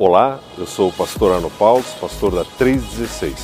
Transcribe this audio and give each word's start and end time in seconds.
Olá, 0.00 0.40
eu 0.56 0.64
sou 0.64 0.90
o 0.90 0.92
pastor 0.92 1.34
Arno 1.34 1.50
Paulo, 1.50 1.82
pastor 2.00 2.32
da 2.32 2.44
316. 2.56 3.34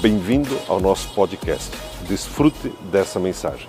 Bem-vindo 0.00 0.56
ao 0.68 0.78
nosso 0.80 1.12
podcast. 1.12 1.72
Desfrute 2.06 2.68
dessa 2.88 3.18
mensagem. 3.18 3.68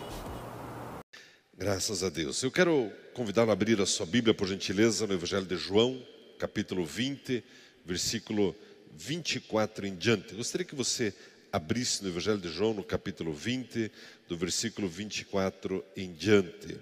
Graças 1.58 2.04
a 2.04 2.10
Deus. 2.10 2.44
Eu 2.44 2.52
quero 2.52 2.92
convidá-lo 3.16 3.50
a 3.50 3.54
abrir 3.54 3.82
a 3.82 3.86
sua 3.88 4.06
Bíblia, 4.06 4.32
por 4.32 4.48
gentileza, 4.48 5.08
no 5.08 5.16
Evangelho 5.16 5.48
de 5.48 5.58
João, 5.58 6.00
capítulo 6.38 6.86
20, 6.86 7.44
versículo 7.84 8.56
24 8.96 9.88
em 9.88 9.96
diante. 9.96 10.34
Eu 10.34 10.38
gostaria 10.38 10.68
que 10.68 10.76
você 10.76 11.16
abrisse 11.52 12.04
no 12.04 12.10
Evangelho 12.10 12.38
de 12.38 12.50
João, 12.50 12.76
no 12.76 12.84
capítulo 12.84 13.34
20, 13.34 13.92
do 14.30 14.38
versículo 14.38 14.88
24 14.88 15.84
em 15.98 16.14
diante. 16.14 16.78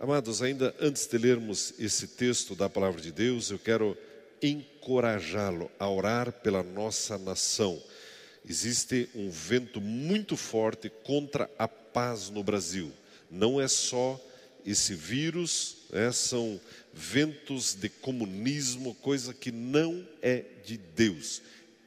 Amados, 0.00 0.40
ainda 0.40 0.74
antes 0.80 1.06
de 1.06 1.18
lermos 1.18 1.74
esse 1.78 2.08
texto 2.08 2.54
da 2.54 2.70
palavra 2.70 3.02
de 3.02 3.12
Deus, 3.12 3.50
eu 3.50 3.58
quero 3.58 3.94
encorajá-lo 4.48 5.70
a 5.78 5.88
orar 5.88 6.32
pela 6.32 6.62
nossa 6.62 7.16
nação. 7.18 7.80
Existe 8.48 9.08
um 9.14 9.30
vento 9.30 9.80
muito 9.80 10.36
forte 10.36 10.90
contra 11.02 11.50
a 11.58 11.66
paz 11.66 12.28
no 12.28 12.42
Brasil. 12.42 12.92
Não 13.30 13.60
é 13.60 13.66
só 13.66 14.20
esse 14.66 14.94
vírus, 14.94 15.76
né, 15.90 16.10
são 16.12 16.60
ventos 16.92 17.74
de 17.74 17.88
comunismo, 17.88 18.94
coisa 18.96 19.32
que 19.32 19.50
não 19.50 20.06
é 20.22 20.44
de 20.64 20.76
Deus. 20.76 21.42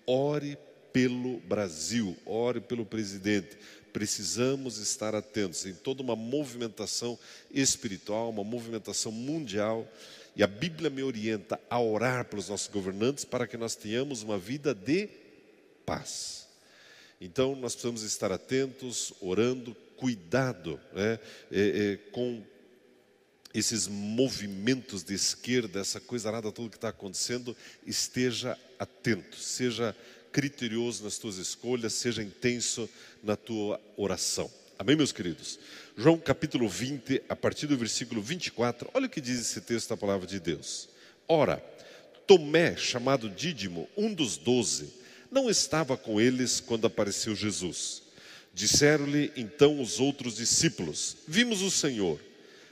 Ore 0.06 0.58
pelo 0.92 1.40
Brasil, 1.42 2.18
ore 2.26 2.60
pelo 2.60 2.86
presidente. 2.86 3.58
Precisamos 3.94 4.78
estar 4.78 5.16
atentos 5.16 5.66
em 5.66 5.74
toda 5.74 6.04
uma 6.04 6.16
movimentação 6.16 7.18
espiritual, 7.52 8.30
uma 8.30 8.44
movimentação 8.44 9.12
mundial 9.12 9.88
e 10.38 10.44
a 10.44 10.48
Bíblia 10.48 10.88
me 10.92 11.02
orienta 11.02 11.60
a 11.68 11.82
orar 11.82 12.26
pelos 12.26 12.48
nossos 12.48 12.68
governantes 12.68 13.26
para 13.26 13.48
que 13.48 13.58
nós 13.58 13.76
tenhamos 13.76 14.22
uma 14.22 14.38
vida 14.38 14.72
de 14.72 15.10
paz. 15.84 16.48
Então, 17.20 17.56
nós 17.56 17.74
precisamos 17.74 18.04
estar 18.04 18.32
atentos, 18.32 19.12
orando, 19.20 19.76
cuidado 19.96 20.80
né, 20.94 21.20
é, 21.52 21.60
é, 21.60 21.98
com 22.12 22.44
esses 23.52 23.88
movimentos 23.88 25.04
de 25.04 25.16
esquerda, 25.16 25.80
essa 25.80 26.00
coisa 26.00 26.32
nada, 26.32 26.52
tudo 26.52 26.70
que 26.70 26.78
está 26.78 26.90
acontecendo, 26.90 27.58
esteja 27.84 28.56
atento, 28.78 29.38
seja 29.38 29.96
criterioso 30.32 31.04
nas 31.04 31.18
tuas 31.18 31.38
escolhas, 31.38 31.94
seja 31.94 32.22
intenso 32.22 32.88
na 33.24 33.36
tua 33.36 33.82
oração. 33.98 34.52
Amém, 34.80 34.96
meus 34.96 35.12
queridos? 35.12 35.58
João 35.98 36.20
capítulo 36.20 36.70
20, 36.70 37.24
a 37.28 37.36
partir 37.36 37.66
do 37.66 37.76
versículo 37.76 38.22
24, 38.22 38.88
olha 38.94 39.08
o 39.08 39.10
que 39.10 39.20
diz 39.20 39.40
esse 39.40 39.60
texto 39.60 39.90
da 39.90 39.98
palavra 39.98 40.28
de 40.28 40.40
Deus. 40.40 40.88
Ora, 41.28 41.58
Tomé, 42.28 42.76
chamado 42.78 43.28
Dídimo, 43.28 43.90
um 43.98 44.14
dos 44.14 44.38
doze, 44.38 44.94
não 45.32 45.50
estava 45.50 45.98
com 45.98 46.22
eles 46.22 46.60
quando 46.60 46.86
apareceu 46.86 47.36
Jesus. 47.36 48.04
Disseram-lhe 48.54 49.32
então 49.36 49.82
os 49.82 50.00
outros 50.00 50.36
discípulos: 50.36 51.18
Vimos 51.28 51.64
o 51.64 51.72
Senhor. 51.72 52.20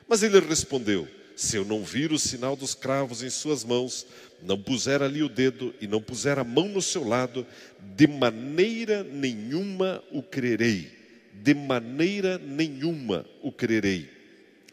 Mas 0.08 0.22
ele 0.22 0.40
respondeu: 0.42 1.08
Se 1.36 1.58
eu 1.58 1.66
não 1.66 1.84
vir 1.84 2.12
o 2.12 2.20
sinal 2.20 2.56
dos 2.56 2.76
cravos 2.76 3.24
em 3.24 3.32
suas 3.32 3.64
mãos, 3.64 4.06
não 4.44 4.62
puser 4.62 5.02
ali 5.02 5.24
o 5.24 5.30
dedo 5.30 5.74
e 5.82 5.88
não 5.88 6.04
puser 6.04 6.38
a 6.38 6.44
mão 6.44 6.70
no 6.70 6.84
seu 6.84 7.04
lado, 7.04 7.48
de 7.96 8.06
maneira 8.06 9.04
nenhuma 9.04 10.04
o 10.12 10.22
crerei 10.22 11.05
de 11.42 11.54
maneira 11.54 12.38
nenhuma 12.38 13.26
o 13.42 13.52
crerei. 13.52 14.10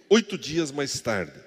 Oito 0.08 0.36
dias 0.36 0.70
mais 0.70 1.00
tarde, 1.00 1.38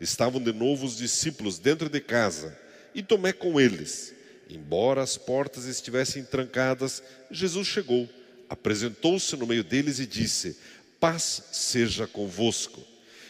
estavam 0.00 0.42
de 0.42 0.52
novo 0.52 0.86
os 0.86 0.96
discípulos 0.96 1.58
dentro 1.58 1.88
de 1.88 2.00
casa 2.00 2.56
e 2.94 3.02
Tomé 3.02 3.32
com 3.32 3.60
eles. 3.60 4.14
Embora 4.48 5.02
as 5.02 5.16
portas 5.16 5.64
estivessem 5.64 6.24
trancadas, 6.24 7.02
Jesus 7.30 7.66
chegou, 7.66 8.08
apresentou-se 8.48 9.34
no 9.36 9.46
meio 9.46 9.64
deles 9.64 9.98
e 9.98 10.06
disse: 10.06 10.56
Paz 11.00 11.42
seja 11.52 12.06
convosco. 12.06 12.82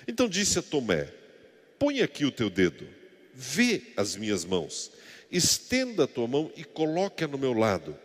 Então 0.06 0.28
disse 0.28 0.58
a 0.58 0.62
Tomé: 0.62 1.08
Põe 1.78 2.02
aqui 2.02 2.24
o 2.24 2.32
teu 2.32 2.50
dedo, 2.50 2.86
vê 3.32 3.82
as 3.96 4.16
minhas 4.16 4.44
mãos, 4.44 4.90
estenda 5.30 6.04
a 6.04 6.08
tua 6.08 6.26
mão 6.26 6.52
e 6.56 6.64
coloque-a 6.64 7.28
no 7.28 7.38
meu 7.38 7.52
lado. 7.52 7.96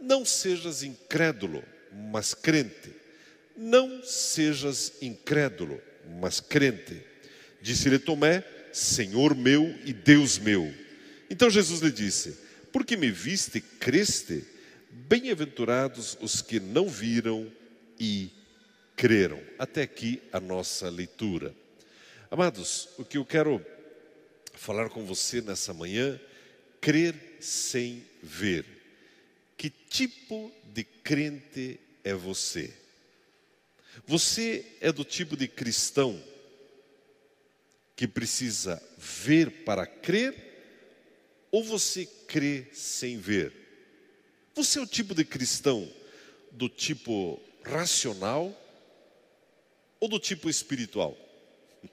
Não 0.00 0.24
sejas 0.24 0.82
incrédulo, 0.82 1.62
mas 1.92 2.34
crente. 2.34 2.90
Não 3.56 4.02
sejas 4.02 4.94
incrédulo, 5.02 5.80
mas 6.20 6.40
crente. 6.40 7.02
Disse-lhe 7.60 7.98
Tomé: 7.98 8.44
Senhor 8.72 9.34
meu 9.34 9.64
e 9.84 9.92
Deus 9.92 10.38
meu. 10.38 10.72
Então 11.28 11.50
Jesus 11.50 11.80
lhe 11.80 11.92
disse: 11.92 12.38
Porque 12.72 12.96
me 12.96 13.10
viste, 13.10 13.60
creste? 13.60 14.44
Bem-aventurados 14.90 16.16
os 16.20 16.42
que 16.42 16.60
não 16.60 16.88
viram 16.88 17.50
e 17.98 18.30
creram. 18.96 19.40
Até 19.58 19.82
aqui 19.82 20.22
a 20.32 20.40
nossa 20.40 20.88
leitura. 20.88 21.54
Amados, 22.30 22.88
o 22.98 23.04
que 23.04 23.18
eu 23.18 23.24
quero 23.24 23.64
falar 24.54 24.88
com 24.90 25.04
você 25.04 25.40
nessa 25.40 25.74
manhã, 25.74 26.20
crer 26.80 27.14
sem 27.40 28.04
ver. 28.22 28.64
Que 29.62 29.70
tipo 29.70 30.52
de 30.74 30.82
crente 30.82 31.78
é 32.02 32.12
você? 32.12 32.74
Você 34.04 34.66
é 34.80 34.90
do 34.90 35.04
tipo 35.04 35.36
de 35.36 35.46
cristão 35.46 36.20
que 37.94 38.08
precisa 38.08 38.82
ver 38.98 39.62
para 39.62 39.86
crer 39.86 40.34
ou 41.52 41.62
você 41.62 42.06
crê 42.26 42.66
sem 42.72 43.18
ver? 43.18 43.52
Você 44.52 44.80
é 44.80 44.82
o 44.82 44.86
tipo 44.86 45.14
de 45.14 45.24
cristão 45.24 45.88
do 46.50 46.68
tipo 46.68 47.40
racional 47.62 48.52
ou 50.00 50.08
do 50.08 50.18
tipo 50.18 50.50
espiritual? 50.50 51.16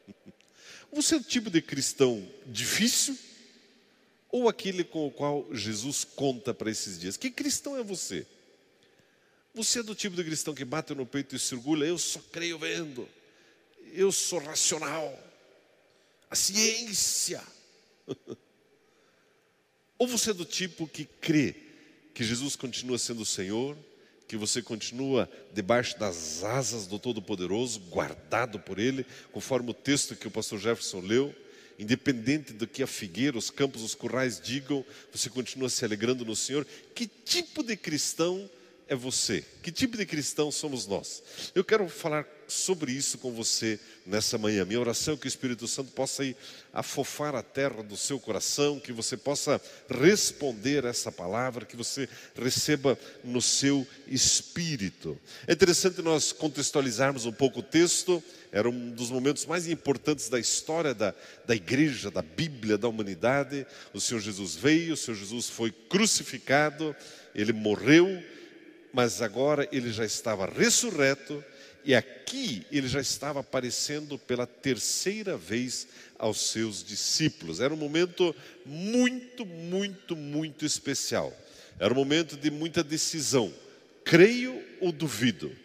Você 0.91 1.13
é 1.13 1.17
o 1.19 1.23
tipo 1.23 1.51
de 1.51 1.61
cristão 1.61 2.27
difícil 2.47 3.15
ou 4.31 4.47
aquele 4.47 4.83
com 4.83 5.07
o 5.07 5.11
qual 5.11 5.47
Jesus 5.51 6.03
conta 6.03 6.53
para 6.53 6.69
esses 6.69 6.99
dias? 6.99 7.17
Que 7.17 7.31
cristão 7.31 7.75
é 7.75 7.83
você? 7.83 8.25
Você 9.53 9.79
é 9.79 9.83
do 9.83 9.95
tipo 9.95 10.15
de 10.15 10.23
cristão 10.23 10.53
que 10.53 10.63
bate 10.63 10.93
no 10.93 11.05
peito 11.05 11.35
e 11.35 11.39
se 11.39 11.55
orgulha, 11.55 11.85
eu 11.85 11.97
só 11.97 12.19
creio 12.31 12.59
vendo, 12.59 13.09
eu 13.93 14.11
sou 14.11 14.39
racional, 14.39 15.17
a 16.29 16.35
ciência. 16.35 17.43
Ou 19.97 20.07
você 20.07 20.31
é 20.31 20.33
do 20.33 20.45
tipo 20.45 20.87
que 20.87 21.03
crê 21.03 21.55
que 22.13 22.23
Jesus 22.23 22.55
continua 22.55 22.97
sendo 22.97 23.23
o 23.23 23.25
Senhor, 23.25 23.75
que 24.27 24.37
você 24.37 24.61
continua 24.61 25.29
debaixo 25.51 25.97
das 25.97 26.43
asas 26.43 26.85
do 26.85 26.99
Todo-Poderoso, 26.99 27.79
guardado 27.81 28.59
por 28.59 28.77
Ele, 28.77 29.05
conforme 29.31 29.71
o 29.71 29.73
texto 29.73 30.15
que 30.15 30.27
o 30.27 30.31
pastor 30.31 30.59
Jefferson 30.59 30.99
leu, 31.01 31.35
independente 31.79 32.51
do 32.51 32.67
que 32.67 32.83
a 32.83 32.87
figueira, 32.87 33.37
os 33.37 33.49
campos, 33.49 33.81
os 33.81 33.95
currais 33.95 34.39
digam, 34.39 34.85
você 35.11 35.29
continua 35.29 35.69
se 35.69 35.85
alegrando 35.85 36.25
no 36.25 36.35
Senhor. 36.35 36.67
Que 36.93 37.07
tipo 37.07 37.63
de 37.63 37.77
cristão 37.77 38.49
é 38.87 38.93
você? 38.93 39.45
Que 39.63 39.71
tipo 39.71 39.95
de 39.95 40.05
cristão 40.05 40.51
somos 40.51 40.85
nós? 40.85 41.23
Eu 41.55 41.63
quero 41.63 41.87
falar 41.87 42.27
sobre 42.49 42.91
isso 42.91 43.17
com 43.17 43.31
você 43.31 43.79
nessa 44.05 44.37
manhã. 44.37 44.65
Minha 44.65 44.79
oração 44.79 45.13
é 45.13 45.17
que 45.17 45.25
o 45.25 45.27
Espírito 45.27 45.67
Santo 45.67 45.91
possa 45.91 46.23
ir 46.23 46.35
afofar 46.73 47.35
a 47.35 47.43
terra 47.43 47.81
do 47.83 47.95
seu 47.95 48.19
coração, 48.19 48.79
que 48.79 48.91
você 48.91 49.15
possa 49.15 49.61
responder 49.89 50.85
essa 50.85 51.11
palavra, 51.11 51.65
que 51.65 51.75
você 51.75 52.09
receba 52.35 52.97
no 53.23 53.41
seu 53.41 53.85
espírito. 54.07 55.17
É 55.47 55.53
interessante 55.53 56.01
nós 56.01 56.31
contextualizarmos 56.31 57.25
um 57.25 57.33
pouco 57.33 57.59
o 57.59 57.63
texto, 57.63 58.23
era 58.51 58.69
um 58.69 58.89
dos 58.89 59.11
momentos 59.11 59.45
mais 59.45 59.67
importantes 59.67 60.27
da 60.27 60.39
história 60.39 60.93
da, 60.93 61.13
da 61.45 61.55
igreja, 61.55 62.09
da 62.09 62.21
Bíblia, 62.21 62.77
da 62.77 62.87
humanidade. 62.87 63.65
O 63.93 64.01
Senhor 64.01 64.19
Jesus 64.19 64.55
veio, 64.55 64.93
o 64.93 64.97
Senhor 64.97 65.17
Jesus 65.17 65.49
foi 65.49 65.71
crucificado, 65.71 66.95
ele 67.35 67.53
morreu 67.53 68.23
mas 68.93 69.21
agora 69.21 69.67
ele 69.71 69.91
já 69.91 70.05
estava 70.05 70.45
ressurreto 70.45 71.43
e 71.83 71.95
aqui 71.95 72.65
ele 72.71 72.87
já 72.87 72.99
estava 72.99 73.39
aparecendo 73.39 74.17
pela 74.17 74.45
terceira 74.45 75.37
vez 75.37 75.87
aos 76.17 76.51
seus 76.51 76.83
discípulos. 76.83 77.59
Era 77.59 77.73
um 77.73 77.77
momento 77.77 78.35
muito, 78.65 79.45
muito, 79.45 80.15
muito 80.15 80.65
especial. 80.65 81.35
Era 81.79 81.93
um 81.93 81.97
momento 81.97 82.35
de 82.35 82.51
muita 82.51 82.83
decisão. 82.83 83.53
Creio 84.03 84.61
ou 84.81 84.91
duvido? 84.91 85.55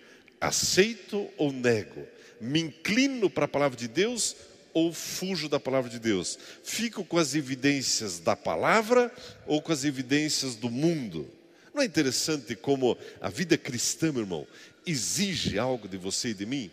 Aceito 0.40 1.28
ou 1.36 1.52
nego? 1.52 2.06
Me 2.40 2.60
inclino 2.60 3.28
para 3.28 3.46
a 3.46 3.48
palavra 3.48 3.76
de 3.76 3.88
Deus 3.88 4.36
ou 4.72 4.92
fujo 4.92 5.48
da 5.48 5.58
palavra 5.58 5.90
de 5.90 5.98
Deus? 5.98 6.38
Fico 6.62 7.04
com 7.04 7.18
as 7.18 7.34
evidências 7.34 8.18
da 8.18 8.36
palavra 8.36 9.12
ou 9.46 9.60
com 9.60 9.72
as 9.72 9.84
evidências 9.84 10.54
do 10.54 10.70
mundo? 10.70 11.28
Não 11.74 11.82
é 11.82 11.86
interessante 11.86 12.54
como 12.54 12.96
a 13.20 13.28
vida 13.28 13.58
cristã, 13.58 14.12
meu 14.12 14.22
irmão, 14.22 14.46
exige 14.86 15.58
algo 15.58 15.88
de 15.88 15.96
você 15.96 16.28
e 16.28 16.34
de 16.34 16.46
mim? 16.46 16.70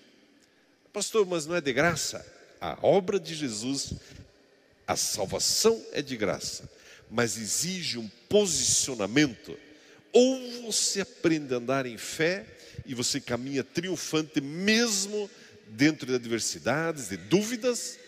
Pastor, 0.92 1.26
mas 1.26 1.46
não 1.46 1.56
é 1.56 1.62
de 1.62 1.72
graça? 1.72 2.26
A 2.60 2.78
obra 2.82 3.20
de 3.20 3.34
Jesus, 3.34 3.94
a 4.86 4.96
salvação 4.96 5.82
é 5.94 6.02
de 6.02 6.16
graça. 6.18 6.70
mas 7.12 7.38
exige 7.38 8.00
um 8.00 8.10
posicionamento. 8.30 9.58
Ou 10.14 10.64
você 10.64 11.02
aprende 11.02 11.54
a 11.54 11.58
andar 11.58 11.86
em 11.86 11.98
fé 11.98 12.46
e 12.86 12.96
você 12.96 13.20
caminha 13.20 13.64
triunfante 13.64 14.40
mesmo 14.40 15.30
dentro 15.68 16.08
de 16.08 16.16
adversidades, 16.16 17.10
de 17.10 17.18
dúvidas, 17.18 18.00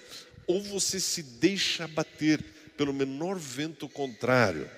ou 0.47 0.63
você 0.63 1.00
se 1.00 1.21
deixa 1.21 1.83
abater 1.83 2.41
pelo 2.77 2.94
menor 2.94 3.38
vento 3.38 3.88
contrário, 3.88 4.69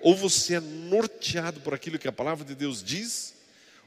ou 0.00 0.14
você 0.16 0.54
é 0.54 0.60
norteado 0.60 1.60
por 1.60 1.72
aquilo 1.72 1.98
que 1.98 2.08
a 2.08 2.12
palavra 2.12 2.44
de 2.44 2.54
Deus 2.54 2.82
diz, 2.82 3.34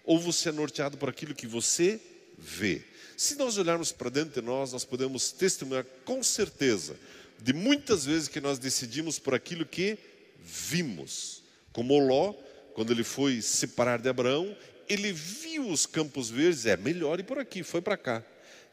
ou 0.08 0.18
você 0.18 0.50
é 0.50 0.52
norteado 0.54 0.98
por 0.98 1.10
aquilo 1.10 1.36
que 1.36 1.46
você 1.46 2.00
vê. 2.38 2.82
Se 3.18 3.36
nós 3.36 3.58
olharmos 3.58 3.92
para 3.92 4.10
dentro 4.10 4.42
de 4.42 4.48
nós, 4.48 4.72
nós 4.72 4.86
podemos 4.86 5.34
testemunhar 5.34 5.84
com 6.06 6.24
certeza 6.24 6.96
de 7.40 7.52
muitas 7.52 8.06
vezes 8.06 8.30
que 8.30 8.40
nós 8.40 8.58
decidimos 8.58 9.20
por 9.20 9.36
aquilo 9.36 9.66
que 9.66 10.00
vimos. 10.40 11.44
Como 11.74 12.00
Ló, 12.00 12.34
quando 12.74 12.94
ele 12.94 13.04
foi 13.04 13.42
separar 13.42 14.00
de 14.00 14.08
Abraão, 14.08 14.56
ele 14.88 15.12
viu 15.12 15.70
os 15.70 15.86
campos 15.86 16.30
verdes, 16.30 16.66
é 16.66 16.78
melhor 16.78 17.20
ir 17.20 17.24
por 17.24 17.38
aqui, 17.38 17.62
foi 17.62 17.82
para 17.82 17.98
cá. 17.98 18.24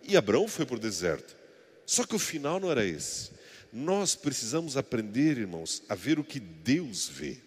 E 0.05 0.17
Abraão 0.17 0.47
foi 0.47 0.65
para 0.65 0.77
o 0.77 0.81
deserto. 0.81 1.37
Só 1.85 2.05
que 2.07 2.15
o 2.15 2.19
final 2.19 2.61
não 2.61 2.71
era 2.71 2.87
esse. 2.87 3.33
Nós 3.73 4.15
precisamos 4.15 4.77
aprender, 4.77 5.37
irmãos, 5.37 5.83
a 5.89 5.97
ver 5.97 6.21
o 6.21 6.25
que 6.25 6.39
Deus 6.39 7.09
vê. 7.09 7.39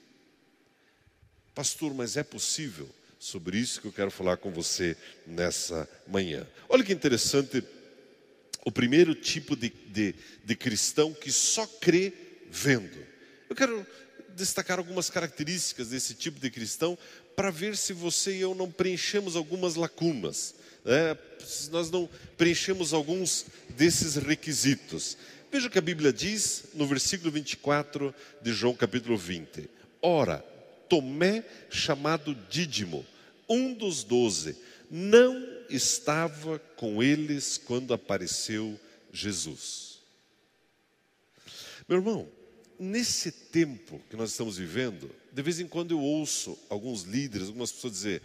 Pastor, 1.55 1.93
mas 1.93 2.17
é 2.17 2.23
possível? 2.23 2.96
Sobre 3.19 3.57
isso 3.57 3.81
que 3.81 3.87
eu 3.87 3.91
quero 3.91 4.11
falar 4.11 4.37
com 4.37 4.51
você 4.51 4.95
nessa 5.25 5.89
manhã. 6.07 6.47
Olha 6.69 6.83
que 6.83 6.93
interessante, 6.93 7.63
o 8.65 8.71
primeiro 8.71 9.15
tipo 9.15 9.55
de, 9.55 9.69
de, 9.69 10.15
de 10.43 10.55
cristão 10.55 11.13
que 11.13 11.31
só 11.31 11.65
crê 11.65 12.13
vendo. 12.49 13.05
Eu 13.49 13.55
quero 13.55 13.85
destacar 14.35 14.77
algumas 14.77 15.09
características 15.09 15.89
desse 15.89 16.13
tipo 16.13 16.39
de 16.39 16.51
cristão 16.51 16.97
para 17.35 17.49
ver 17.49 17.75
se 17.75 17.91
você 17.93 18.37
e 18.37 18.41
eu 18.41 18.53
não 18.53 18.71
preenchemos 18.71 19.35
algumas 19.35 19.75
lacunas 19.75 20.55
é, 20.87 21.17
nós 21.69 21.91
não 21.91 22.09
preenchemos 22.37 22.93
alguns 22.93 23.45
desses 23.75 24.15
requisitos. 24.15 25.17
Veja 25.51 25.67
o 25.67 25.69
que 25.69 25.77
a 25.77 25.81
Bíblia 25.81 26.13
diz 26.13 26.63
no 26.73 26.87
versículo 26.87 27.29
24 27.29 28.15
de 28.41 28.53
João 28.53 28.73
capítulo 28.73 29.17
20. 29.17 29.69
Ora, 30.01 30.43
Tomé, 30.87 31.43
chamado 31.69 32.35
Dídimo, 32.49 33.05
um 33.47 33.73
dos 33.73 34.03
doze, 34.03 34.57
não 34.89 35.45
estava 35.69 36.59
com 36.75 37.01
eles 37.01 37.57
quando 37.57 37.93
apareceu 37.93 38.79
Jesus. 39.11 39.99
Meu 41.87 41.99
irmão, 41.99 42.27
nesse 42.79 43.31
tempo 43.31 44.01
que 44.09 44.15
nós 44.15 44.31
estamos 44.31 44.57
vivendo, 44.57 45.09
de 45.31 45.41
vez 45.41 45.59
em 45.59 45.67
quando 45.67 45.91
eu 45.91 45.99
ouço 45.99 46.57
alguns 46.69 47.03
líderes, 47.03 47.47
algumas 47.47 47.71
pessoas 47.71 47.93
dizer: 47.93 48.21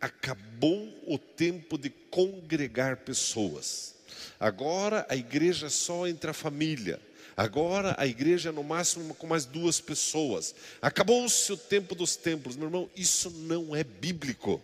acabou 0.00 0.92
o 1.06 1.18
tempo 1.18 1.78
de 1.78 1.90
congregar 1.90 2.98
pessoas. 2.98 3.94
Agora 4.38 5.06
a 5.08 5.16
igreja 5.16 5.66
é 5.66 5.70
só 5.70 6.06
entre 6.06 6.30
a 6.30 6.34
família. 6.34 7.00
Agora 7.36 7.94
a 7.98 8.06
igreja 8.06 8.48
é 8.48 8.52
no 8.52 8.64
máximo 8.64 9.14
com 9.14 9.26
mais 9.26 9.44
duas 9.44 9.78
pessoas. 9.78 10.54
Acabou-se 10.80 11.52
o 11.52 11.56
tempo 11.56 11.94
dos 11.94 12.16
templos. 12.16 12.56
Meu 12.56 12.68
irmão, 12.68 12.90
isso 12.96 13.30
não 13.30 13.76
é 13.76 13.84
bíblico. 13.84 14.62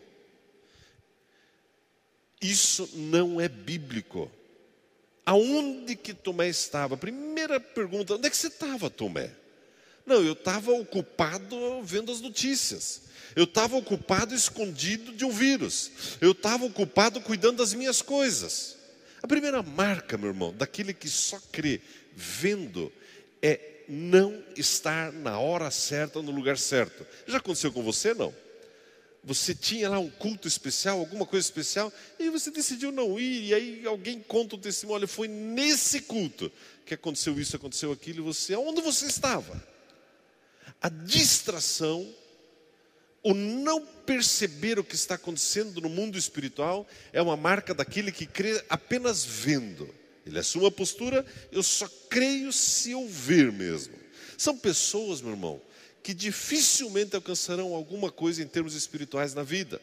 Isso 2.40 2.88
não 2.94 3.38
é 3.38 3.46
bíblico. 3.46 4.30
Aonde 5.26 5.94
que 5.94 6.14
Tomé 6.14 6.48
estava? 6.48 6.96
Primeira 6.96 7.60
pergunta: 7.60 8.14
onde 8.14 8.26
é 8.26 8.30
que 8.30 8.36
você 8.36 8.48
estava, 8.48 8.88
Tomé? 8.88 9.30
Não, 10.06 10.22
eu 10.22 10.32
estava 10.32 10.72
ocupado 10.72 11.82
vendo 11.82 12.10
as 12.10 12.20
notícias. 12.20 13.02
Eu 13.36 13.44
estava 13.44 13.76
ocupado 13.76 14.34
escondido 14.34 15.12
de 15.12 15.24
um 15.24 15.30
vírus. 15.30 15.92
Eu 16.20 16.32
estava 16.32 16.64
ocupado 16.64 17.20
cuidando 17.20 17.58
das 17.58 17.74
minhas 17.74 18.02
coisas. 18.02 18.76
A 19.22 19.28
primeira 19.28 19.62
marca, 19.62 20.18
meu 20.18 20.28
irmão, 20.30 20.52
daquele 20.52 20.92
que 20.92 21.08
só 21.08 21.38
crê 21.52 21.80
vendo 22.14 22.92
é 23.40 23.84
não 23.88 24.42
estar 24.56 25.12
na 25.12 25.38
hora 25.38 25.70
certa, 25.70 26.22
no 26.22 26.30
lugar 26.30 26.56
certo. 26.58 27.06
Já 27.26 27.38
aconteceu 27.38 27.72
com 27.72 27.82
você, 27.82 28.14
não? 28.14 28.34
Você 29.24 29.54
tinha 29.54 29.88
lá 29.88 29.98
um 29.98 30.10
culto 30.10 30.48
especial, 30.48 30.98
alguma 30.98 31.24
coisa 31.24 31.46
especial, 31.46 31.92
e 32.18 32.28
você 32.28 32.50
decidiu 32.50 32.90
não 32.90 33.20
ir, 33.20 33.44
e 33.44 33.54
aí 33.54 33.86
alguém 33.86 34.20
conta 34.20 34.56
o 34.56 34.58
testemunho, 34.58 34.96
olha, 34.96 35.06
foi 35.06 35.28
nesse 35.28 36.00
culto 36.00 36.50
que 36.84 36.94
aconteceu 36.94 37.38
isso, 37.38 37.54
aconteceu 37.54 37.92
aquilo, 37.92 38.18
e 38.18 38.22
você, 38.22 38.56
onde 38.56 38.80
você 38.80 39.06
estava? 39.06 39.62
A 40.80 40.88
distração 40.88 42.12
o 43.22 43.34
não 43.34 43.86
perceber 44.04 44.78
o 44.78 44.84
que 44.84 44.96
está 44.96 45.14
acontecendo 45.14 45.80
no 45.80 45.88
mundo 45.88 46.18
espiritual 46.18 46.86
é 47.12 47.22
uma 47.22 47.36
marca 47.36 47.72
daquele 47.72 48.10
que 48.10 48.26
crê 48.26 48.62
apenas 48.68 49.24
vendo. 49.24 49.88
Ele 50.26 50.38
assume 50.38 50.66
a 50.66 50.70
postura, 50.70 51.24
eu 51.50 51.62
só 51.62 51.88
creio 52.08 52.52
se 52.52 52.92
eu 52.92 53.06
ver 53.08 53.50
mesmo. 53.50 53.94
São 54.38 54.56
pessoas, 54.56 55.20
meu 55.20 55.32
irmão, 55.32 55.60
que 56.02 56.14
dificilmente 56.14 57.14
alcançarão 57.14 57.74
alguma 57.74 58.10
coisa 58.10 58.42
em 58.42 58.46
termos 58.46 58.74
espirituais 58.74 59.34
na 59.34 59.42
vida. 59.42 59.80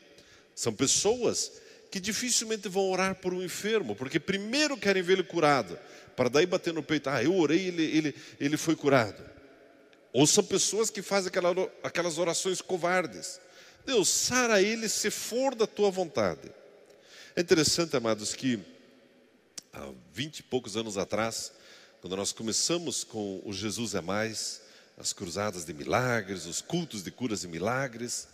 São 0.55 0.73
pessoas 0.73 1.51
que 1.91 1.99
dificilmente 1.99 2.67
vão 2.67 2.89
orar 2.89 3.15
por 3.15 3.33
um 3.33 3.43
enfermo, 3.43 3.95
porque 3.95 4.19
primeiro 4.19 4.77
querem 4.77 5.03
ele 5.03 5.23
curado, 5.23 5.77
para 6.15 6.29
daí 6.29 6.45
bater 6.45 6.73
no 6.73 6.83
peito, 6.83 7.09
ah, 7.09 7.23
eu 7.23 7.35
orei, 7.35 7.67
ele, 7.67 7.83
ele, 7.83 8.15
ele 8.39 8.57
foi 8.57 8.75
curado. 8.75 9.23
Ou 10.11 10.27
são 10.27 10.43
pessoas 10.43 10.89
que 10.89 11.01
fazem 11.01 11.31
aquelas 11.83 12.17
orações 12.17 12.61
covardes. 12.61 13.39
Deus, 13.85 14.09
sara 14.09 14.61
ele 14.61 14.89
se 14.89 15.09
for 15.09 15.55
da 15.55 15.65
tua 15.65 15.89
vontade. 15.89 16.51
É 17.35 17.41
interessante, 17.41 17.95
amados, 17.95 18.33
que 18.33 18.59
há 19.79 19.93
vinte 20.13 20.39
e 20.39 20.43
poucos 20.43 20.75
anos 20.75 20.97
atrás, 20.97 21.51
quando 22.01 22.15
nós 22.15 22.31
começamos 22.31 23.03
com 23.03 23.41
o 23.45 23.53
Jesus 23.53 23.95
é 23.95 24.01
Mais, 24.01 24.61
as 24.97 25.13
cruzadas 25.13 25.65
de 25.65 25.73
milagres, 25.73 26.45
os 26.45 26.61
cultos 26.61 27.01
de 27.03 27.11
curas 27.11 27.43
e 27.43 27.47
milagres, 27.47 28.27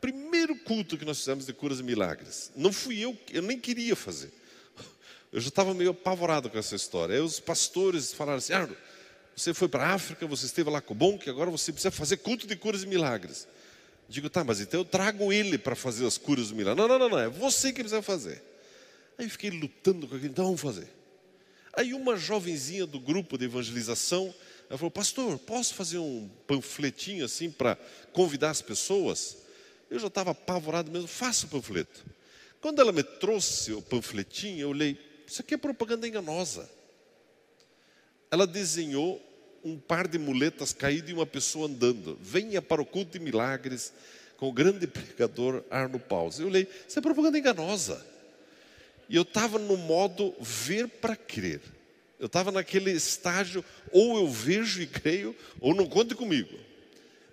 primeiro 0.00 0.54
culto 0.56 0.98
que 0.98 1.04
nós 1.04 1.18
fizemos 1.18 1.46
de 1.46 1.52
curas 1.52 1.80
e 1.80 1.82
milagres, 1.82 2.50
não 2.54 2.72
fui 2.72 2.98
eu, 2.98 3.16
eu 3.32 3.42
nem 3.42 3.58
queria 3.58 3.96
fazer. 3.96 4.32
Eu 5.32 5.40
já 5.40 5.48
estava 5.48 5.72
meio 5.72 5.92
apavorado 5.92 6.50
com 6.50 6.58
essa 6.58 6.76
história. 6.76 7.14
Aí 7.14 7.20
os 7.22 7.40
pastores 7.40 8.12
falaram 8.12 8.36
assim: 8.36 8.52
Arno, 8.52 8.76
você 9.34 9.54
foi 9.54 9.66
para 9.66 9.86
a 9.86 9.94
África, 9.94 10.26
você 10.26 10.44
esteve 10.44 10.68
lá 10.68 10.82
com 10.82 10.92
o 10.92 10.96
bom, 10.96 11.16
que 11.16 11.30
agora 11.30 11.50
você 11.50 11.72
precisa 11.72 11.90
fazer 11.90 12.18
culto 12.18 12.46
de 12.46 12.54
curas 12.54 12.82
e 12.82 12.86
milagres. 12.86 13.48
Digo, 14.10 14.28
tá, 14.28 14.44
mas 14.44 14.60
então 14.60 14.80
eu 14.80 14.84
trago 14.84 15.32
ele 15.32 15.56
para 15.56 15.74
fazer 15.74 16.06
as 16.06 16.18
curas 16.18 16.50
e 16.50 16.54
milagres. 16.54 16.76
Não, 16.76 16.86
não, 16.86 16.98
não, 16.98 17.08
não, 17.08 17.18
é 17.18 17.30
você 17.30 17.68
que 17.68 17.80
precisa 17.80 18.02
fazer. 18.02 18.51
Aí 19.18 19.28
fiquei 19.28 19.50
lutando 19.50 20.06
com 20.08 20.14
aquilo, 20.14 20.30
então 20.30 20.44
vamos 20.44 20.60
fazer. 20.60 20.88
Aí 21.72 21.94
uma 21.94 22.16
jovenzinha 22.16 22.86
do 22.86 23.00
grupo 23.00 23.38
de 23.38 23.46
evangelização, 23.46 24.34
ela 24.68 24.78
falou, 24.78 24.90
pastor, 24.90 25.38
posso 25.38 25.74
fazer 25.74 25.98
um 25.98 26.28
panfletinho 26.46 27.24
assim 27.24 27.50
para 27.50 27.76
convidar 28.12 28.50
as 28.50 28.60
pessoas? 28.60 29.38
Eu 29.90 29.98
já 29.98 30.06
estava 30.06 30.32
apavorado 30.32 30.90
mesmo, 30.90 31.08
faça 31.08 31.46
o 31.46 31.48
panfleto. 31.48 32.04
Quando 32.60 32.80
ela 32.80 32.92
me 32.92 33.02
trouxe 33.02 33.72
o 33.72 33.82
panfletinho, 33.82 34.60
eu 34.60 34.68
olhei, 34.70 34.98
isso 35.26 35.40
aqui 35.40 35.54
é 35.54 35.58
propaganda 35.58 36.06
enganosa 36.06 36.68
ela 38.32 38.46
desenhou 38.46 39.22
um 39.62 39.78
par 39.78 40.08
de 40.08 40.18
muletas 40.18 40.72
caídas 40.72 41.10
e 41.10 41.12
uma 41.12 41.26
pessoa 41.26 41.68
andando. 41.68 42.18
Venha 42.18 42.62
para 42.62 42.80
o 42.80 42.86
culto 42.86 43.18
de 43.18 43.22
milagres 43.22 43.92
com 44.38 44.48
o 44.48 44.52
grande 44.52 44.86
pregador 44.86 45.62
Arno 45.70 46.00
Paus. 46.00 46.40
Eu 46.40 46.46
olhei, 46.46 46.66
isso 46.88 46.98
é 46.98 47.02
propaganda 47.02 47.38
enganosa. 47.38 48.04
E 49.12 49.16
eu 49.16 49.22
estava 49.22 49.58
no 49.58 49.76
modo 49.76 50.34
ver 50.40 50.88
para 50.88 51.14
crer. 51.14 51.60
Eu 52.18 52.28
estava 52.28 52.50
naquele 52.50 52.90
estágio, 52.90 53.62
ou 53.90 54.16
eu 54.16 54.26
vejo 54.26 54.80
e 54.80 54.86
creio, 54.86 55.36
ou 55.60 55.74
não 55.74 55.86
conte 55.86 56.14
comigo. 56.14 56.58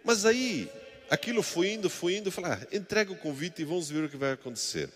Mas 0.03 0.25
aí, 0.25 0.69
aquilo 1.09 1.41
foi 1.41 1.71
indo, 1.71 1.89
foi 1.89 2.17
indo, 2.17 2.27
eu 2.27 2.31
falei, 2.33 2.51
ah, 2.51 2.67
entrega 2.73 3.13
o 3.13 3.15
convite 3.15 3.61
e 3.61 3.65
vamos 3.65 3.89
ver 3.89 4.03
o 4.03 4.09
que 4.09 4.17
vai 4.17 4.33
acontecer. 4.33 4.89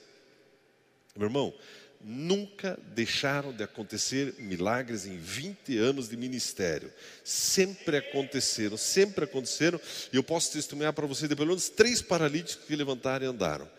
Meu 1.16 1.28
irmão, 1.28 1.54
nunca 2.02 2.78
deixaram 2.94 3.54
de 3.54 3.64
acontecer 3.64 4.36
milagres 4.38 5.06
em 5.06 5.18
20 5.18 5.78
anos 5.78 6.10
de 6.10 6.18
ministério. 6.18 6.92
Sempre 7.24 7.96
aconteceram, 7.96 8.76
sempre 8.76 9.24
aconteceram. 9.24 9.80
E 10.12 10.18
eu 10.18 10.24
posso 10.24 10.52
testemunhar 10.52 10.92
para 10.92 11.08
você 11.08 11.30
de 11.30 11.36
pelo 11.36 11.48
menos 11.48 11.70
três 11.70 12.02
paralíticos 12.02 12.66
que 12.66 12.76
levantaram 12.76 13.26
e 13.26 13.30
andaram. 13.30 13.70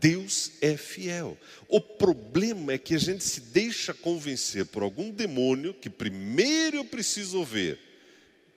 Deus 0.00 0.52
é 0.60 0.76
fiel. 0.76 1.38
O 1.68 1.80
problema 1.80 2.72
é 2.72 2.78
que 2.78 2.94
a 2.94 2.98
gente 2.98 3.22
se 3.22 3.40
deixa 3.40 3.94
convencer 3.94 4.66
por 4.66 4.82
algum 4.82 5.10
demônio 5.10 5.72
que 5.74 5.88
primeiro 5.88 6.78
eu 6.78 6.84
preciso 6.84 7.44
ver 7.44 7.78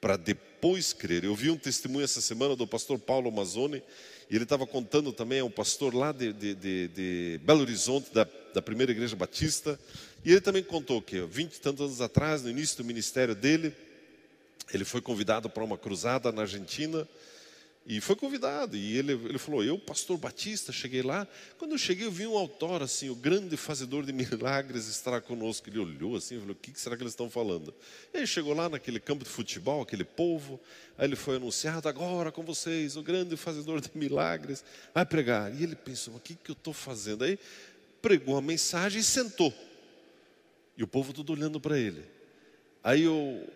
para 0.01 0.17
depois 0.17 0.91
crer. 0.91 1.23
Eu 1.23 1.35
vi 1.35 1.49
um 1.51 1.57
testemunho 1.57 2.03
essa 2.03 2.19
semana 2.19 2.55
do 2.55 2.65
pastor 2.65 2.97
Paulo 2.97 3.31
Mazzoni 3.31 3.83
e 4.29 4.35
ele 4.35 4.43
estava 4.43 4.65
contando 4.65 5.13
também, 5.13 5.39
é 5.39 5.43
um 5.43 5.51
pastor 5.51 5.93
lá 5.93 6.11
de, 6.11 6.33
de, 6.33 6.55
de, 6.55 6.87
de 6.87 7.39
Belo 7.43 7.61
Horizonte, 7.61 8.11
da, 8.11 8.27
da 8.53 8.61
primeira 8.61 8.91
igreja 8.91 9.15
batista. 9.15 9.79
E 10.23 10.31
ele 10.31 10.41
também 10.41 10.63
contou 10.63 10.99
que, 10.99 11.21
vinte 11.21 11.55
e 11.55 11.61
tantos 11.61 11.85
anos 11.85 12.01
atrás, 12.01 12.41
no 12.41 12.49
início 12.49 12.77
do 12.77 12.83
ministério 12.83 13.35
dele, 13.35 13.71
ele 14.73 14.83
foi 14.83 14.99
convidado 14.99 15.47
para 15.47 15.63
uma 15.63 15.77
cruzada 15.77 16.31
na 16.31 16.41
Argentina 16.41 17.07
e 17.87 18.01
foi 18.01 18.15
convidado. 18.15 18.75
E 18.75 18.97
ele, 18.97 19.11
ele 19.11 19.37
falou: 19.37 19.63
Eu, 19.63 19.77
pastor 19.77 20.17
Batista, 20.17 20.71
cheguei 20.71 21.03
lá. 21.03 21.27
Quando 21.57 21.73
eu 21.73 21.77
cheguei, 21.77 22.07
eu 22.07 22.11
vi 22.11 22.25
um 22.25 22.35
autor 22.35 22.81
assim, 22.81 23.09
o 23.09 23.15
grande 23.15 23.55
fazedor 23.55 24.03
de 24.03 24.11
milagres 24.13 24.87
estará 24.87 25.21
conosco. 25.21 25.69
Ele 25.69 25.77
olhou 25.77 26.15
assim 26.15 26.37
e 26.37 26.39
falou: 26.39 26.53
O 26.53 26.55
que 26.55 26.79
será 26.79 26.97
que 26.97 27.03
eles 27.03 27.13
estão 27.13 27.29
falando? 27.29 27.73
E 28.11 28.17
ele 28.17 28.27
chegou 28.27 28.55
lá 28.55 28.67
naquele 28.67 28.99
campo 28.99 29.23
de 29.23 29.29
futebol, 29.29 29.83
aquele 29.83 30.03
povo. 30.03 30.59
Aí 30.97 31.05
ele 31.05 31.15
foi 31.15 31.35
anunciado: 31.35 31.87
Agora 31.87 32.31
com 32.31 32.41
vocês, 32.41 32.97
o 32.97 33.03
grande 33.03 33.37
fazedor 33.37 33.79
de 33.79 33.91
milagres, 33.93 34.63
vai 34.91 35.05
pregar. 35.05 35.53
E 35.53 35.61
ele 35.61 35.75
pensou: 35.75 36.15
O 36.15 36.19
que, 36.19 36.33
que 36.33 36.49
eu 36.49 36.53
estou 36.53 36.73
fazendo? 36.73 37.23
Aí 37.23 37.37
pregou 38.01 38.35
a 38.35 38.41
mensagem 38.41 39.01
e 39.01 39.03
sentou. 39.03 39.53
E 40.75 40.83
o 40.83 40.87
povo 40.87 41.13
todo 41.13 41.31
olhando 41.31 41.59
para 41.59 41.77
ele. 41.77 42.03
Aí 42.83 43.05
o, 43.07 43.47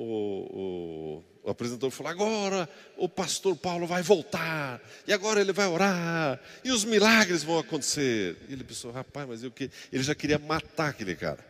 o, 0.00 1.22
o 1.44 1.50
apresentador 1.50 1.90
falou: 1.90 2.10
agora 2.10 2.68
o 2.96 3.08
pastor 3.08 3.56
Paulo 3.56 3.86
vai 3.86 4.02
voltar, 4.02 4.80
e 5.06 5.12
agora 5.12 5.40
ele 5.40 5.52
vai 5.52 5.66
orar, 5.66 6.40
e 6.64 6.70
os 6.70 6.84
milagres 6.84 7.42
vão 7.42 7.58
acontecer. 7.58 8.36
E 8.48 8.52
ele 8.52 8.64
pensou: 8.64 8.90
rapaz, 8.90 9.28
mas 9.28 9.44
eu 9.44 9.50
que. 9.50 9.70
Ele 9.92 10.02
já 10.02 10.14
queria 10.14 10.38
matar 10.38 10.88
aquele 10.88 11.14
cara. 11.14 11.44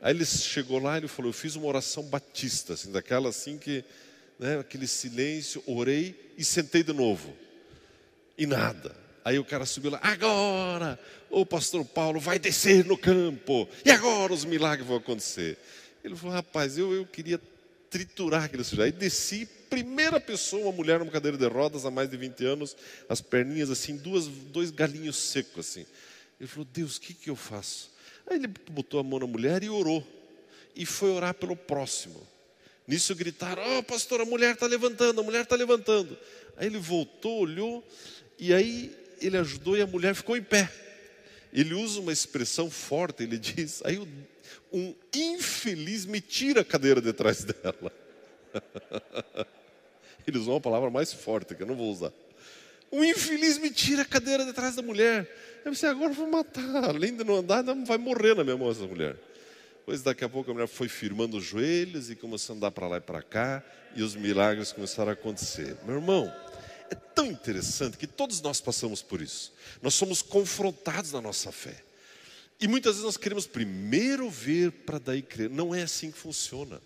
Aí 0.00 0.14
ele 0.14 0.24
chegou 0.24 0.80
lá 0.80 0.94
e 0.94 1.00
ele 1.00 1.08
falou: 1.08 1.30
eu 1.30 1.34
fiz 1.34 1.54
uma 1.54 1.66
oração 1.66 2.04
batista, 2.04 2.74
assim, 2.74 2.90
daquela 2.90 3.28
assim 3.28 3.58
que, 3.58 3.84
né, 4.38 4.58
aquele 4.58 4.86
silêncio, 4.86 5.62
orei 5.66 6.32
e 6.38 6.44
sentei 6.44 6.82
de 6.82 6.92
novo. 6.92 7.36
E 8.38 8.46
nada. 8.46 8.96
Aí 9.24 9.38
o 9.38 9.44
cara 9.44 9.64
subiu 9.64 9.92
lá, 9.92 10.00
agora 10.02 10.98
o 11.30 11.46
pastor 11.46 11.84
Paulo 11.84 12.18
vai 12.18 12.38
descer 12.38 12.84
no 12.84 12.98
campo, 12.98 13.68
e 13.84 13.90
agora 13.90 14.32
os 14.32 14.44
milagres 14.44 14.86
vão 14.86 14.96
acontecer. 14.96 15.56
Ele 16.02 16.16
falou, 16.16 16.34
rapaz, 16.34 16.76
eu, 16.76 16.92
eu 16.92 17.06
queria 17.06 17.40
triturar 17.92 18.44
aquele 18.44 18.64
sujeito. 18.64 18.86
Aí 18.86 18.92
desci, 18.92 19.46
primeira 19.68 20.18
pessoa, 20.18 20.62
uma 20.62 20.72
mulher 20.72 20.98
numa 20.98 21.12
cadeira 21.12 21.36
de 21.36 21.46
rodas 21.46 21.84
há 21.84 21.90
mais 21.90 22.08
de 22.10 22.16
20 22.16 22.44
anos, 22.46 22.74
as 23.06 23.20
perninhas 23.20 23.70
assim, 23.70 23.96
duas, 23.98 24.26
dois 24.26 24.70
galinhos 24.70 25.16
secos 25.16 25.68
assim. 25.68 25.86
Ele 26.40 26.48
falou, 26.48 26.66
Deus, 26.72 26.96
o 26.96 27.00
que, 27.02 27.12
que 27.12 27.28
eu 27.28 27.36
faço? 27.36 27.90
Aí 28.26 28.36
ele 28.36 28.48
botou 28.48 28.98
a 28.98 29.02
mão 29.02 29.20
na 29.20 29.26
mulher 29.26 29.62
e 29.62 29.68
orou. 29.68 30.04
E 30.74 30.86
foi 30.86 31.10
orar 31.10 31.34
pelo 31.34 31.54
próximo. 31.54 32.26
Nisso 32.88 33.14
gritaram, 33.14 33.62
ó 33.62 33.78
oh, 33.78 33.82
pastor, 33.82 34.22
a 34.22 34.24
mulher 34.24 34.54
está 34.54 34.66
levantando, 34.66 35.20
a 35.20 35.24
mulher 35.24 35.42
está 35.42 35.54
levantando. 35.54 36.18
Aí 36.56 36.66
ele 36.66 36.78
voltou, 36.78 37.40
olhou, 37.40 37.86
e 38.38 38.54
aí 38.54 38.96
ele 39.20 39.36
ajudou 39.36 39.76
e 39.76 39.82
a 39.82 39.86
mulher 39.86 40.14
ficou 40.14 40.36
em 40.36 40.42
pé. 40.42 40.68
Ele 41.52 41.74
usa 41.74 42.00
uma 42.00 42.12
expressão 42.12 42.70
forte, 42.70 43.22
ele 43.22 43.38
diz, 43.38 43.82
aí 43.84 43.98
um 44.72 44.94
infeliz 45.14 46.06
me 46.06 46.20
tira 46.20 46.62
a 46.62 46.64
cadeira 46.64 47.00
de 47.00 47.12
trás 47.12 47.44
dela. 47.44 47.92
Ele 50.26 50.38
usou 50.38 50.54
uma 50.54 50.60
palavra 50.60 50.88
mais 50.90 51.12
forte 51.12 51.54
que 51.54 51.62
eu 51.62 51.66
não 51.66 51.74
vou 51.74 51.90
usar. 51.90 52.12
Um 52.90 53.02
infeliz 53.04 53.58
me 53.58 53.70
tira 53.70 54.02
a 54.02 54.04
cadeira 54.04 54.44
de 54.44 54.52
trás 54.52 54.76
da 54.76 54.82
mulher. 54.82 55.28
Eu 55.64 55.72
pensei, 55.72 55.88
agora 55.88 56.10
eu 56.10 56.14
vou 56.14 56.26
matar. 56.26 56.84
Além 56.90 57.16
de 57.16 57.24
não 57.24 57.36
andar, 57.36 57.62
vai 57.86 57.98
morrer 57.98 58.34
na 58.34 58.44
minha 58.44 58.56
mão 58.56 58.70
essa 58.70 58.86
mulher. 58.86 59.16
Pois 59.84 60.02
daqui 60.02 60.24
a 60.24 60.28
pouco 60.28 60.50
a 60.50 60.54
mulher 60.54 60.68
foi 60.68 60.88
firmando 60.88 61.38
os 61.38 61.44
joelhos 61.44 62.10
e 62.10 62.14
começou 62.14 62.54
a 62.54 62.56
andar 62.56 62.70
para 62.70 62.86
lá 62.86 62.98
e 62.98 63.00
para 63.00 63.22
cá, 63.22 63.62
e 63.96 64.02
os 64.02 64.14
milagres 64.14 64.72
começaram 64.72 65.10
a 65.10 65.14
acontecer. 65.14 65.76
Meu 65.84 65.96
irmão, 65.96 66.32
é 66.92 66.94
tão 66.94 67.26
interessante 67.26 67.96
que 67.96 68.06
todos 68.06 68.40
nós 68.40 68.60
passamos 68.60 69.02
por 69.02 69.20
isso. 69.20 69.52
Nós 69.80 69.94
somos 69.94 70.22
confrontados 70.22 71.12
na 71.12 71.20
nossa 71.20 71.50
fé. 71.50 71.82
E 72.60 72.68
muitas 72.68 72.92
vezes 72.92 73.04
nós 73.04 73.16
queremos 73.16 73.46
primeiro 73.46 74.30
ver 74.30 74.70
para 74.70 74.98
daí 74.98 75.22
crer. 75.22 75.50
Não 75.50 75.74
é 75.74 75.82
assim 75.82 76.10
que 76.10 76.18
funciona. 76.18 76.80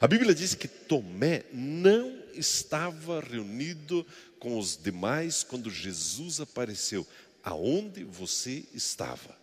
A 0.00 0.06
Bíblia 0.06 0.34
diz 0.34 0.54
que 0.54 0.68
Tomé 0.68 1.44
não 1.52 2.22
estava 2.34 3.20
reunido 3.20 4.06
com 4.38 4.58
os 4.58 4.76
demais 4.76 5.42
quando 5.42 5.70
Jesus 5.70 6.40
apareceu. 6.40 7.06
Aonde 7.42 8.04
você 8.04 8.64
estava? 8.74 9.38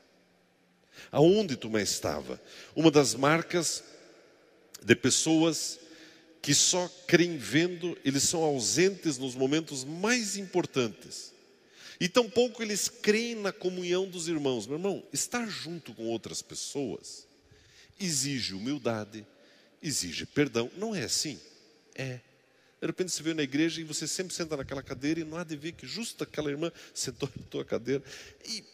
Aonde 1.12 1.56
Tomé 1.56 1.82
estava? 1.82 2.40
Uma 2.76 2.92
das 2.92 3.16
marcas 3.16 3.84
de 4.84 4.96
pessoas 4.96 5.80
que 6.44 6.54
só 6.54 6.90
creem 7.08 7.38
vendo, 7.38 7.98
eles 8.04 8.24
são 8.24 8.44
ausentes 8.44 9.18
nos 9.18 9.34
momentos 9.34 9.86
mais 9.86 10.36
importantes. 10.36 11.32
E 12.02 12.10
tampouco 12.10 12.62
eles 12.62 12.90
creem 12.90 13.36
na 13.36 13.54
comunhão 13.54 14.06
dos 14.10 14.28
irmãos. 14.28 14.68
Meu 14.68 14.76
irmão, 14.76 15.02
estar 15.14 15.48
junto 15.48 15.94
com 15.94 16.04
outras 16.04 16.42
pessoas 16.42 17.26
exige 17.98 18.54
humildade, 18.54 19.26
exige 19.82 20.26
perdão. 20.26 20.70
Não 20.76 20.94
é 20.94 21.04
assim? 21.04 21.40
É. 21.96 22.20
De 22.82 22.88
repente 22.88 23.14
você 23.14 23.24
veio 23.24 23.38
na 23.38 23.44
igreja 23.44 23.80
e 23.80 23.86
você 23.86 24.06
sempre 24.06 24.34
senta 24.34 24.58
naquela 24.58 24.84
cadeira 24.84 25.22
e 25.22 25.24
não 25.24 25.38
há 25.38 25.46
de 25.46 25.56
ver 25.56 25.72
que 25.72 25.88
justo 25.88 26.26
aquela 26.26 26.52
irmã 26.52 26.70
sentou 26.94 27.30
na 27.38 27.44
tua 27.44 27.64
cadeira. 27.64 28.04
E... 28.46 28.66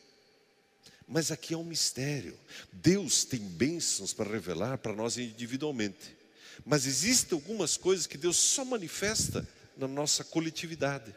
Mas 1.08 1.32
aqui 1.32 1.54
é 1.54 1.58
um 1.58 1.64
mistério. 1.64 2.36
Deus 2.74 3.26
tem 3.26 3.42
bênçãos 3.42 4.12
para 4.12 4.28
revelar 4.28 4.80
para 4.80 4.94
nós 4.94 5.20
individualmente. 5.20 6.18
Mas 6.66 6.86
existem 6.86 7.36
algumas 7.36 7.78
coisas 7.78 8.08
que 8.08 8.18
Deus 8.18 8.38
só 8.38 8.64
manifesta 8.64 9.48
na 9.78 9.88
nossa 9.88 10.24
coletividade. 10.24 11.14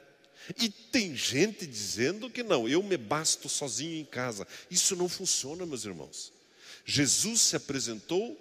E 0.59 0.69
tem 0.69 1.17
gente 1.17 1.67
dizendo 1.67 2.29
que 2.29 2.43
não, 2.43 2.69
eu 2.69 2.83
me 2.83 2.97
basto 2.97 3.49
sozinho 3.49 4.01
em 4.01 4.05
casa. 4.05 4.47
Isso 4.71 4.97
não 4.97 5.09
funciona, 5.09 5.67
meus 5.67 5.85
irmãos. 5.85 6.33
Jesus 6.85 7.41
se 7.43 7.57
apresentou 7.57 8.37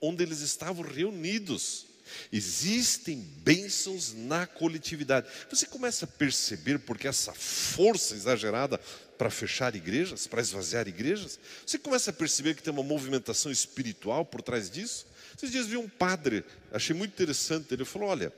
onde 0.00 0.22
eles 0.22 0.40
estavam 0.40 0.84
reunidos. 0.84 1.86
Existem 2.30 3.16
bênçãos 3.16 4.12
na 4.12 4.46
coletividade. 4.46 5.26
Você 5.50 5.66
começa 5.66 6.04
a 6.04 6.08
perceber 6.08 6.78
porque 6.78 7.08
essa 7.08 7.32
força 7.32 8.14
exagerada 8.14 8.78
para 9.18 9.30
fechar 9.30 9.74
igrejas, 9.74 10.26
para 10.26 10.40
esvaziar 10.40 10.86
igrejas. 10.86 11.38
Você 11.66 11.78
começa 11.78 12.10
a 12.10 12.14
perceber 12.14 12.54
que 12.54 12.62
tem 12.62 12.72
uma 12.72 12.82
movimentação 12.82 13.50
espiritual 13.50 14.24
por 14.24 14.42
trás 14.42 14.70
disso. 14.70 15.06
Esses 15.36 15.50
dias 15.50 15.66
vi 15.66 15.76
um 15.76 15.88
padre, 15.88 16.44
achei 16.72 16.94
muito 16.94 17.12
interessante. 17.12 17.72
Ele 17.72 17.84
falou: 17.84 18.08
Olha, 18.08 18.32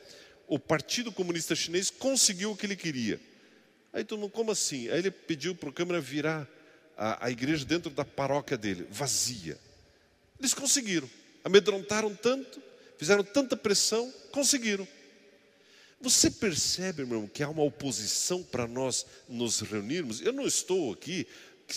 o 0.47 0.59
Partido 0.59 1.13
Comunista 1.13 1.55
Chinês 1.55 1.91
conseguiu 1.91 2.53
o 2.53 2.57
que 2.57 2.67
ele 2.67 2.77
queria. 2.77 3.21
Aí 3.93 4.05
todo 4.05 4.19
mundo, 4.19 4.31
como 4.31 4.51
assim? 4.51 4.89
Aí 4.89 4.99
ele 4.99 5.11
pediu 5.11 5.55
para 5.55 5.69
o 5.69 5.73
câmera 5.73 6.01
virar 6.01 6.49
a, 6.97 7.27
a 7.27 7.31
igreja 7.31 7.65
dentro 7.65 7.91
da 7.91 8.05
paróquia 8.05 8.57
dele, 8.57 8.87
vazia. 8.91 9.59
Eles 10.39 10.55
conseguiram. 10.55 11.09
Amedrontaram 11.45 12.15
tanto, 12.15 12.61
fizeram 12.99 13.23
tanta 13.23 13.57
pressão, 13.57 14.13
conseguiram. 14.33 14.87
Você 16.01 16.31
percebe, 16.31 17.05
meu 17.05 17.17
irmão, 17.17 17.29
que 17.29 17.43
há 17.43 17.49
uma 17.49 17.63
oposição 17.63 18.43
para 18.43 18.67
nós 18.67 19.07
nos 19.29 19.61
reunirmos? 19.61 20.21
Eu 20.21 20.33
não 20.33 20.47
estou 20.47 20.93
aqui, 20.93 21.27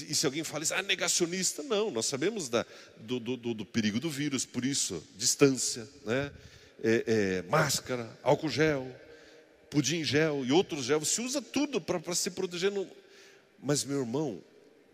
e 0.08 0.13
se 0.13 0.25
alguém 0.25 0.43
fala 0.43 0.63
isso, 0.63 0.74
ah, 0.74 0.81
negacionista, 0.81 1.63
não, 1.63 1.89
nós 1.89 2.05
sabemos 2.05 2.48
da, 2.48 2.65
do, 2.98 3.19
do, 3.19 3.53
do 3.53 3.65
perigo 3.65 4.00
do 4.00 4.10
vírus, 4.10 4.46
por 4.46 4.63
isso, 4.63 5.03
distância, 5.17 5.88
né? 6.05 6.31
é, 6.84 7.03
é, 7.08 7.41
máscara, 7.50 8.10
álcool 8.24 8.50
gel, 8.50 8.88
pudim 9.69 10.03
gel 10.03 10.46
e 10.46 10.51
outros 10.51 10.86
gel. 10.86 11.03
Se 11.05 11.22
usa 11.22 11.41
tudo 11.41 11.79
para 11.79 12.15
se 12.15 12.31
proteger. 12.31 12.72
No... 12.72 12.89
Mas, 13.62 13.84
meu 13.84 14.00
irmão, 14.00 14.41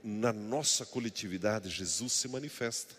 na 0.03 0.33
nossa 0.33 0.85
coletividade, 0.85 1.69
Jesus 1.69 2.13
se 2.13 2.27
manifesta 2.27 2.95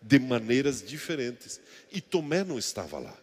de 0.00 0.18
maneiras 0.18 0.82
diferentes. 0.82 1.60
E 1.92 2.00
Tomé 2.00 2.44
não 2.44 2.58
estava 2.58 2.98
lá. 2.98 3.16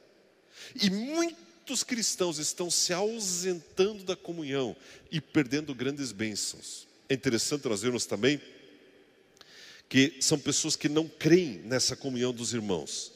E 0.75 0.89
muitos 0.89 1.83
cristãos 1.83 2.37
estão 2.37 2.69
se 2.69 2.93
ausentando 2.93 4.03
da 4.03 4.15
comunhão 4.15 4.75
e 5.11 5.19
perdendo 5.19 5.73
grandes 5.73 6.11
bênçãos. 6.11 6.87
É 7.09 7.13
interessante 7.13 7.67
nós 7.67 7.81
vermos 7.81 8.05
também 8.05 8.41
que 9.89 10.15
são 10.19 10.37
pessoas 10.37 10.75
que 10.75 10.89
não 10.89 11.07
creem 11.07 11.59
nessa 11.59 11.95
comunhão 11.95 12.33
dos 12.33 12.53
irmãos. 12.53 13.13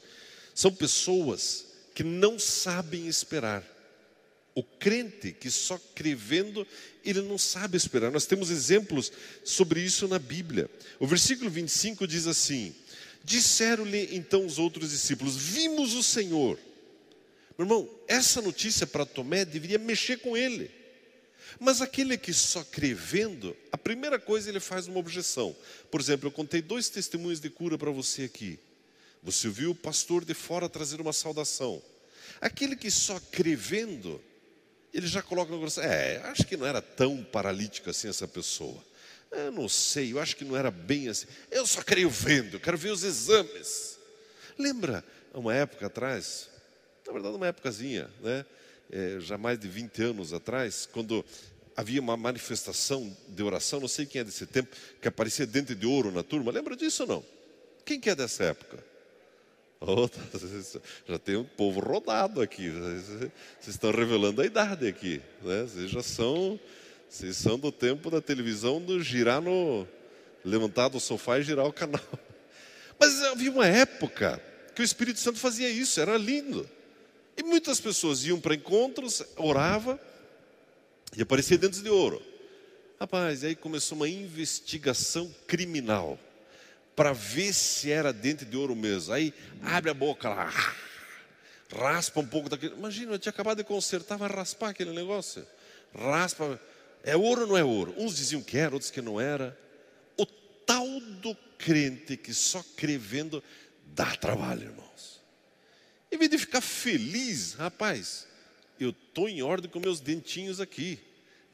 São 0.55 0.74
pessoas 0.74 1.65
que 1.93 2.03
não 2.03 2.39
sabem 2.39 3.07
esperar. 3.07 3.67
O 4.53 4.63
crente 4.63 5.31
que 5.31 5.50
só 5.50 5.79
crê 5.95 6.13
vendo, 6.13 6.67
ele 7.03 7.21
não 7.21 7.38
sabe 7.38 7.77
esperar. 7.77 8.12
Nós 8.12 8.25
temos 8.25 8.50
exemplos 8.50 9.12
sobre 9.43 9.81
isso 9.81 10.07
na 10.07 10.19
Bíblia. 10.19 10.69
O 11.00 11.07
versículo 11.07 11.50
25 11.50 12.05
diz 12.05 12.27
assim: 12.27 12.75
Disseram-lhe 13.24 14.10
então 14.15 14.45
os 14.45 14.60
outros 14.60 14.91
discípulos: 14.91 15.36
Vimos 15.38 15.93
o 15.93 16.03
Senhor. 16.03 16.60
Meu 17.57 17.65
irmão, 17.65 17.89
essa 18.07 18.41
notícia 18.41 18.88
para 18.88 19.05
Tomé 19.05 19.45
deveria 19.45 19.77
mexer 19.77 20.17
com 20.17 20.36
ele. 20.36 20.80
Mas 21.60 21.81
aquele 21.81 22.17
que 22.17 22.34
só 22.34 22.63
crê 22.63 22.93
vendo, 22.93 23.55
a 23.72 23.77
primeira 23.77 24.20
coisa 24.20 24.50
ele 24.50 24.60
faz 24.60 24.88
uma 24.88 25.00
objeção. 25.00 25.55
Por 25.89 26.00
exemplo, 26.00 26.27
eu 26.27 26.31
contei 26.31 26.62
dois 26.62 26.89
testemunhos 26.89 27.39
de 27.39 27.50
cura 27.50 27.77
para 27.77 27.91
você 27.91 28.24
aqui. 28.24 28.60
Você 29.24 29.50
viu 29.50 29.72
o 29.72 29.75
pastor 29.75 30.25
de 30.25 30.34
fora 30.34 30.67
trazer 30.67 31.00
uma 31.00 31.13
saudação. 31.13 31.81
Aquele 32.39 32.75
que 32.75 32.89
só 32.89 33.20
crê 33.31 33.55
vendo, 33.55 34.22
ele 34.93 35.08
já 35.08 35.22
coloca 35.22 35.51
no 35.51 35.60
coração, 35.60 35.84
é, 35.84 36.17
acho 36.25 36.46
que 36.46 36.58
não 36.58 36.65
era 36.65 36.81
tão 36.81 37.24
paralítico 37.24 37.89
assim 37.89 38.10
essa 38.10 38.27
pessoa. 38.27 38.84
Eu 39.31 39.51
não 39.51 39.70
sei, 39.70 40.12
eu 40.12 40.20
acho 40.20 40.36
que 40.36 40.43
não 40.43 40.58
era 40.58 40.72
bem 40.72 41.08
assim. 41.08 41.27
Eu 41.50 41.65
só 41.65 41.81
creio 41.81 42.10
vendo, 42.10 42.55
eu 42.55 42.60
quero 42.60 42.77
ver 42.77 42.91
os 42.91 43.03
exames. 43.03 43.98
Lembra, 44.58 45.05
uma 45.34 45.55
época 45.55 45.88
atrás, 45.88 46.50
na 47.05 47.13
verdade, 47.13 47.36
uma 47.36 47.48
épocazinha, 47.48 48.10
né? 48.22 48.46
É, 48.91 49.19
já 49.21 49.38
mais 49.38 49.57
de 49.57 49.69
20 49.69 50.03
anos 50.03 50.33
atrás, 50.33 50.88
quando 50.91 51.24
havia 51.75 52.01
uma 52.01 52.17
manifestação 52.17 53.15
de 53.27 53.41
oração, 53.41 53.79
não 53.79 53.88
sei 53.88 54.05
quem 54.05 54.21
é 54.21 54.24
desse 54.24 54.45
tempo, 54.45 54.75
que 55.01 55.07
aparecia 55.07 55.45
dente 55.45 55.74
de 55.74 55.86
ouro 55.86 56.12
na 56.12 56.24
turma. 56.24 56.51
Lembra 56.51 56.75
disso 56.75 57.03
ou 57.03 57.10
não? 57.10 57.25
Quem 57.86 58.00
que 58.00 58.10
é 58.10 58.15
dessa 58.15 58.45
época? 58.45 58.83
Oh, 59.83 60.07
já 61.07 61.17
tem 61.17 61.36
um 61.38 61.43
povo 61.43 61.79
rodado 61.79 62.39
aqui. 62.39 62.69
Vocês 62.69 63.31
estão 63.65 63.89
revelando 63.89 64.39
a 64.39 64.45
idade 64.45 64.88
aqui. 64.88 65.19
Né? 65.41 65.63
Vocês 65.63 65.89
já 65.89 66.03
são, 66.03 66.60
vocês 67.10 67.36
são 67.36 67.57
do 67.57 67.71
tempo 67.71 68.12
da 68.12 68.21
televisão 68.21 68.79
do 68.79 69.01
girar 69.01 69.41
no. 69.41 69.88
levantar 70.45 70.88
do 70.89 71.00
sofá 71.00 71.39
e 71.39 71.43
girar 71.43 71.65
o 71.65 71.74
canal. 71.74 72.00
Mas 73.00 73.24
havia 73.24 73.50
uma 73.50 73.65
época 73.65 74.39
que 74.75 74.83
o 74.83 74.86
Espírito 74.86 75.19
Santo 75.19 75.39
fazia 75.39 75.67
isso, 75.67 76.00
era 76.00 76.15
lindo. 76.15 76.69
E 77.38 77.43
muitas 77.43 77.79
pessoas 77.79 78.23
iam 78.25 78.39
para 78.39 78.55
encontros, 78.55 79.23
orava 79.35 80.00
e 81.15 81.21
aparecia 81.21 81.57
dentes 81.57 81.81
de 81.81 81.89
ouro. 81.89 82.21
Rapaz, 83.00 83.43
aí 83.43 83.55
começou 83.55 83.95
uma 83.95 84.07
investigação 84.07 85.33
criminal 85.47 86.19
para 86.95 87.13
ver 87.13 87.53
se 87.53 87.89
era 87.89 88.13
dente 88.13 88.45
de 88.45 88.55
ouro 88.55 88.75
mesmo. 88.75 89.13
Aí 89.13 89.33
abre 89.61 89.89
a 89.89 89.93
boca 89.93 90.29
lá, 90.29 90.53
raspa 91.73 92.19
um 92.19 92.27
pouco 92.27 92.50
daquele. 92.50 92.75
Imagina, 92.75 93.13
eu 93.13 93.19
tinha 93.19 93.31
acabado 93.31 93.57
de 93.57 93.63
consertar, 93.63 94.17
vai 94.17 94.29
raspar 94.29 94.69
aquele 94.69 94.91
negócio. 94.91 95.45
Raspa. 95.95 96.59
É 97.03 97.17
ouro 97.17 97.41
ou 97.41 97.47
não 97.47 97.57
é 97.57 97.63
ouro? 97.63 97.95
Uns 97.97 98.15
diziam 98.15 98.43
que 98.43 98.57
era, 98.57 98.75
outros 98.75 98.91
que 98.91 99.01
não 99.01 99.19
era. 99.19 99.57
O 100.15 100.25
tal 100.25 100.85
do 101.21 101.35
crente 101.57 102.15
que 102.15 102.33
só 102.33 102.63
crê 102.75 102.97
vendo 102.97 103.43
dá 103.88 104.15
trabalho, 104.15 104.63
irmãos. 104.63 105.20
Em 106.11 106.17
vez 106.17 106.29
de 106.29 106.37
ficar 106.37 106.61
feliz, 106.61 107.53
rapaz, 107.53 108.27
eu 108.79 108.89
estou 108.89 109.29
em 109.29 109.41
ordem 109.41 109.69
com 109.69 109.79
meus 109.79 110.01
dentinhos 110.01 110.59
aqui. 110.59 110.99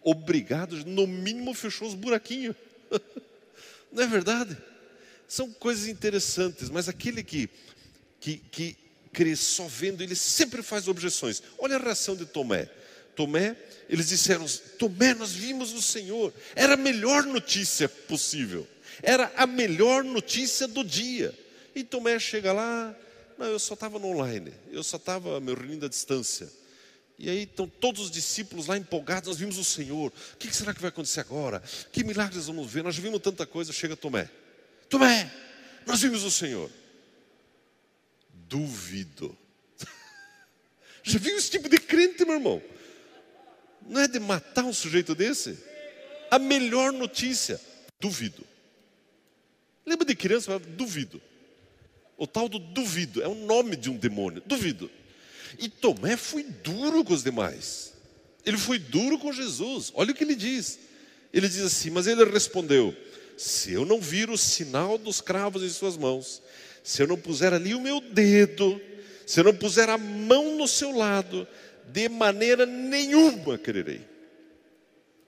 Obrigado, 0.02 0.84
no 0.86 1.06
mínimo 1.06 1.54
fechou 1.54 1.88
os 1.88 1.94
buraquinhos. 1.94 2.56
Não 3.92 4.04
é 4.04 4.08
verdade? 4.08 4.58
São 5.28 5.52
coisas 5.52 5.88
interessantes, 5.88 6.70
mas 6.70 6.88
aquele 6.88 7.24
que, 7.24 7.50
que, 8.20 8.38
que 8.50 8.78
crê 9.12 9.36
só 9.36 9.68
vendo, 9.68 10.02
ele 10.02 10.16
sempre 10.16 10.64
faz 10.64 10.88
objeções. 10.88 11.44
Olha 11.60 11.76
a 11.76 11.80
reação 11.80 12.16
de 12.16 12.26
Tomé. 12.26 12.70
Tomé, 13.16 13.56
eles 13.90 14.10
disseram: 14.10 14.46
Tomé, 14.78 15.14
nós 15.14 15.34
vimos 15.34 15.74
o 15.74 15.82
Senhor. 15.82 16.34
Era 16.56 16.76
a 16.76 16.78
melhor 16.78 17.24
notícia 17.26 17.90
possível. 17.90 18.68
Era 19.02 19.32
a 19.36 19.46
melhor 19.46 20.04
notícia 20.04 20.68
do 20.68 20.84
dia. 20.84 21.34
E 21.76 21.84
Tomé 21.84 22.18
chega 22.20 22.54
lá, 22.54 22.96
não, 23.38 23.46
eu 23.46 23.60
só 23.60 23.74
estava 23.74 24.00
no 24.00 24.08
online, 24.08 24.54
eu 24.72 24.84
só 24.84 24.98
estava 24.98 25.40
me 25.40 25.54
reunindo 25.54 25.86
à 25.86 25.90
distância. 25.90 26.52
E 27.20 27.30
aí 27.30 27.44
estão 27.44 27.68
todos 27.68 28.02
os 28.02 28.12
discípulos 28.12 28.68
lá 28.68 28.78
empolgados, 28.78 29.28
nós 29.28 29.38
vimos 29.38 29.58
o 29.58 29.64
Senhor. 29.64 30.14
O 30.34 30.38
que 30.38 30.56
será 30.56 30.74
que 30.74 30.82
vai 30.82 30.90
acontecer 30.90 31.20
agora? 31.20 31.62
Que 31.92 32.04
milagres 32.04 32.46
vamos 32.46 32.72
ver? 32.72 32.84
Nós 32.84 32.96
vimos 32.98 33.20
tanta 33.22 33.46
coisa, 33.46 33.74
chega 33.74 33.96
Tomé. 33.96 34.30
Tomé, 34.88 35.32
nós 35.86 36.02
vimos 36.02 36.24
o 36.24 36.30
Senhor. 36.30 36.70
Duvido. 38.32 39.36
Já 41.04 41.18
viu 41.18 41.36
esse 41.36 41.50
tipo 41.50 41.68
de 41.68 41.80
crente, 41.80 42.24
meu 42.24 42.36
irmão? 42.36 42.62
Não 43.82 44.02
é 44.02 44.08
de 44.08 44.20
matar 44.20 44.64
um 44.64 44.74
sujeito 44.74 45.16
desse? 45.16 45.58
A 46.30 46.38
melhor 46.38 46.92
notícia, 46.92 47.60
duvido. 48.00 48.46
Lembra 49.86 50.06
de 50.06 50.16
criança? 50.16 50.60
Duvido. 50.60 51.22
O 52.18 52.26
tal 52.26 52.50
do 52.50 52.58
duvido, 52.58 53.22
é 53.22 53.28
o 53.28 53.36
nome 53.36 53.76
de 53.76 53.90
um 53.90 53.96
demônio, 53.96 54.42
duvido. 54.46 54.90
E 55.60 55.70
Tomé 55.70 56.18
foi 56.18 56.44
duro 56.44 57.04
com 57.04 57.14
os 57.14 57.24
demais. 57.24 57.94
Ele 58.46 58.58
foi 58.58 58.80
duro 58.80 59.20
com 59.20 59.32
Jesus. 59.32 59.92
Olha 59.94 60.12
o 60.12 60.16
que 60.16 60.24
ele 60.24 60.36
diz. 60.36 60.80
Ele 61.34 61.48
diz 61.48 61.62
assim: 61.62 61.90
Mas 61.90 62.08
ele 62.08 62.24
respondeu: 62.26 62.96
Se 63.38 63.72
eu 63.74 63.86
não 63.86 64.02
vir 64.02 64.30
o 64.30 64.38
sinal 64.38 64.98
dos 64.98 65.22
cravos 65.22 65.62
em 65.62 65.70
suas 65.70 65.96
mãos, 65.96 66.42
se 66.84 67.02
eu 67.02 67.08
não 67.08 67.18
puser 67.18 67.54
ali 67.54 67.76
o 67.76 67.82
meu 67.82 68.00
dedo, 68.00 68.82
se 69.26 69.40
eu 69.40 69.44
não 69.44 69.54
puser 69.54 69.90
a 69.90 69.98
mão 69.98 70.56
no 70.56 70.68
seu 70.68 70.96
lado, 70.96 71.48
de 71.88 72.10
maneira 72.10 72.66
nenhuma 72.66 73.58
crerei. 73.58 74.02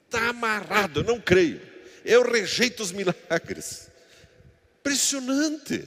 Está 0.05 0.29
amarrado, 0.29 1.01
eu 1.01 1.03
não 1.03 1.19
creio. 1.19 1.61
Eu 2.03 2.23
rejeito 2.23 2.81
os 2.81 2.91
milagres. 2.91 3.91
Impressionante. 4.79 5.85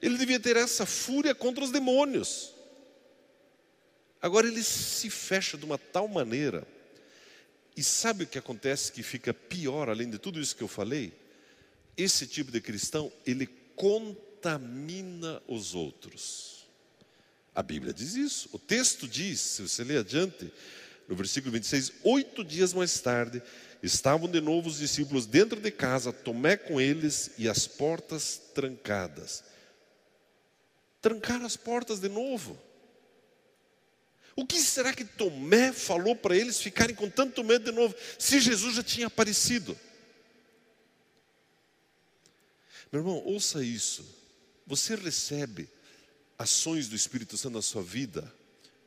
Ele 0.00 0.16
devia 0.16 0.40
ter 0.40 0.56
essa 0.56 0.86
fúria 0.86 1.34
contra 1.34 1.62
os 1.62 1.70
demônios. 1.70 2.52
Agora 4.20 4.46
ele 4.46 4.62
se 4.62 5.08
fecha 5.08 5.56
de 5.56 5.64
uma 5.64 5.78
tal 5.78 6.06
maneira, 6.06 6.66
e 7.76 7.82
sabe 7.82 8.24
o 8.24 8.26
que 8.26 8.38
acontece 8.38 8.92
que 8.92 9.02
fica 9.02 9.32
pior, 9.32 9.88
além 9.88 10.10
de 10.10 10.18
tudo 10.18 10.40
isso 10.40 10.54
que 10.54 10.62
eu 10.62 10.68
falei? 10.68 11.12
Esse 11.96 12.26
tipo 12.26 12.50
de 12.52 12.60
cristão, 12.60 13.10
ele 13.24 13.46
contamina 13.74 15.42
os 15.48 15.74
outros. 15.74 16.66
A 17.54 17.62
Bíblia 17.62 17.92
diz 17.92 18.14
isso. 18.14 18.48
O 18.52 18.58
texto 18.58 19.08
diz, 19.08 19.40
se 19.40 19.62
você 19.62 19.82
ler 19.82 19.98
adiante, 19.98 20.52
no 21.08 21.16
versículo 21.16 21.52
26, 21.52 21.92
oito 22.04 22.44
dias 22.44 22.72
mais 22.72 23.00
tarde, 23.00 23.42
estavam 23.82 24.28
de 24.28 24.40
novo 24.40 24.68
os 24.68 24.78
discípulos 24.78 25.26
dentro 25.26 25.60
de 25.60 25.70
casa, 25.70 26.12
Tomé 26.12 26.56
com 26.56 26.80
eles 26.80 27.30
e 27.38 27.48
as 27.48 27.66
portas 27.66 28.40
trancadas. 28.54 29.42
Trancaram 31.00 31.46
as 31.46 31.56
portas 31.56 32.00
de 32.00 32.08
novo. 32.08 32.58
O 34.36 34.46
que 34.46 34.58
será 34.60 34.92
que 34.92 35.04
Tomé 35.04 35.72
falou 35.72 36.14
para 36.14 36.36
eles 36.36 36.60
ficarem 36.60 36.94
com 36.94 37.10
tanto 37.10 37.42
medo 37.44 37.70
de 37.70 37.76
novo, 37.76 37.94
se 38.18 38.40
Jesus 38.40 38.76
já 38.76 38.82
tinha 38.82 39.06
aparecido? 39.06 39.78
Meu 42.92 43.02
irmão, 43.02 43.22
ouça 43.24 43.62
isso. 43.62 44.04
Você 44.66 44.94
recebe 44.94 45.68
ações 46.38 46.88
do 46.88 46.96
Espírito 46.96 47.36
Santo 47.36 47.54
na 47.54 47.62
sua 47.62 47.82
vida, 47.82 48.32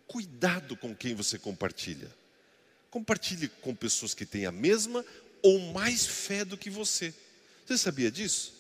cuidado 0.08 0.76
com 0.76 0.95
quem 0.95 1.13
você 1.13 1.38
compartilha. 1.38 2.12
Compartilhe 2.89 3.47
com 3.47 3.76
pessoas 3.76 4.13
que 4.13 4.26
têm 4.26 4.45
a 4.45 4.52
mesma 4.52 5.06
ou 5.41 5.60
mais 5.73 6.06
fé 6.06 6.45
do 6.45 6.58
que 6.58 6.69
você. 6.69 7.13
Você 7.65 7.78
sabia 7.78 8.12
disso? 8.12 8.54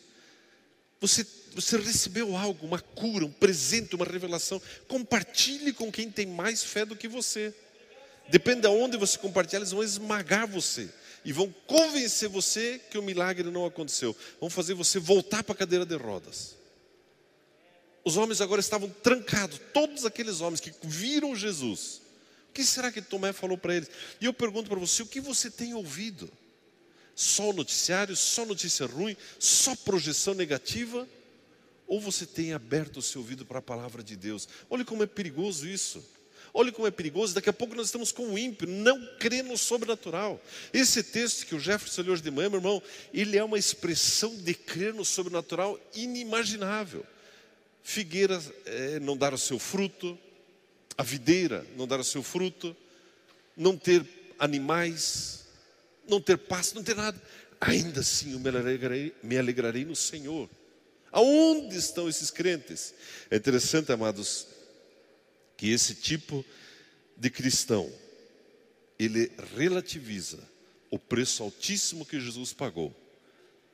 Você, 1.03 1.27
você 1.53 1.75
recebeu 1.75 2.33
algo, 2.37 2.65
uma 2.65 2.79
cura, 2.79 3.25
um 3.25 3.29
presente, 3.29 3.93
uma 3.93 4.05
revelação. 4.05 4.61
Compartilhe 4.87 5.73
com 5.73 5.91
quem 5.91 6.09
tem 6.09 6.25
mais 6.25 6.63
fé 6.63 6.85
do 6.85 6.95
que 6.95 7.09
você. 7.09 7.53
Depende 8.29 8.61
de 8.61 8.67
onde 8.67 8.95
você 8.95 9.17
compartilhar, 9.17 9.59
eles 9.59 9.71
vão 9.71 9.83
esmagar 9.83 10.47
você 10.47 10.89
e 11.25 11.33
vão 11.33 11.53
convencer 11.67 12.29
você 12.29 12.79
que 12.89 12.97
o 12.97 13.03
milagre 13.03 13.51
não 13.51 13.65
aconteceu. 13.65 14.15
Vão 14.39 14.49
fazer 14.49 14.75
você 14.75 14.97
voltar 14.97 15.43
para 15.43 15.51
a 15.51 15.57
cadeira 15.57 15.85
de 15.85 15.97
rodas. 15.97 16.55
Os 18.05 18.15
homens 18.15 18.39
agora 18.39 18.61
estavam 18.61 18.89
trancados, 18.89 19.59
todos 19.73 20.05
aqueles 20.05 20.39
homens 20.39 20.61
que 20.61 20.71
viram 20.83 21.35
Jesus. 21.35 22.01
O 22.49 22.53
que 22.53 22.63
será 22.63 22.89
que 22.93 23.01
Tomé 23.01 23.33
falou 23.33 23.57
para 23.57 23.75
eles? 23.75 23.89
E 24.21 24.25
eu 24.25 24.33
pergunto 24.33 24.69
para 24.69 24.79
você: 24.79 25.03
o 25.03 25.07
que 25.07 25.19
você 25.19 25.51
tem 25.51 25.73
ouvido? 25.73 26.31
Só 27.15 27.53
noticiário, 27.53 28.15
só 28.15 28.45
notícia 28.45 28.85
ruim, 28.85 29.15
só 29.39 29.75
projeção 29.75 30.33
negativa? 30.33 31.07
Ou 31.87 31.99
você 31.99 32.25
tem 32.25 32.53
aberto 32.53 32.97
o 32.97 33.01
seu 33.01 33.21
ouvido 33.21 33.45
para 33.45 33.59
a 33.59 33.61
palavra 33.61 34.03
de 34.03 34.15
Deus? 34.15 34.47
Olha 34.69 34.83
como 34.83 35.03
é 35.03 35.05
perigoso 35.05 35.67
isso. 35.67 36.03
Olha 36.55 36.71
como 36.71 36.87
é 36.87 36.91
perigoso, 36.91 37.33
daqui 37.33 37.49
a 37.49 37.53
pouco 37.53 37.73
nós 37.73 37.87
estamos 37.87 38.11
com 38.11 38.27
o 38.27 38.37
ímpio, 38.37 38.67
não 38.67 39.03
crê 39.17 39.41
no 39.41 39.57
sobrenatural. 39.57 40.39
Esse 40.71 41.01
texto 41.01 41.47
que 41.47 41.55
o 41.55 41.59
Jefferson 41.59 42.03
leu 42.03 42.13
hoje 42.13 42.21
de 42.21 42.29
manhã, 42.29 42.47
meu 42.47 42.59
irmão, 42.59 42.83
ele 43.11 43.35
é 43.35 43.43
uma 43.43 43.57
expressão 43.57 44.35
de 44.35 44.53
crer 44.53 44.93
no 44.93 45.03
sobrenatural 45.03 45.79
inimaginável. 45.95 47.03
Figueira 47.81 48.39
é, 48.65 48.99
não 48.99 49.17
dar 49.17 49.33
o 49.33 49.37
seu 49.37 49.57
fruto, 49.57 50.17
a 50.95 51.01
videira 51.01 51.65
não 51.75 51.87
dar 51.87 51.99
o 51.99 52.03
seu 52.03 52.21
fruto, 52.21 52.75
não 53.57 53.75
ter 53.75 54.05
animais, 54.37 55.42
não 56.07 56.21
ter 56.21 56.37
paz, 56.37 56.73
não 56.73 56.83
ter 56.83 56.95
nada. 56.95 57.21
Ainda 57.59 58.01
assim 58.01 58.33
eu 58.33 58.39
me 58.39 58.49
alegrarei, 58.49 59.15
me 59.23 59.37
alegrarei 59.37 59.85
no 59.85 59.95
Senhor. 59.95 60.49
Aonde 61.11 61.77
estão 61.77 62.09
esses 62.09 62.31
crentes? 62.31 62.93
É 63.29 63.37
interessante, 63.37 63.91
amados, 63.91 64.47
que 65.55 65.69
esse 65.69 65.95
tipo 65.95 66.43
de 67.15 67.29
cristão, 67.29 67.91
ele 68.97 69.31
relativiza 69.55 70.39
o 70.89 70.99
preço 70.99 71.43
altíssimo 71.43 72.05
que 72.05 72.19
Jesus 72.19 72.51
pagou 72.53 72.93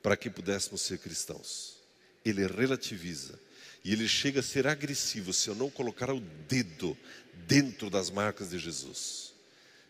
para 0.03 0.15
que 0.15 0.29
pudéssemos 0.29 0.81
ser 0.81 0.99
cristãos. 0.99 1.77
Ele 2.23 2.45
relativiza 2.45 3.39
e 3.83 3.93
ele 3.93 4.07
chega 4.07 4.41
a 4.41 4.43
ser 4.43 4.67
agressivo 4.67 5.33
se 5.33 5.49
eu 5.49 5.55
não 5.55 5.69
colocar 5.69 6.13
o 6.13 6.19
dedo 6.19 6.97
dentro 7.47 7.89
das 7.89 8.09
marcas 8.09 8.49
de 8.49 8.59
Jesus. 8.59 9.33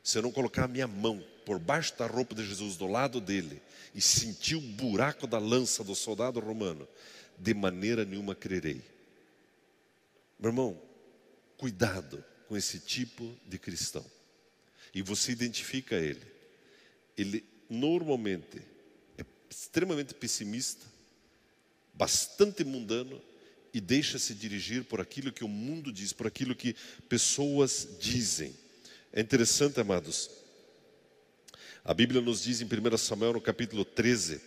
Se 0.04 0.18
eu 0.18 0.22
não 0.22 0.32
colocar 0.32 0.66
a 0.66 0.68
minha 0.68 0.88
mão 0.88 1.24
por 1.46 1.60
baixo 1.60 1.98
da 1.98 2.08
roupa 2.08 2.36
de 2.36 2.46
Jesus, 2.46 2.78
do 2.78 2.88
lado 2.88 3.20
dele, 3.20 3.62
e 3.94 4.02
sentiu 4.02 4.60
o 4.60 4.62
buraco 4.62 5.26
da 5.26 5.40
lança 5.40 5.84
do 5.84 5.96
soldado 5.96 6.40
romano, 6.40 6.88
de 7.38 7.54
maneira 7.54 8.06
nenhuma 8.06 8.36
crerei. 8.36 8.82
Meu 10.40 10.52
irmão, 10.52 10.82
cuidado 11.58 12.24
com 12.48 12.56
esse 12.56 12.80
tipo 12.80 13.36
de 13.48 13.58
cristão 13.60 14.06
e 14.94 15.02
você 15.02 15.32
identifica 15.32 15.96
ele, 15.96 16.26
ele 17.18 17.46
normalmente 17.70 18.62
é 19.18 19.26
extremamente 19.50 20.14
pessimista, 20.14 20.86
bastante 21.94 22.64
mundano 22.64 23.22
e 23.74 23.80
deixa-se 23.80 24.34
dirigir 24.34 24.84
por 24.86 25.00
aquilo 25.00 25.32
que 25.32 25.44
o 25.44 25.48
mundo 25.48 25.92
diz, 25.92 26.12
por 26.14 26.26
aquilo 26.26 26.56
que 26.56 26.76
pessoas 27.08 27.88
dizem. 28.00 28.56
É 29.12 29.22
interessante, 29.22 29.80
amados. 29.80 30.30
A 31.84 31.96
Bíblia 31.96 32.22
nos 32.22 32.44
diz 32.44 32.62
em 32.62 32.66
1 32.66 32.98
Samuel, 32.98 33.34
no 33.34 33.42
capítulo 33.42 33.84
13, 33.84 34.40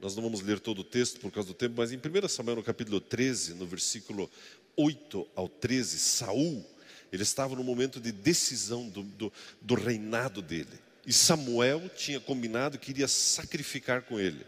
nós 0.00 0.16
não 0.16 0.22
vamos 0.22 0.40
ler 0.40 0.58
todo 0.58 0.78
o 0.78 0.84
texto 0.84 1.20
por 1.20 1.30
causa 1.30 1.48
do 1.48 1.54
tempo, 1.54 1.74
mas 1.76 1.92
em 1.92 1.96
1 1.98 2.28
Samuel, 2.28 2.56
no 2.56 2.62
capítulo 2.62 3.00
13, 3.02 3.52
no 3.52 3.66
versículo 3.66 4.30
8 4.76 5.28
ao 5.34 5.46
13, 5.46 5.98
Saul, 5.98 6.64
ele 7.12 7.22
estava 7.22 7.54
no 7.54 7.62
momento 7.62 8.00
de 8.00 8.10
decisão 8.10 8.88
do, 8.88 9.02
do, 9.02 9.32
do 9.60 9.74
reinado 9.74 10.40
dele. 10.40 10.80
E 11.06 11.12
Samuel 11.12 11.90
tinha 11.94 12.18
combinado 12.18 12.78
que 12.78 12.92
iria 12.92 13.06
sacrificar 13.06 14.02
com 14.02 14.18
ele. 14.18 14.46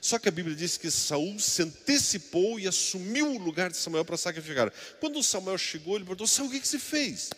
Só 0.00 0.16
que 0.20 0.28
a 0.28 0.32
Bíblia 0.32 0.54
diz 0.54 0.76
que 0.76 0.92
Saul 0.92 1.40
se 1.40 1.62
antecipou 1.62 2.60
e 2.60 2.68
assumiu 2.68 3.34
o 3.34 3.38
lugar 3.38 3.68
de 3.68 3.76
Samuel 3.78 4.04
para 4.04 4.16
sacrificar. 4.16 4.72
Quando 5.00 5.20
Samuel 5.24 5.58
chegou, 5.58 5.96
ele 5.96 6.04
perguntou: 6.04 6.28
Saul, 6.28 6.48
o 6.48 6.52
que, 6.52 6.60
que 6.60 6.68
você 6.68 6.78
fez? 6.78 7.30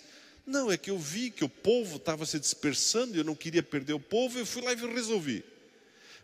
Não, 0.48 0.72
é 0.72 0.78
que 0.78 0.88
eu 0.88 0.98
vi 0.98 1.30
que 1.30 1.44
o 1.44 1.48
povo 1.48 1.96
estava 1.96 2.24
se 2.24 2.40
dispersando 2.40 3.14
e 3.14 3.18
eu 3.18 3.24
não 3.24 3.34
queria 3.34 3.62
perder 3.62 3.92
o 3.92 4.00
povo, 4.00 4.38
eu 4.38 4.46
fui 4.46 4.62
lá 4.62 4.72
e 4.72 4.76
resolvi. 4.76 5.44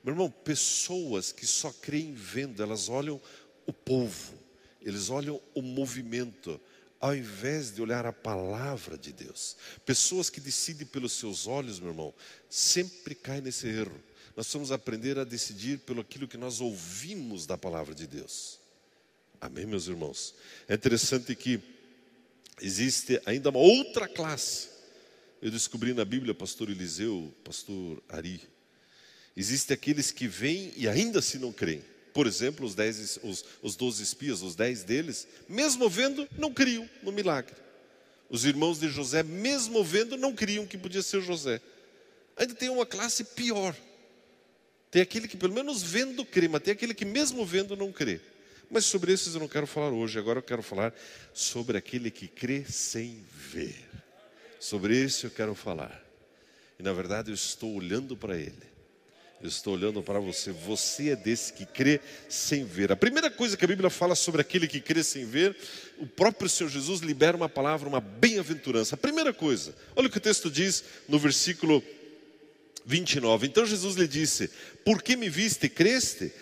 Meu 0.03 0.15
irmão, 0.15 0.31
pessoas 0.31 1.31
que 1.31 1.47
só 1.47 1.71
creem 1.71 2.15
vendo, 2.15 2.63
elas 2.63 2.89
olham 2.89 3.21
o 3.67 3.73
povo, 3.73 4.33
eles 4.81 5.11
olham 5.11 5.39
o 5.55 5.61
movimento, 5.61 6.59
ao 6.99 7.15
invés 7.15 7.71
de 7.71 7.83
olhar 7.83 8.07
a 8.07 8.15
palavra 8.15 8.97
de 8.97 9.13
Deus. 9.13 9.59
Pessoas 9.85 10.31
que 10.31 10.41
decidem 10.41 10.87
pelos 10.87 11.13
seus 11.13 11.47
olhos, 11.47 11.79
meu 11.79 11.91
irmão, 11.91 12.15
sempre 12.49 13.15
caem 13.15 13.43
nesse 13.43 13.67
erro. 13.69 14.03
Nós 14.35 14.47
precisamos 14.47 14.73
aprender 14.73 15.19
a 15.19 15.25
decidir 15.25 15.81
pelo 15.81 16.01
aquilo 16.01 16.27
que 16.27 16.39
nós 16.39 16.63
ouvimos 16.63 17.45
da 17.45 17.59
palavra 17.59 17.95
de 17.95 18.07
Deus. 18.07 18.59
Amém, 19.39 19.67
meus 19.67 19.87
irmãos? 19.87 20.35
É 20.67 20.73
interessante 20.73 21.35
que 21.37 21.74
existe 22.61 23.21
ainda 23.25 23.51
uma 23.51 23.59
outra 23.59 24.09
classe. 24.09 24.69
Eu 25.41 25.51
descobri 25.51 25.93
na 25.93 26.05
Bíblia, 26.05 26.35
pastor 26.35 26.71
Eliseu, 26.71 27.33
pastor 27.45 28.03
Ari. 28.09 28.41
Existem 29.37 29.75
aqueles 29.75 30.11
que 30.11 30.27
vêm 30.27 30.73
e 30.77 30.89
ainda 30.89 31.19
assim 31.19 31.39
não 31.39 31.53
creem. 31.53 31.83
Por 32.13 32.27
exemplo, 32.27 32.65
os, 32.65 32.75
dez, 32.75 33.19
os, 33.23 33.45
os 33.61 33.75
12 33.75 34.03
espias, 34.03 34.41
os 34.41 34.55
dez 34.55 34.85
deles, 34.85 35.27
mesmo 35.49 35.89
vendo, 35.91 36.29
não 36.39 36.53
criam 36.53 36.89
no 37.03 37.11
milagre. 37.11 37.55
Os 38.31 38.45
irmãos 38.45 38.79
de 38.79 38.89
José, 38.89 39.23
mesmo 39.23 39.83
vendo, 39.83 40.17
não 40.17 40.33
criam 40.33 40.67
que 40.67 40.79
podia 40.79 41.03
ser 41.03 41.21
José. 41.21 41.61
Ainda 42.37 42.55
tem 42.55 42.69
uma 42.69 42.87
classe 42.87 43.25
pior. 43.25 43.77
Tem 44.91 45.03
aquele 45.03 45.27
que 45.27 45.37
pelo 45.37 45.53
menos 45.53 45.83
vendo 45.83 46.25
crê, 46.25 46.47
mas 46.47 46.63
tem 46.63 46.73
aquele 46.73 46.95
que 46.95 47.05
mesmo 47.05 47.45
vendo 47.45 47.77
não 47.77 47.93
crê. 47.93 48.21
Mas 48.71 48.85
sobre 48.85 49.13
esses 49.13 49.35
eu 49.35 49.41
não 49.41 49.49
quero 49.49 49.67
falar 49.67 49.91
hoje, 49.91 50.19
agora 50.19 50.39
eu 50.39 50.43
quero 50.43 50.63
falar 50.63 50.95
sobre 51.33 51.77
aquele 51.77 52.11
que 52.11 52.29
crê 52.29 52.65
sem 52.65 53.25
ver. 53.51 53.77
Sobre 54.59 54.97
esse 54.97 55.25
eu 55.25 55.31
quero 55.31 55.55
falar. 55.55 56.03
E 56.79 56.83
na 56.83 56.93
verdade 56.93 57.31
eu 57.31 57.35
estou 57.35 57.75
olhando 57.75 58.17
para 58.17 58.37
ele. 58.37 58.75
Eu 59.43 59.49
estou 59.49 59.75
olhando 59.75 60.03
para 60.03 60.19
você. 60.19 60.53
Você 60.53 61.11
é 61.11 61.17
desse 61.17 61.53
que 61.53 61.67
crê 61.67 62.01
sem 62.31 62.65
ver. 62.65 62.91
A 62.91 62.97
primeira 62.97 63.31
coisa 63.31 63.57
que 63.57 63.65
a 63.65 63.69
Bíblia 63.69 63.91
fala 63.91 64.15
sobre 64.15 64.41
aquele 64.41 64.67
que 64.67 64.81
crê 64.81 65.05
sem 65.05 65.27
ver, 65.27 65.55
o 65.99 66.07
próprio 66.07 66.49
Senhor 66.49 66.71
Jesus 66.71 67.01
libera 67.01 67.37
uma 67.37 67.49
palavra, 67.49 67.87
uma 67.87 68.01
bem-aventurança. 68.01 68.95
A 68.95 68.99
primeira 68.99 69.35
coisa, 69.35 69.75
olha 69.95 70.09
o 70.09 70.11
que 70.11 70.17
o 70.17 70.21
texto 70.21 70.51
diz 70.51 70.83
no 71.07 71.19
versículo 71.19 71.85
29. 72.87 73.47
Então 73.47 73.67
Jesus 73.67 73.97
lhe 73.97 74.09
disse: 74.09 74.49
Por 74.85 75.03
que 75.03 75.17
me 75.17 75.29
viste 75.29 75.67
e 75.67 75.69
creste? 75.69 76.33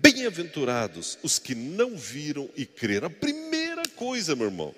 Bem-aventurados 0.00 1.18
os 1.22 1.38
que 1.38 1.54
não 1.54 1.96
viram 1.96 2.48
e 2.56 2.64
creram. 2.64 3.08
A 3.08 3.10
primeira 3.10 3.82
coisa, 3.96 4.36
meu 4.36 4.46
irmão. 4.46 4.74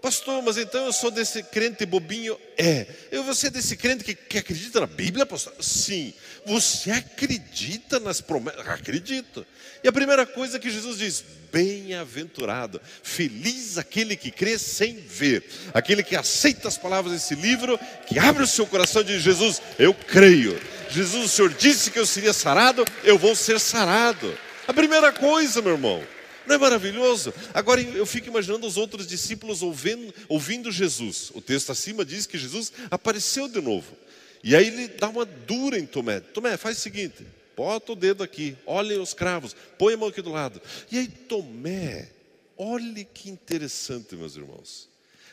Pastor, 0.00 0.42
mas 0.42 0.56
então 0.56 0.86
eu 0.86 0.92
sou 0.92 1.10
desse 1.10 1.42
crente 1.42 1.84
bobinho? 1.84 2.38
É. 2.56 2.86
Eu 3.10 3.22
vou 3.22 3.34
ser 3.34 3.50
desse 3.50 3.76
crente 3.76 4.02
que, 4.02 4.14
que 4.14 4.38
acredita 4.38 4.80
na 4.80 4.86
Bíblia, 4.86 5.26
pastor? 5.26 5.52
Sim. 5.60 6.14
Você 6.46 6.90
acredita 6.90 8.00
nas 8.00 8.20
promessas? 8.20 8.66
Acredito. 8.66 9.46
E 9.84 9.88
a 9.88 9.92
primeira 9.92 10.24
coisa 10.24 10.58
que 10.58 10.70
Jesus 10.70 10.98
diz: 10.98 11.22
bem-aventurado, 11.52 12.80
feliz 13.02 13.76
aquele 13.76 14.16
que 14.16 14.30
crê 14.30 14.58
sem 14.58 14.96
ver, 14.96 15.44
aquele 15.74 16.02
que 16.02 16.16
aceita 16.16 16.68
as 16.68 16.78
palavras 16.78 17.12
desse 17.12 17.34
livro, 17.34 17.78
que 18.06 18.18
abre 18.18 18.42
o 18.42 18.46
seu 18.46 18.66
coração 18.66 19.02
e 19.02 19.06
diz: 19.06 19.22
Jesus, 19.22 19.60
eu 19.78 19.92
creio. 19.92 20.58
Jesus, 20.90 21.24
o 21.24 21.28
Senhor 21.28 21.54
disse 21.54 21.90
que 21.90 21.98
eu 21.98 22.06
seria 22.06 22.32
sarado, 22.32 22.84
eu 23.04 23.16
vou 23.16 23.34
ser 23.36 23.60
sarado. 23.60 24.36
A 24.66 24.74
primeira 24.74 25.12
coisa, 25.12 25.62
meu 25.62 25.72
irmão. 25.72 26.04
Não 26.46 26.56
é 26.56 26.58
maravilhoso? 26.58 27.32
Agora 27.54 27.80
eu 27.80 28.04
fico 28.04 28.28
imaginando 28.28 28.66
os 28.66 28.76
outros 28.76 29.06
discípulos 29.06 29.62
ouvindo, 29.62 30.12
ouvindo 30.28 30.72
Jesus. 30.72 31.30
O 31.34 31.40
texto 31.40 31.70
acima 31.70 32.04
diz 32.04 32.26
que 32.26 32.38
Jesus 32.38 32.72
apareceu 32.90 33.46
de 33.46 33.60
novo. 33.60 33.96
E 34.42 34.56
aí 34.56 34.66
ele 34.66 34.88
dá 34.88 35.08
uma 35.08 35.24
dura 35.24 35.78
em 35.78 35.86
Tomé. 35.86 36.18
Tomé, 36.18 36.56
faz 36.56 36.78
o 36.78 36.80
seguinte: 36.80 37.24
bota 37.56 37.92
o 37.92 37.96
dedo 37.96 38.24
aqui, 38.24 38.56
olha 38.66 39.00
os 39.00 39.14
cravos, 39.14 39.54
põe 39.78 39.94
a 39.94 39.96
mão 39.96 40.08
aqui 40.08 40.22
do 40.22 40.30
lado. 40.30 40.60
E 40.90 40.98
aí 40.98 41.06
Tomé, 41.06 42.08
olhe 42.56 43.04
que 43.04 43.30
interessante, 43.30 44.16
meus 44.16 44.34
irmãos. 44.34 44.88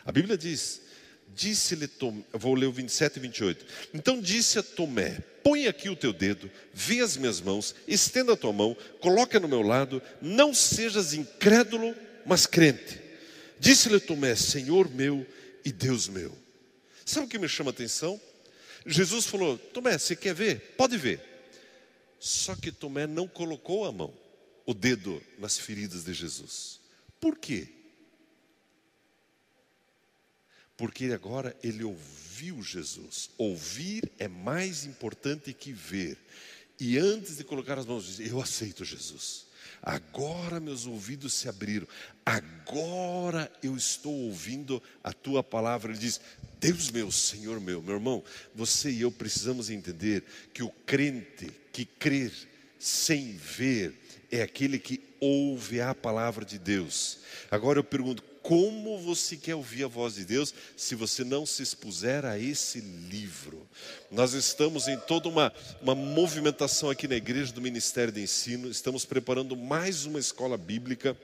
A 0.05 0.11
Bíblia 0.11 0.37
diz: 0.37 0.81
disse-lhe 1.33 1.87
Tomé, 1.87 2.23
vou 2.33 2.53
ler 2.53 2.67
o 2.67 2.71
27 2.71 3.17
e 3.17 3.19
28. 3.21 3.65
Então 3.93 4.19
disse 4.19 4.59
a 4.59 4.63
Tomé: 4.63 5.17
Põe 5.47 5.65
aqui 5.65 5.89
o 5.89 5.95
teu 5.95 6.11
dedo, 6.11 6.51
vê 6.73 6.99
as 6.99 7.15
minhas 7.15 7.39
mãos, 7.39 7.73
estenda 7.87 8.33
a 8.33 8.35
tua 8.35 8.51
mão, 8.51 8.75
coloca 8.99 9.39
no 9.39 9.47
meu 9.47 9.61
lado, 9.61 10.03
não 10.21 10.53
sejas 10.53 11.13
incrédulo, 11.13 11.95
mas 12.25 12.45
crente. 12.45 12.99
Disse-lhe 13.57 13.97
Tomé: 13.97 14.35
Senhor 14.35 14.89
meu 14.89 15.25
e 15.63 15.71
Deus 15.71 16.09
meu. 16.09 16.37
Sabe 17.05 17.27
o 17.27 17.29
que 17.29 17.39
me 17.39 17.47
chama 17.47 17.69
a 17.69 17.71
atenção? 17.71 18.19
Jesus 18.85 19.25
falou: 19.25 19.57
Tomé, 19.57 19.97
você 19.97 20.17
quer 20.17 20.35
ver? 20.35 20.75
Pode 20.75 20.97
ver. 20.97 21.21
Só 22.19 22.53
que 22.53 22.69
Tomé 22.69 23.07
não 23.07 23.25
colocou 23.25 23.85
a 23.85 23.91
mão, 23.93 24.13
o 24.65 24.73
dedo 24.73 25.23
nas 25.39 25.57
feridas 25.57 26.03
de 26.03 26.13
Jesus. 26.13 26.81
Por 27.21 27.37
quê? 27.37 27.69
Porque 30.77 31.05
agora 31.05 31.55
ele 31.63 31.83
ouviu 31.83 32.61
Jesus. 32.61 33.31
Ouvir 33.37 34.09
é 34.19 34.27
mais 34.27 34.85
importante 34.85 35.51
que 35.51 35.73
ver. 35.73 36.17
E 36.79 36.97
antes 36.97 37.37
de 37.37 37.43
colocar 37.43 37.77
as 37.79 37.85
mãos, 37.85 38.05
diz: 38.05 38.31
Eu 38.31 38.39
aceito 38.39 38.85
Jesus. 38.85 39.47
Agora 39.81 40.59
meus 40.59 40.85
ouvidos 40.85 41.33
se 41.33 41.49
abriram. 41.49 41.87
Agora 42.25 43.51
eu 43.61 43.75
estou 43.75 44.13
ouvindo 44.13 44.81
a 45.03 45.11
tua 45.11 45.43
palavra. 45.43 45.91
Ele 45.91 45.99
diz: 45.99 46.21
Deus 46.59 46.91
meu, 46.91 47.11
Senhor 47.11 47.59
meu, 47.59 47.81
meu 47.81 47.95
irmão, 47.95 48.23
você 48.53 48.91
e 48.91 49.01
eu 49.01 49.11
precisamos 49.11 49.69
entender 49.69 50.23
que 50.53 50.63
o 50.63 50.69
crente 50.85 51.51
que 51.71 51.85
crer 51.85 52.31
sem 52.79 53.35
ver 53.37 53.93
é 54.31 54.41
aquele 54.41 54.77
que 54.77 55.01
ouve 55.19 55.81
a 55.81 55.95
palavra 55.95 56.45
de 56.45 56.59
Deus. 56.59 57.19
Agora 57.49 57.79
eu 57.79 57.83
pergunto: 57.83 58.23
como 58.47 58.97
você 58.97 59.35
quer 59.35 59.55
ouvir 59.55 59.83
a 59.83 59.89
voz 59.89 60.15
de 60.15 60.23
Deus 60.23 60.53
se 60.77 60.95
você 60.95 61.21
não 61.25 61.45
se 61.45 61.61
expuser 61.61 62.23
a 62.23 62.39
esse 62.39 62.79
livro? 62.79 63.67
Nós 64.09 64.31
estamos 64.31 64.87
em 64.87 64.97
toda 64.97 65.27
uma, 65.27 65.51
uma 65.81 65.93
movimentação 65.93 66.89
aqui 66.89 67.09
na 67.09 67.17
igreja 67.17 67.51
do 67.51 67.59
Ministério 67.59 68.13
de 68.13 68.21
Ensino, 68.21 68.71
estamos 68.71 69.03
preparando 69.03 69.57
mais 69.57 70.05
uma 70.05 70.17
escola 70.17 70.57
bíblica 70.57 71.17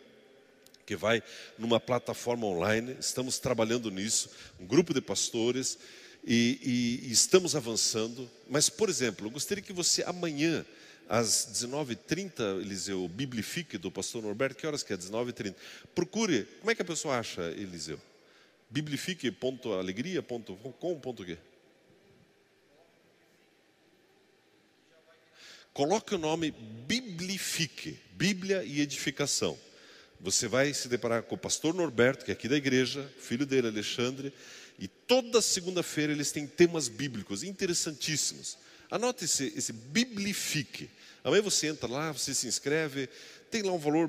que 0.86 0.98
vai 0.98 1.24
numa 1.58 1.80
plataforma 1.80 2.46
online, 2.46 2.98
estamos 3.00 3.40
trabalhando 3.40 3.90
nisso, 3.90 4.30
um 4.60 4.66
grupo 4.66 4.94
de 4.94 5.00
pastores, 5.00 5.78
e, 6.26 6.60
e, 7.04 7.08
e 7.08 7.12
estamos 7.14 7.56
avançando. 7.56 8.30
Mas, 8.50 8.70
por 8.70 8.90
exemplo, 8.90 9.28
eu 9.28 9.32
gostaria 9.32 9.64
que 9.64 9.72
você 9.72 10.04
amanhã 10.04 10.66
às 11.08 11.48
19h30, 11.52 12.62
Eliseu, 12.62 13.08
Biblifique 13.08 13.78
do 13.78 13.92
pastor 13.92 14.24
Norberto, 14.24 14.58
que 14.58 14.68
horas 14.68 14.84
que 14.84 14.94
é? 14.94 14.98
19h30. 14.98 15.56
Procure, 15.94 16.46
como 16.60 16.72
é 16.72 16.76
que 16.76 16.82
a 16.82 16.86
pessoa 16.86 17.18
acha, 17.18 17.42
Eliseu? 17.52 18.00
biblifique.alegria.com.br 18.70 21.54
Coloque 25.74 26.14
o 26.14 26.20
nome 26.20 26.52
Biblifique, 26.52 28.00
Bíblia 28.12 28.64
e 28.64 28.80
Edificação. 28.80 29.58
Você 30.20 30.48
vai 30.48 30.74
se 30.74 30.88
deparar 30.88 31.24
com 31.24 31.36
o 31.36 31.38
pastor 31.38 31.74
Norberto, 31.74 32.24
que 32.24 32.32
é 32.32 32.34
aqui 32.34 32.48
da 32.48 32.56
igreja, 32.56 33.12
filho 33.20 33.46
dele, 33.46 33.68
Alexandre, 33.68 34.32
e 34.78 34.88
toda 34.88 35.42
segunda-feira 35.42 36.14
eles 36.14 36.32
têm 36.32 36.46
temas 36.46 36.88
bíblicos 36.88 37.44
interessantíssimos. 37.44 38.58
Anote 38.94 39.26
esse, 39.26 39.52
esse 39.58 39.74
Biblifique. 39.74 40.88
Amanhã 41.24 41.42
você 41.42 41.66
entra 41.66 41.90
lá, 41.90 42.12
você 42.12 42.32
se 42.32 42.46
inscreve, 42.46 43.10
tem 43.50 43.64
lá 43.64 43.74
um 43.74 43.80
valor 43.80 44.08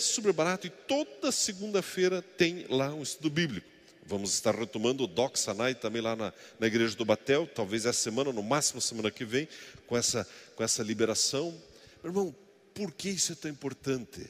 super 0.00 0.32
barato 0.32 0.66
e 0.66 0.70
toda 0.70 1.30
segunda-feira 1.30 2.20
tem 2.20 2.66
lá 2.68 2.92
um 2.92 3.00
estudo 3.00 3.30
bíblico. 3.30 3.68
Vamos 4.04 4.34
estar 4.34 4.52
retomando 4.52 5.04
o 5.04 5.06
Doc 5.06 5.36
também 5.80 6.02
lá 6.02 6.16
na, 6.16 6.32
na 6.58 6.66
igreja 6.66 6.96
do 6.96 7.04
Batel, 7.04 7.46
talvez 7.46 7.86
essa 7.86 8.00
semana, 8.00 8.32
no 8.32 8.42
máximo 8.42 8.80
semana 8.80 9.08
que 9.08 9.24
vem, 9.24 9.46
com 9.86 9.96
essa, 9.96 10.28
com 10.56 10.64
essa 10.64 10.82
liberação. 10.82 11.56
Meu 12.02 12.10
irmão, 12.10 12.34
por 12.74 12.90
que 12.90 13.10
isso 13.10 13.30
é 13.30 13.36
tão 13.36 13.48
importante? 13.52 14.28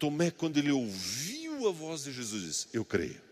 Tomé, 0.00 0.32
quando 0.32 0.56
ele 0.56 0.72
ouviu 0.72 1.68
a 1.68 1.70
voz 1.70 2.02
de 2.02 2.12
Jesus, 2.12 2.42
disse: 2.42 2.66
Eu 2.72 2.84
creio. 2.84 3.22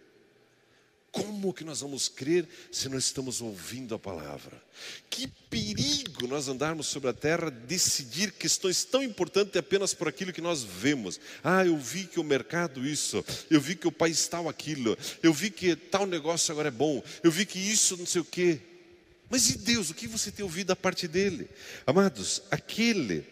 Como 1.13 1.53
que 1.53 1.63
nós 1.63 1.83
vamos 1.83 2.09
crer 2.09 2.49
se 2.71 2.89
nós 2.89 3.05
estamos 3.05 3.43
ouvindo 3.43 3.95
a 3.95 3.99
palavra? 3.99 4.61
Que 5.11 5.27
perigo 5.51 6.27
nós 6.27 6.49
andarmos 6.49 6.87
sobre 6.87 7.11
a 7.11 7.13
terra, 7.13 7.51
decidir 7.51 8.33
questões 8.33 8.83
tão 8.83 9.03
importantes 9.03 9.55
apenas 9.55 9.93
por 9.93 10.09
aquilo 10.09 10.33
que 10.33 10.41
nós 10.41 10.65
vemos. 10.65 11.21
Ah, 11.45 11.67
eu 11.67 11.77
vi 11.77 12.05
que 12.05 12.19
o 12.19 12.25
mercado 12.25 12.87
isso, 12.87 13.23
eu 13.51 13.61
vi 13.61 13.77
que 13.77 13.87
o 13.87 13.93
país 13.93 14.27
tal 14.27 14.49
aquilo, 14.49 14.97
eu 15.23 15.35
vi 15.35 15.51
que 15.51 15.77
tal 15.77 16.07
negócio 16.07 16.51
agora 16.51 16.69
é 16.69 16.71
bom, 16.71 17.03
eu 17.23 17.31
vi 17.31 17.45
que 17.45 17.59
isso 17.59 17.95
não 17.99 18.07
sei 18.07 18.23
o 18.23 18.25
quê. 18.25 18.59
Mas 19.29 19.51
e 19.51 19.59
Deus, 19.59 19.91
o 19.91 19.95
que 19.95 20.07
você 20.07 20.31
tem 20.31 20.43
ouvido 20.43 20.69
da 20.69 20.77
parte 20.77 21.07
dele? 21.07 21.47
Amados, 21.87 22.43
aquele 22.51 23.27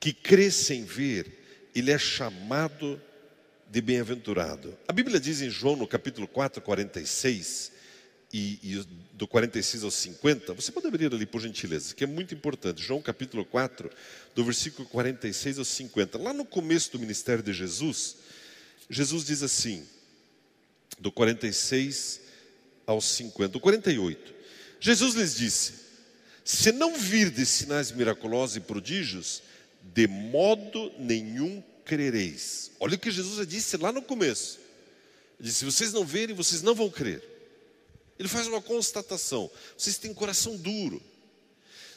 que 0.00 0.14
crê 0.14 0.50
sem 0.50 0.84
ver, 0.84 1.70
ele 1.74 1.90
é 1.90 1.98
chamado 1.98 2.98
bem-aventurado. 3.80 4.76
A 4.86 4.92
Bíblia 4.92 5.18
diz 5.18 5.40
em 5.40 5.50
João, 5.50 5.76
no 5.76 5.86
capítulo 5.86 6.26
4, 6.26 6.60
46, 6.62 7.72
e, 8.32 8.58
e, 8.62 8.84
do 9.12 9.28
46 9.28 9.84
ao 9.84 9.90
50, 9.90 10.54
você 10.54 10.72
pode 10.72 10.88
abrir 10.88 11.12
ali 11.12 11.24
por 11.24 11.40
gentileza, 11.40 11.94
que 11.94 12.02
é 12.02 12.06
muito 12.06 12.34
importante. 12.34 12.82
João 12.82 13.00
capítulo 13.00 13.44
4, 13.44 13.88
do 14.34 14.44
versículo 14.44 14.88
46 14.88 15.58
ao 15.60 15.64
50. 15.64 16.18
Lá 16.18 16.32
no 16.32 16.44
começo 16.44 16.90
do 16.90 16.98
ministério 16.98 17.44
de 17.44 17.52
Jesus, 17.52 18.16
Jesus 18.90 19.24
diz 19.24 19.42
assim, 19.42 19.86
do 20.98 21.12
46 21.12 22.22
ao 22.86 23.00
50, 23.00 23.48
do 23.48 23.60
48. 23.60 24.34
Jesus 24.80 25.14
lhes 25.14 25.36
disse: 25.36 25.74
Se 26.44 26.72
não 26.72 26.98
virdes 26.98 27.48
sinais 27.48 27.92
miraculosos 27.92 28.56
e 28.56 28.60
prodígios, 28.60 29.42
de 29.82 30.06
modo 30.08 30.92
nenhum 30.98 31.62
crereis. 31.84 32.70
Olha 32.80 32.96
o 32.96 32.98
que 32.98 33.10
Jesus 33.10 33.46
disse 33.46 33.76
lá 33.76 33.92
no 33.92 34.02
começo. 34.02 34.58
Ele 35.38 35.48
disse: 35.48 35.58
se 35.58 35.64
vocês 35.64 35.92
não 35.92 36.04
verem, 36.04 36.34
vocês 36.34 36.62
não 36.62 36.74
vão 36.74 36.90
crer. 36.90 37.22
Ele 38.18 38.28
faz 38.28 38.46
uma 38.46 38.62
constatação: 38.62 39.50
vocês 39.76 39.98
têm 39.98 40.14
coração 40.14 40.56
duro. 40.56 41.02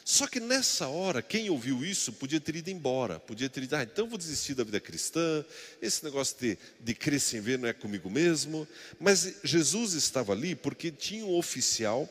Só 0.04 0.26
que 0.26 0.40
nessa 0.40 0.88
hora, 0.88 1.20
quem 1.20 1.50
ouviu 1.50 1.84
isso 1.84 2.14
podia 2.14 2.40
ter 2.40 2.56
ido 2.56 2.70
embora, 2.70 3.20
podia 3.20 3.46
ter 3.46 3.62
ido, 3.62 3.76
ah, 3.76 3.82
então 3.82 4.08
vou 4.08 4.16
desistir 4.16 4.54
da 4.54 4.64
vida 4.64 4.80
cristã, 4.80 5.44
esse 5.82 6.02
negócio 6.02 6.34
de, 6.40 6.56
de 6.80 6.94
crer 6.94 7.20
sem 7.20 7.42
ver 7.42 7.58
não 7.58 7.68
é 7.68 7.74
comigo 7.74 8.08
mesmo. 8.08 8.66
Mas 8.98 9.34
Jesus 9.44 9.92
estava 9.92 10.32
ali 10.32 10.54
porque 10.54 10.90
tinha 10.90 11.26
um 11.26 11.36
oficial 11.36 12.08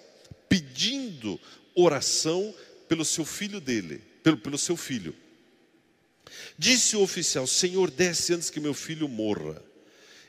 pedindo 0.47 1.39
oração 1.73 2.53
pelo 2.87 3.03
seu 3.03 3.25
filho 3.25 3.59
dele, 3.59 4.03
pelo, 4.21 4.37
pelo 4.37 4.59
seu 4.59 4.77
filho. 4.77 5.15
Disse 6.57 6.95
o 6.95 7.01
oficial: 7.01 7.45
Senhor, 7.47 7.91
desce 7.91 8.33
antes 8.33 8.49
que 8.49 8.59
meu 8.59 8.73
filho 8.73 9.07
morra. 9.07 9.61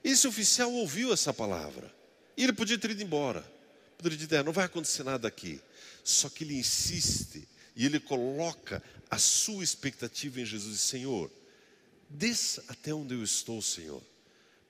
Esse 0.02 0.26
oficial 0.26 0.72
ouviu 0.72 1.12
essa 1.12 1.32
palavra. 1.32 1.92
E 2.36 2.44
ele 2.44 2.52
podia 2.52 2.78
ter 2.78 2.90
ido 2.90 3.02
embora. 3.02 3.44
Poderia 3.96 4.16
dizer: 4.16 4.36
é, 4.36 4.42
não 4.42 4.52
vai 4.52 4.64
acontecer 4.64 5.02
nada 5.02 5.28
aqui. 5.28 5.60
Só 6.04 6.28
que 6.28 6.44
ele 6.44 6.58
insiste 6.58 7.46
e 7.76 7.84
ele 7.84 8.00
coloca 8.00 8.82
a 9.10 9.18
sua 9.18 9.62
expectativa 9.62 10.40
em 10.40 10.46
Jesus. 10.46 10.80
Senhor, 10.80 11.30
desça 12.08 12.64
até 12.68 12.94
onde 12.94 13.14
eu 13.14 13.22
estou, 13.22 13.60
Senhor, 13.60 14.02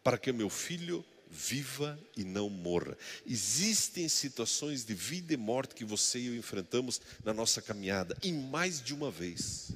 para 0.02 0.18
que 0.18 0.32
meu 0.32 0.50
filho 0.50 1.04
viva 1.30 1.98
e 2.16 2.24
não 2.24 2.48
morra. 2.48 2.96
Existem 3.26 4.08
situações 4.08 4.84
de 4.84 4.94
vida 4.94 5.34
e 5.34 5.36
morte 5.36 5.74
que 5.74 5.84
você 5.84 6.18
e 6.18 6.26
eu 6.26 6.36
enfrentamos 6.36 7.00
na 7.24 7.34
nossa 7.34 7.60
caminhada, 7.60 8.16
e 8.22 8.32
mais 8.32 8.82
de 8.82 8.94
uma 8.94 9.10
vez. 9.10 9.70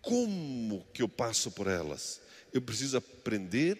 Como 0.00 0.86
que 0.92 1.02
eu 1.02 1.08
passo 1.08 1.50
por 1.50 1.66
elas? 1.66 2.20
Eu 2.52 2.62
preciso 2.62 2.96
aprender 2.96 3.78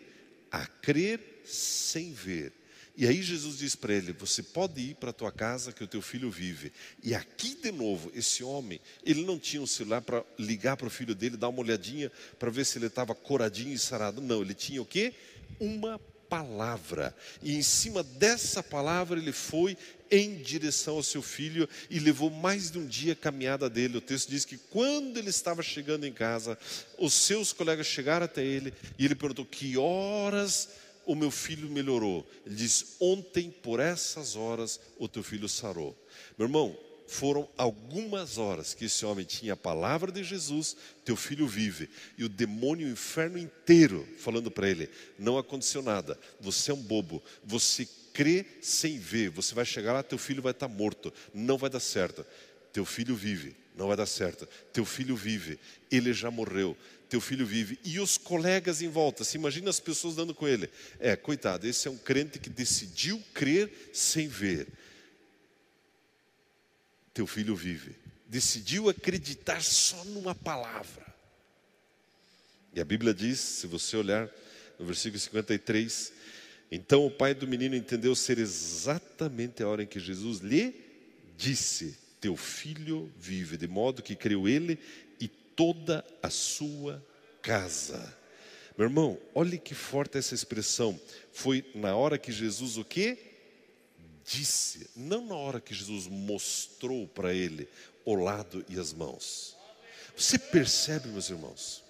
a 0.50 0.66
crer 0.66 1.42
sem 1.44 2.12
ver. 2.12 2.52
E 2.96 3.06
aí 3.06 3.22
Jesus 3.22 3.58
diz 3.58 3.74
para 3.74 3.94
ele: 3.94 4.12
Você 4.12 4.42
pode 4.42 4.80
ir 4.80 4.94
para 4.96 5.10
a 5.10 5.12
tua 5.14 5.32
casa 5.32 5.72
que 5.72 5.82
o 5.82 5.88
teu 5.88 6.02
filho 6.02 6.30
vive. 6.30 6.72
E 7.02 7.14
aqui 7.14 7.54
de 7.54 7.72
novo, 7.72 8.10
esse 8.14 8.44
homem, 8.44 8.80
ele 9.04 9.24
não 9.24 9.38
tinha 9.38 9.62
um 9.62 9.66
celular 9.66 10.02
para 10.02 10.24
ligar 10.38 10.76
para 10.76 10.86
o 10.86 10.90
filho 10.90 11.14
dele, 11.14 11.36
dar 11.36 11.48
uma 11.48 11.60
olhadinha 11.60 12.10
para 12.38 12.50
ver 12.50 12.66
se 12.66 12.78
ele 12.78 12.86
estava 12.86 13.14
coradinho 13.14 13.72
e 13.72 13.78
sarado. 13.78 14.20
Não, 14.20 14.42
ele 14.42 14.54
tinha 14.54 14.82
o 14.82 14.86
quê? 14.86 15.14
Uma 15.58 15.98
palavra. 16.30 17.14
E 17.42 17.56
em 17.56 17.62
cima 17.62 18.04
dessa 18.04 18.62
palavra 18.62 19.18
ele 19.18 19.32
foi 19.32 19.76
em 20.10 20.36
direção 20.36 20.96
ao 20.96 21.02
seu 21.02 21.20
filho 21.20 21.68
e 21.90 21.98
levou 21.98 22.30
mais 22.30 22.70
de 22.70 22.78
um 22.78 22.86
dia 22.86 23.12
a 23.12 23.16
caminhada 23.16 23.68
dele. 23.68 23.98
O 23.98 24.00
texto 24.00 24.30
diz 24.30 24.44
que 24.44 24.56
quando 24.56 25.18
ele 25.18 25.30
estava 25.30 25.62
chegando 25.62 26.06
em 26.06 26.12
casa, 26.12 26.56
os 26.96 27.12
seus 27.12 27.52
colegas 27.52 27.86
chegaram 27.86 28.24
até 28.24 28.44
ele 28.44 28.72
e 28.96 29.04
ele 29.04 29.14
perguntou: 29.14 29.44
Que 29.44 29.76
horas 29.76 30.68
o 31.04 31.14
meu 31.14 31.30
filho 31.30 31.68
melhorou? 31.68 32.26
Ele 32.46 32.54
diz: 32.54 32.96
Ontem, 33.00 33.50
por 33.50 33.80
essas 33.80 34.36
horas, 34.36 34.80
o 34.98 35.08
teu 35.08 35.22
filho 35.22 35.48
sarou. 35.48 35.96
Meu 36.38 36.46
irmão, 36.46 36.76
foram 37.10 37.48
algumas 37.56 38.38
horas 38.38 38.72
que 38.72 38.84
esse 38.84 39.04
homem 39.04 39.24
tinha 39.24 39.54
a 39.54 39.56
palavra 39.56 40.12
de 40.12 40.22
Jesus, 40.22 40.76
teu 41.04 41.16
filho 41.16 41.44
vive, 41.44 41.90
e 42.16 42.22
o 42.22 42.28
demônio 42.28 42.86
o 42.86 42.92
inferno 42.92 43.36
inteiro 43.36 44.06
falando 44.16 44.48
para 44.48 44.70
ele: 44.70 44.88
não 45.18 45.36
aconteceu 45.36 45.82
nada, 45.82 46.16
você 46.40 46.70
é 46.70 46.74
um 46.74 46.80
bobo, 46.80 47.20
você 47.44 47.86
crê 48.12 48.46
sem 48.62 48.96
ver, 48.96 49.28
você 49.28 49.56
vai 49.56 49.64
chegar 49.64 49.92
lá, 49.92 50.04
teu 50.04 50.18
filho 50.18 50.40
vai 50.40 50.52
estar 50.52 50.68
morto, 50.68 51.12
não 51.34 51.58
vai 51.58 51.68
dar 51.68 51.80
certo. 51.80 52.24
Teu 52.72 52.84
filho 52.84 53.16
vive, 53.16 53.56
não 53.76 53.88
vai 53.88 53.96
dar 53.96 54.06
certo. 54.06 54.48
Teu 54.72 54.84
filho 54.84 55.16
vive, 55.16 55.58
ele 55.90 56.12
já 56.12 56.30
morreu. 56.30 56.76
Teu 57.08 57.20
filho 57.20 57.44
vive. 57.44 57.76
E 57.84 57.98
os 57.98 58.16
colegas 58.16 58.82
em 58.82 58.88
volta, 58.88 59.24
se 59.24 59.36
imagina 59.36 59.68
as 59.68 59.80
pessoas 59.80 60.14
dando 60.14 60.32
com 60.32 60.46
ele. 60.46 60.70
É, 61.00 61.16
coitado, 61.16 61.66
esse 61.66 61.88
é 61.88 61.90
um 61.90 61.98
crente 61.98 62.38
que 62.38 62.48
decidiu 62.48 63.20
crer 63.34 63.90
sem 63.92 64.28
ver 64.28 64.68
teu 67.20 67.26
filho 67.26 67.54
vive. 67.54 67.94
Decidiu 68.26 68.88
acreditar 68.88 69.62
só 69.62 70.02
numa 70.06 70.34
palavra. 70.34 71.04
E 72.72 72.80
a 72.80 72.84
Bíblia 72.84 73.12
diz, 73.12 73.38
se 73.38 73.66
você 73.66 73.94
olhar 73.94 74.30
no 74.78 74.86
versículo 74.86 75.20
53, 75.20 76.14
então 76.72 77.04
o 77.04 77.10
pai 77.10 77.34
do 77.34 77.46
menino 77.46 77.76
entendeu 77.76 78.14
ser 78.14 78.38
exatamente 78.38 79.62
a 79.62 79.68
hora 79.68 79.82
em 79.82 79.86
que 79.86 80.00
Jesus 80.00 80.38
lhe 80.38 80.74
disse: 81.36 81.98
Teu 82.22 82.36
filho 82.36 83.12
vive, 83.18 83.58
de 83.58 83.68
modo 83.68 84.02
que 84.02 84.16
creu 84.16 84.48
ele 84.48 84.78
e 85.20 85.28
toda 85.28 86.02
a 86.22 86.30
sua 86.30 87.04
casa. 87.42 88.16
Meu 88.78 88.86
irmão, 88.86 89.18
olhe 89.34 89.58
que 89.58 89.74
forte 89.74 90.16
essa 90.16 90.34
expressão. 90.34 90.98
Foi 91.32 91.66
na 91.74 91.94
hora 91.94 92.16
que 92.16 92.32
Jesus 92.32 92.78
o 92.78 92.84
quê? 92.84 93.29
Disse, 94.30 94.88
não 94.94 95.26
na 95.26 95.34
hora 95.34 95.60
que 95.60 95.74
Jesus 95.74 96.06
mostrou 96.06 97.08
para 97.08 97.34
ele 97.34 97.68
o 98.04 98.14
lado 98.14 98.64
e 98.68 98.78
as 98.78 98.92
mãos. 98.92 99.56
Você 100.16 100.38
percebe, 100.38 101.08
meus 101.08 101.28
irmãos, 101.28 101.82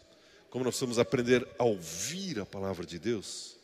como 0.48 0.64
nós 0.64 0.80
vamos 0.80 0.98
aprender 0.98 1.46
a 1.58 1.64
ouvir 1.64 2.40
a 2.40 2.46
palavra 2.46 2.86
de 2.86 2.98
Deus? 2.98 3.56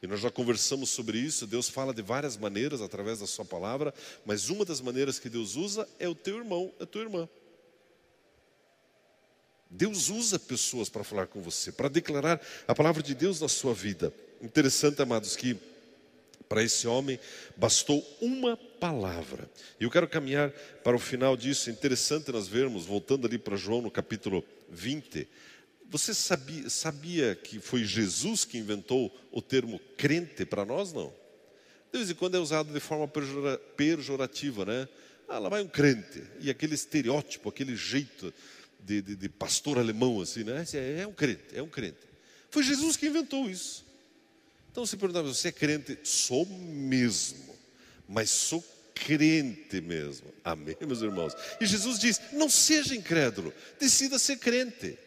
E 0.00 0.06
nós 0.06 0.20
já 0.20 0.30
conversamos 0.30 0.90
sobre 0.90 1.18
isso. 1.18 1.46
Deus 1.46 1.68
fala 1.68 1.92
de 1.92 2.02
várias 2.02 2.36
maneiras 2.36 2.80
através 2.80 3.18
da 3.18 3.26
Sua 3.26 3.44
palavra, 3.44 3.92
mas 4.24 4.48
uma 4.48 4.64
das 4.64 4.80
maneiras 4.80 5.18
que 5.18 5.28
Deus 5.28 5.56
usa 5.56 5.88
é 5.98 6.08
o 6.08 6.14
teu 6.14 6.38
irmão, 6.38 6.72
a 6.78 6.86
tua 6.86 7.02
irmã. 7.02 7.28
Deus 9.68 10.08
usa 10.08 10.38
pessoas 10.38 10.88
para 10.88 11.02
falar 11.02 11.26
com 11.26 11.42
você, 11.42 11.72
para 11.72 11.88
declarar 11.88 12.40
a 12.68 12.74
palavra 12.74 13.02
de 13.02 13.12
Deus 13.12 13.40
na 13.40 13.48
sua 13.48 13.74
vida. 13.74 14.14
Interessante, 14.40 15.02
amados, 15.02 15.34
que 15.34 15.58
para 16.48 16.62
esse 16.62 16.86
homem 16.86 17.18
bastou 17.56 18.04
uma 18.20 18.56
palavra. 18.56 19.48
E 19.80 19.84
eu 19.84 19.90
quero 19.90 20.08
caminhar 20.08 20.50
para 20.82 20.96
o 20.96 20.98
final 20.98 21.36
disso. 21.36 21.68
É 21.68 21.72
interessante 21.72 22.30
nós 22.30 22.48
vermos, 22.48 22.84
voltando 22.84 23.26
ali 23.26 23.38
para 23.38 23.56
João 23.56 23.82
no 23.82 23.90
capítulo 23.90 24.44
20. 24.70 25.26
Você 25.90 26.12
sabia, 26.12 26.68
sabia 26.68 27.34
que 27.34 27.60
foi 27.60 27.84
Jesus 27.84 28.44
que 28.44 28.58
inventou 28.58 29.14
o 29.30 29.40
termo 29.40 29.80
crente 29.96 30.44
para 30.44 30.64
nós? 30.64 30.92
Não. 30.92 31.12
De 31.92 31.98
vez 31.98 32.10
em 32.10 32.14
quando 32.14 32.36
é 32.36 32.40
usado 32.40 32.72
de 32.72 32.80
forma 32.80 33.08
pejorativa, 33.76 34.64
né? 34.64 34.88
Ah, 35.28 35.38
lá 35.38 35.48
vai 35.48 35.62
um 35.62 35.68
crente. 35.68 36.22
E 36.40 36.50
aquele 36.50 36.74
estereótipo, 36.74 37.48
aquele 37.48 37.76
jeito 37.76 38.34
de, 38.80 39.00
de, 39.00 39.16
de 39.16 39.28
pastor 39.28 39.78
alemão, 39.78 40.20
assim, 40.20 40.44
né? 40.44 40.64
É, 40.74 41.02
é 41.02 41.06
um 41.06 41.12
crente, 41.12 41.44
é 41.54 41.62
um 41.62 41.68
crente. 41.68 42.00
Foi 42.50 42.62
Jesus 42.62 42.96
que 42.96 43.06
inventou 43.06 43.48
isso. 43.48 43.83
Então 44.74 44.84
você 44.84 44.96
perguntava, 44.96 45.28
você 45.28 45.48
é 45.48 45.52
crente? 45.52 45.96
Sou 46.02 46.44
mesmo, 46.44 47.56
mas 48.08 48.28
sou 48.28 48.60
crente 48.92 49.80
mesmo. 49.80 50.26
Amém, 50.42 50.76
meus 50.80 51.00
irmãos? 51.00 51.32
E 51.60 51.64
Jesus 51.64 51.96
diz: 51.96 52.20
não 52.32 52.50
seja 52.50 52.92
incrédulo, 52.92 53.54
decida 53.78 54.18
ser 54.18 54.36
crente. 54.36 54.98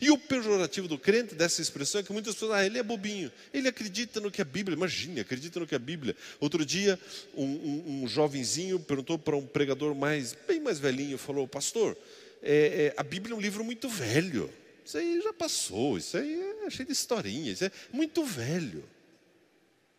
E 0.00 0.10
o 0.10 0.18
pejorativo 0.18 0.88
do 0.88 0.98
crente 0.98 1.36
dessa 1.36 1.62
expressão 1.62 2.00
é 2.00 2.02
que 2.02 2.12
muitas 2.12 2.34
pessoas, 2.34 2.54
ah, 2.54 2.66
ele 2.66 2.76
é 2.76 2.82
bobinho, 2.82 3.30
ele 3.52 3.68
acredita 3.68 4.18
no 4.18 4.32
que 4.32 4.42
a 4.42 4.44
Bíblia, 4.44 4.74
imagine, 4.74 5.20
acredita 5.20 5.60
no 5.60 5.66
que 5.66 5.76
a 5.76 5.78
Bíblia. 5.78 6.16
Outro 6.40 6.66
dia, 6.66 6.98
um, 7.36 7.44
um, 7.44 8.02
um 8.02 8.08
jovenzinho 8.08 8.80
perguntou 8.80 9.16
para 9.16 9.36
um 9.36 9.46
pregador 9.46 9.94
mais, 9.94 10.36
bem 10.48 10.58
mais 10.58 10.80
velhinho, 10.80 11.18
falou, 11.18 11.46
pastor, 11.46 11.96
é, 12.42 12.92
é, 12.92 12.94
a 12.96 13.04
Bíblia 13.04 13.32
é 13.32 13.36
um 13.36 13.40
livro 13.40 13.62
muito 13.62 13.88
velho. 13.88 14.50
Isso 14.84 14.98
aí 14.98 15.20
já 15.20 15.32
passou, 15.32 15.96
isso 15.96 16.16
aí 16.16 16.40
é 16.66 16.70
cheio 16.70 16.86
de 16.86 16.92
historinha, 16.92 17.52
isso 17.52 17.64
é 17.64 17.72
muito 17.92 18.24
velho. 18.24 18.84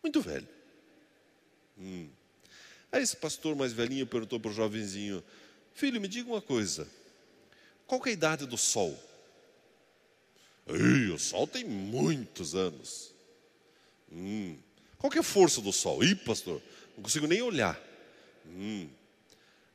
Muito 0.02 0.20
velho. 0.20 0.48
Hum. 1.78 2.08
Aí 2.92 3.02
esse 3.02 3.16
pastor 3.16 3.56
mais 3.56 3.72
velhinho 3.72 4.06
perguntou 4.06 4.38
para 4.38 4.50
o 4.50 4.54
jovenzinho, 4.54 5.22
filho, 5.74 6.00
me 6.00 6.06
diga 6.06 6.30
uma 6.30 6.40
coisa, 6.40 6.88
qual 7.86 8.00
é 8.06 8.10
a 8.10 8.12
idade 8.12 8.46
do 8.46 8.56
sol? 8.56 8.96
Ei, 10.66 11.10
o 11.10 11.18
Sol 11.18 11.46
tem 11.46 11.64
muitos 11.64 12.56
anos. 12.56 13.14
Hum. 14.10 14.56
Qual 14.98 15.12
é 15.12 15.18
a 15.18 15.22
força 15.22 15.60
do 15.60 15.72
Sol? 15.72 16.02
Ih, 16.02 16.16
pastor, 16.16 16.60
não 16.96 17.04
consigo 17.04 17.26
nem 17.26 17.40
olhar. 17.40 17.80
Hum. 18.44 18.88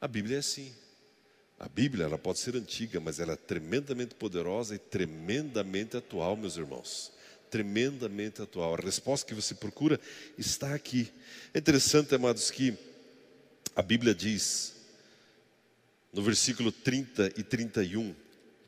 A 0.01 0.07
Bíblia 0.07 0.37
é 0.37 0.39
assim. 0.39 0.73
A 1.61 1.69
Bíblia 1.69 2.05
ela 2.05 2.17
pode 2.17 2.39
ser 2.39 2.55
antiga, 2.55 2.99
mas 2.99 3.19
ela 3.19 3.33
é 3.33 3.35
tremendamente 3.35 4.15
poderosa 4.15 4.73
e 4.73 4.79
tremendamente 4.79 5.95
atual, 5.95 6.35
meus 6.35 6.57
irmãos. 6.57 7.11
Tremendamente 7.51 8.41
atual. 8.41 8.73
A 8.73 8.77
resposta 8.77 9.27
que 9.27 9.35
você 9.35 9.53
procura 9.53 9.99
está 10.39 10.73
aqui. 10.73 11.11
É 11.53 11.59
interessante, 11.59 12.15
amados, 12.15 12.49
que 12.49 12.75
a 13.75 13.83
Bíblia 13.83 14.15
diz, 14.15 14.73
no 16.11 16.23
versículo 16.23 16.71
30 16.71 17.33
e 17.37 17.43
31, 17.43 18.15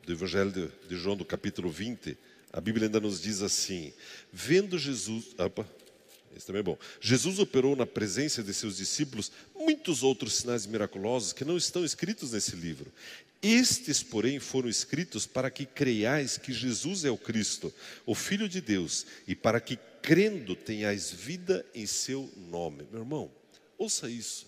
do 0.05 0.13
Evangelho 0.13 0.71
de, 0.87 0.95
João, 0.95 1.17
do 1.17 1.25
capítulo 1.25 1.71
20, 1.71 2.15
a 2.51 2.61
Bíblia 2.61 2.85
ainda 2.85 2.99
nos 2.99 3.19
diz 3.19 3.41
assim: 3.41 3.91
vendo 4.31 4.77
Jesus. 4.77 5.33
Opa, 5.39 5.67
também 6.45 6.59
é 6.59 6.63
bom. 6.63 6.77
Jesus 7.01 7.39
operou 7.39 7.75
na 7.75 7.87
presença 7.87 8.43
de 8.43 8.53
seus 8.53 8.77
discípulos 8.77 9.31
muitos 9.63 10.03
outros 10.03 10.35
sinais 10.35 10.65
miraculosos 10.65 11.33
que 11.33 11.45
não 11.45 11.57
estão 11.57 11.83
escritos 11.85 12.31
nesse 12.31 12.55
livro. 12.55 12.91
Estes, 13.41 14.01
porém, 14.01 14.39
foram 14.39 14.69
escritos 14.69 15.25
para 15.25 15.51
que 15.51 15.65
creiais 15.65 16.37
que 16.37 16.53
Jesus 16.53 17.03
é 17.03 17.11
o 17.11 17.17
Cristo, 17.17 17.73
o 18.05 18.15
Filho 18.15 18.47
de 18.47 18.61
Deus, 18.61 19.05
e 19.27 19.35
para 19.35 19.59
que, 19.59 19.77
crendo, 20.01 20.55
tenhais 20.55 21.11
vida 21.11 21.65
em 21.75 21.85
seu 21.85 22.31
nome. 22.49 22.87
Meu 22.91 23.01
irmão, 23.01 23.31
ouça 23.77 24.09
isso. 24.09 24.47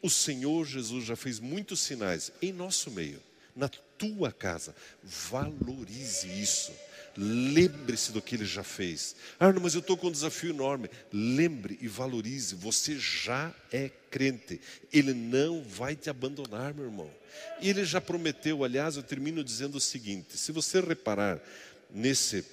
O 0.00 0.08
Senhor 0.08 0.64
Jesus 0.64 1.04
já 1.04 1.16
fez 1.16 1.40
muitos 1.40 1.80
sinais 1.80 2.32
em 2.40 2.52
nosso 2.52 2.90
meio 2.90 3.20
na 3.54 3.68
tua 3.68 4.32
casa. 4.32 4.74
Valorize 5.02 6.26
isso. 6.26 6.72
Lembre-se 7.16 8.12
do 8.12 8.22
que 8.22 8.36
ele 8.36 8.44
já 8.44 8.62
fez. 8.62 9.16
Ah, 9.38 9.52
mas 9.52 9.74
eu 9.74 9.80
estou 9.80 9.96
com 9.96 10.08
um 10.08 10.12
desafio 10.12 10.50
enorme. 10.50 10.88
Lembre 11.12 11.78
e 11.80 11.88
valorize. 11.88 12.54
Você 12.54 12.98
já 12.98 13.52
é 13.72 13.90
crente. 14.10 14.60
Ele 14.92 15.12
não 15.12 15.62
vai 15.62 15.96
te 15.96 16.08
abandonar, 16.08 16.72
meu 16.72 16.84
irmão. 16.84 17.10
E 17.60 17.68
ele 17.68 17.84
já 17.84 18.00
prometeu, 18.00 18.64
aliás, 18.64 18.96
eu 18.96 19.02
termino 19.02 19.42
dizendo 19.42 19.76
o 19.76 19.80
seguinte: 19.80 20.38
se 20.38 20.52
você 20.52 20.80
reparar 20.80 21.40
nesse, 21.90 22.44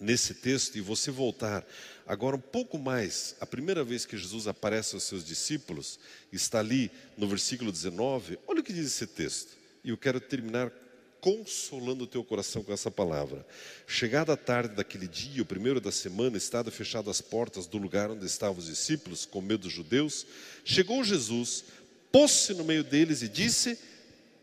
nesse 0.00 0.34
texto 0.34 0.76
e 0.76 0.80
você 0.80 1.10
voltar 1.10 1.64
agora 2.06 2.36
um 2.36 2.40
pouco 2.40 2.78
mais, 2.78 3.36
a 3.38 3.46
primeira 3.46 3.84
vez 3.84 4.06
que 4.06 4.16
Jesus 4.16 4.46
aparece 4.46 4.94
aos 4.94 5.04
seus 5.04 5.24
discípulos, 5.24 5.98
está 6.32 6.58
ali 6.58 6.90
no 7.16 7.28
versículo 7.28 7.70
19, 7.70 8.38
olha 8.46 8.60
o 8.60 8.64
que 8.64 8.72
diz 8.72 8.86
esse 8.86 9.06
texto. 9.06 9.58
E 9.84 9.90
eu 9.90 9.96
quero 9.96 10.20
terminar 10.20 10.72
consolando 11.20 12.04
o 12.04 12.06
teu 12.06 12.22
coração 12.22 12.62
com 12.62 12.72
essa 12.72 12.90
palavra. 12.90 13.46
Chegada 13.86 14.32
a 14.32 14.36
tarde 14.36 14.74
daquele 14.74 15.08
dia, 15.08 15.42
o 15.42 15.46
primeiro 15.46 15.80
da 15.80 15.90
semana, 15.90 16.36
estado 16.36 16.70
fechado 16.70 17.10
as 17.10 17.20
portas 17.20 17.66
do 17.66 17.78
lugar 17.78 18.10
onde 18.10 18.24
estavam 18.24 18.58
os 18.58 18.66
discípulos, 18.66 19.26
com 19.26 19.40
medo 19.40 19.62
dos 19.62 19.72
judeus, 19.72 20.26
chegou 20.64 21.02
Jesus, 21.02 21.64
pôs-se 22.12 22.54
no 22.54 22.64
meio 22.64 22.84
deles 22.84 23.22
e 23.22 23.28
disse: 23.28 23.78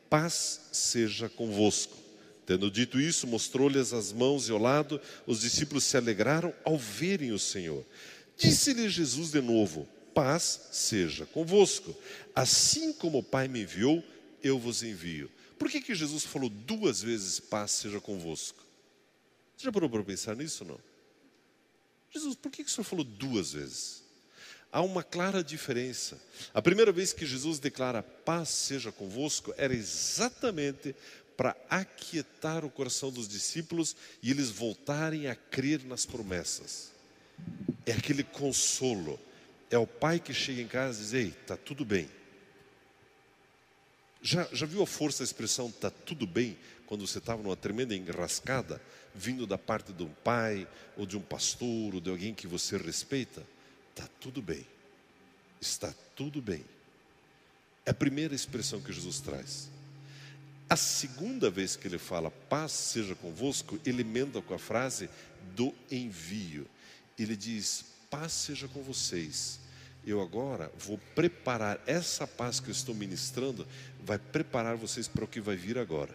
Paz 0.09 0.61
seja 0.71 1.29
convosco. 1.29 1.97
Tendo 2.45 2.69
dito 2.69 2.99
isso, 2.99 3.25
mostrou-lhes 3.25 3.91
as 3.91 4.11
mãos 4.11 4.47
e 4.47 4.51
o 4.51 4.57
lado. 4.57 5.01
Os 5.25 5.41
discípulos 5.41 5.83
se 5.83 5.97
alegraram 5.97 6.53
ao 6.63 6.77
verem 6.77 7.31
o 7.31 7.39
Senhor. 7.39 7.83
Disse-lhe 8.37 8.87
Jesus 8.87 9.31
de 9.31 9.41
novo: 9.41 9.87
Paz 10.13 10.67
seja 10.71 11.25
convosco. 11.25 11.95
Assim 12.35 12.93
como 12.93 13.19
o 13.19 13.23
Pai 13.23 13.47
me 13.47 13.63
enviou, 13.63 14.03
eu 14.43 14.59
vos 14.59 14.83
envio. 14.83 15.29
Por 15.57 15.69
que, 15.69 15.81
que 15.81 15.95
Jesus 15.95 16.23
falou 16.23 16.49
duas 16.49 17.01
vezes 17.01 17.39
paz 17.39 17.71
seja 17.71 17.99
convosco? 17.99 18.63
Você 19.55 19.65
já 19.65 19.71
parou 19.71 19.89
para 19.89 20.03
pensar 20.03 20.35
nisso 20.35 20.63
ou 20.63 20.71
não? 20.71 20.79
Jesus, 22.11 22.35
por 22.35 22.51
que, 22.51 22.63
que 22.63 22.69
o 22.69 22.73
Senhor 22.73 22.85
falou 22.85 23.05
duas 23.05 23.53
vezes? 23.53 24.03
Há 24.71 24.81
uma 24.81 25.03
clara 25.03 25.43
diferença. 25.43 26.21
A 26.53 26.61
primeira 26.61 26.91
vez 26.91 27.13
que 27.13 27.25
Jesus 27.25 27.59
declara 27.59 28.03
paz 28.03 28.49
seja 28.49 28.91
convosco 28.91 29.53
era 29.57 29.73
exatamente 29.73 30.93
para 31.37 31.55
aquietar 31.69 32.65
o 32.65 32.69
coração 32.69 33.11
dos 33.11 33.27
discípulos 33.27 33.95
e 34.21 34.31
eles 34.31 34.49
voltarem 34.49 35.27
a 35.27 35.35
crer 35.35 35.83
nas 35.85 36.05
promessas. 36.05 36.91
É 37.85 37.93
aquele 37.93 38.23
consolo. 38.23 39.19
É 39.69 39.77
o 39.77 39.87
pai 39.87 40.19
que 40.19 40.33
chega 40.33 40.61
em 40.61 40.67
casa 40.67 40.99
e 40.99 41.03
diz: 41.03 41.13
Ei, 41.13 41.27
está 41.27 41.55
tudo 41.55 41.85
bem 41.85 42.09
já, 44.25 44.47
já 44.51 44.65
viu 44.65 44.81
a 44.81 44.87
força 44.87 45.19
da 45.19 45.23
expressão 45.23 45.67
está 45.67 45.91
tudo 45.91 46.25
bem 46.25 46.57
quando 46.87 47.05
você 47.05 47.19
estava 47.19 47.43
numa 47.43 47.55
tremenda 47.55 47.95
enrascada, 47.95 48.81
vindo 49.13 49.45
da 49.45 49.55
parte 49.55 49.93
de 49.93 50.01
um 50.01 50.09
pai, 50.23 50.67
ou 50.97 51.05
de 51.05 51.15
um 51.15 51.21
pastor, 51.21 51.93
ou 51.93 52.01
de 52.01 52.09
alguém 52.09 52.33
que 52.33 52.47
você 52.47 52.75
respeita? 52.75 53.45
Está 53.91 54.09
tudo 54.19 54.41
bem. 54.41 54.65
Está 55.61 55.93
tudo 56.15 56.41
bem. 56.41 56.65
É 57.85 57.91
a 57.91 57.93
primeira 57.93 58.33
expressão 58.33 58.81
que 58.81 58.91
Jesus 58.91 59.19
traz. 59.19 59.69
A 60.67 60.75
segunda 60.75 61.51
vez 61.51 61.75
que 61.75 61.87
ele 61.87 61.99
fala 61.99 62.31
paz 62.31 62.71
seja 62.71 63.13
convosco, 63.13 63.79
ele 63.85 64.01
emenda 64.01 64.41
com 64.41 64.55
a 64.55 64.59
frase 64.59 65.07
do 65.55 65.71
envio. 65.91 66.65
Ele 67.17 67.35
diz: 67.35 67.85
paz 68.09 68.33
seja 68.33 68.67
com 68.67 68.81
vocês 68.81 69.59
eu 70.05 70.21
agora 70.21 70.71
vou 70.77 70.99
preparar 71.15 71.81
essa 71.87 72.27
paz 72.27 72.59
que 72.59 72.69
eu 72.69 72.71
estou 72.71 72.93
ministrando, 72.93 73.67
vai 74.03 74.19
preparar 74.19 74.75
vocês 74.75 75.07
para 75.07 75.23
o 75.25 75.27
que 75.27 75.41
vai 75.41 75.55
vir 75.55 75.77
agora. 75.77 76.13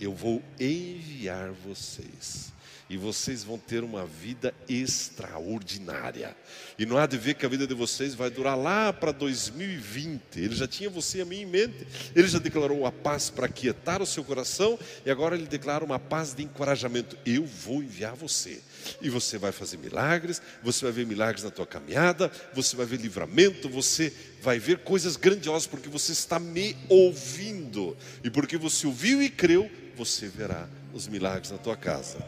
Eu 0.00 0.14
vou 0.14 0.42
enviar 0.58 1.50
vocês 1.52 2.52
e 2.90 2.96
vocês 2.96 3.44
vão 3.44 3.56
ter 3.56 3.84
uma 3.84 4.04
vida 4.04 4.52
extraordinária. 4.68 6.36
E 6.76 6.84
não 6.84 6.98
há 6.98 7.06
de 7.06 7.16
ver 7.16 7.34
que 7.34 7.46
a 7.46 7.48
vida 7.48 7.64
de 7.64 7.72
vocês 7.72 8.16
vai 8.16 8.28
durar 8.28 8.58
lá 8.58 8.92
para 8.92 9.12
2020. 9.12 10.20
Ele 10.40 10.56
já 10.56 10.66
tinha 10.66 10.90
você 10.90 11.18
e 11.18 11.20
a 11.20 11.24
mim 11.24 11.42
em 11.42 11.46
mente. 11.46 11.86
Ele 12.16 12.26
já 12.26 12.40
declarou 12.40 12.84
a 12.84 12.90
paz 12.90 13.30
para 13.30 13.48
quietar 13.48 14.02
o 14.02 14.06
seu 14.06 14.24
coração 14.24 14.76
e 15.06 15.10
agora 15.10 15.36
ele 15.36 15.46
declara 15.46 15.84
uma 15.84 16.00
paz 16.00 16.34
de 16.34 16.42
encorajamento. 16.42 17.16
Eu 17.24 17.46
vou 17.46 17.80
enviar 17.80 18.16
você. 18.16 18.60
E 19.00 19.08
você 19.08 19.38
vai 19.38 19.52
fazer 19.52 19.76
milagres, 19.76 20.42
você 20.60 20.84
vai 20.84 20.92
ver 20.92 21.06
milagres 21.06 21.44
na 21.44 21.50
tua 21.52 21.66
caminhada, 21.66 22.28
você 22.52 22.74
vai 22.74 22.86
ver 22.86 22.96
livramento, 22.96 23.68
você 23.68 24.12
vai 24.42 24.58
ver 24.58 24.78
coisas 24.78 25.16
grandiosas 25.16 25.68
porque 25.68 25.88
você 25.88 26.10
está 26.10 26.40
me 26.40 26.76
ouvindo. 26.88 27.96
E 28.24 28.30
porque 28.30 28.56
você 28.56 28.88
ouviu 28.88 29.22
e 29.22 29.30
creu, 29.30 29.70
você 29.96 30.26
verá 30.26 30.68
os 30.92 31.06
milagres 31.06 31.52
na 31.52 31.58
tua 31.58 31.76
casa 31.76 32.18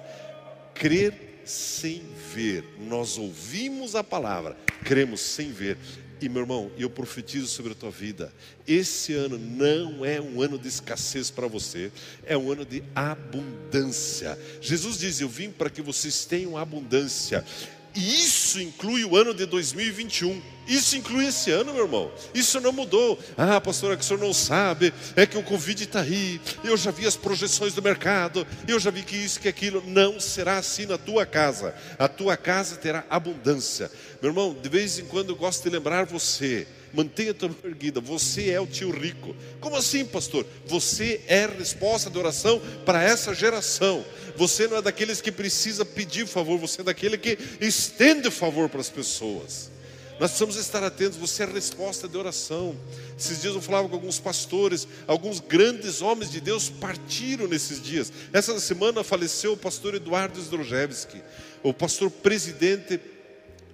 crer 0.74 1.42
sem 1.44 2.02
ver. 2.34 2.64
Nós 2.78 3.18
ouvimos 3.18 3.94
a 3.94 4.04
palavra, 4.04 4.56
cremos 4.84 5.20
sem 5.20 5.50
ver. 5.50 5.76
E 6.20 6.28
meu 6.28 6.42
irmão, 6.42 6.70
eu 6.78 6.88
profetizo 6.88 7.48
sobre 7.48 7.72
a 7.72 7.74
tua 7.74 7.90
vida. 7.90 8.32
Esse 8.66 9.12
ano 9.12 9.36
não 9.36 10.04
é 10.04 10.20
um 10.20 10.40
ano 10.40 10.56
de 10.56 10.68
escassez 10.68 11.30
para 11.30 11.48
você, 11.48 11.90
é 12.24 12.38
um 12.38 12.52
ano 12.52 12.64
de 12.64 12.82
abundância. 12.94 14.38
Jesus 14.60 14.98
diz: 14.98 15.20
Eu 15.20 15.28
vim 15.28 15.50
para 15.50 15.68
que 15.68 15.82
vocês 15.82 16.24
tenham 16.24 16.56
abundância. 16.56 17.44
E 17.94 18.24
isso 18.24 18.60
inclui 18.60 19.04
o 19.04 19.16
ano 19.16 19.34
de 19.34 19.44
2021. 19.44 20.40
Isso 20.66 20.96
inclui 20.96 21.26
esse 21.26 21.50
ano, 21.50 21.74
meu 21.74 21.84
irmão. 21.84 22.10
Isso 22.32 22.60
não 22.60 22.72
mudou. 22.72 23.18
Ah, 23.36 23.60
pastor, 23.60 23.92
é 23.92 23.96
que 23.96 24.02
o 24.02 24.06
senhor 24.06 24.20
não 24.20 24.32
sabe. 24.32 24.94
É 25.16 25.26
que 25.26 25.36
o 25.36 25.42
Covid 25.42 25.82
está 25.82 26.00
aí. 26.00 26.40
Eu 26.64 26.76
já 26.76 26.90
vi 26.90 27.06
as 27.06 27.16
projeções 27.16 27.74
do 27.74 27.82
mercado. 27.82 28.46
Eu 28.66 28.78
já 28.78 28.90
vi 28.90 29.02
que 29.02 29.16
isso, 29.16 29.40
que 29.40 29.48
aquilo. 29.48 29.82
Não 29.86 30.20
será 30.20 30.58
assim 30.58 30.86
na 30.86 30.96
tua 30.96 31.26
casa. 31.26 31.74
A 31.98 32.08
tua 32.08 32.36
casa 32.36 32.76
terá 32.76 33.04
abundância. 33.10 33.90
Meu 34.22 34.30
irmão, 34.30 34.54
de 34.54 34.68
vez 34.68 34.98
em 34.98 35.04
quando 35.04 35.30
eu 35.30 35.36
gosto 35.36 35.62
de 35.62 35.70
lembrar 35.70 36.06
você 36.06 36.66
mantenha 36.92 37.30
a 37.32 37.34
tua 37.34 37.48
mão 37.48 37.58
erguida. 37.64 38.00
Você 38.00 38.50
é 38.50 38.60
o 38.60 38.66
tio 38.66 38.90
rico. 38.90 39.34
Como 39.60 39.76
assim, 39.76 40.04
pastor? 40.04 40.46
Você 40.66 41.20
é 41.26 41.46
resposta 41.46 42.10
de 42.10 42.18
oração 42.18 42.60
para 42.84 43.02
essa 43.02 43.34
geração. 43.34 44.04
Você 44.36 44.66
não 44.66 44.78
é 44.78 44.82
daqueles 44.82 45.20
que 45.20 45.32
precisa 45.32 45.84
pedir 45.84 46.26
favor, 46.26 46.58
você 46.58 46.80
é 46.80 46.84
daquele 46.84 47.18
que 47.18 47.38
estende 47.60 48.30
favor 48.30 48.68
para 48.68 48.80
as 48.80 48.88
pessoas. 48.88 49.70
Nós 50.20 50.30
precisamos 50.30 50.56
estar 50.56 50.84
atentos, 50.84 51.18
você 51.18 51.42
é 51.42 51.46
resposta 51.46 52.06
de 52.06 52.16
oração. 52.16 52.76
Esses 53.18 53.42
dias 53.42 53.54
eu 53.54 53.60
falava 53.60 53.88
com 53.88 53.94
alguns 53.94 54.20
pastores, 54.20 54.86
alguns 55.06 55.40
grandes 55.40 56.00
homens 56.00 56.30
de 56.30 56.40
Deus 56.40 56.68
partiram 56.68 57.48
nesses 57.48 57.82
dias. 57.82 58.12
Essa 58.32 58.58
semana 58.60 59.02
faleceu 59.02 59.54
o 59.54 59.56
pastor 59.56 59.94
Eduardo 59.94 60.40
Zdrojewski, 60.40 61.20
o 61.62 61.74
pastor 61.74 62.10
presidente 62.10 63.00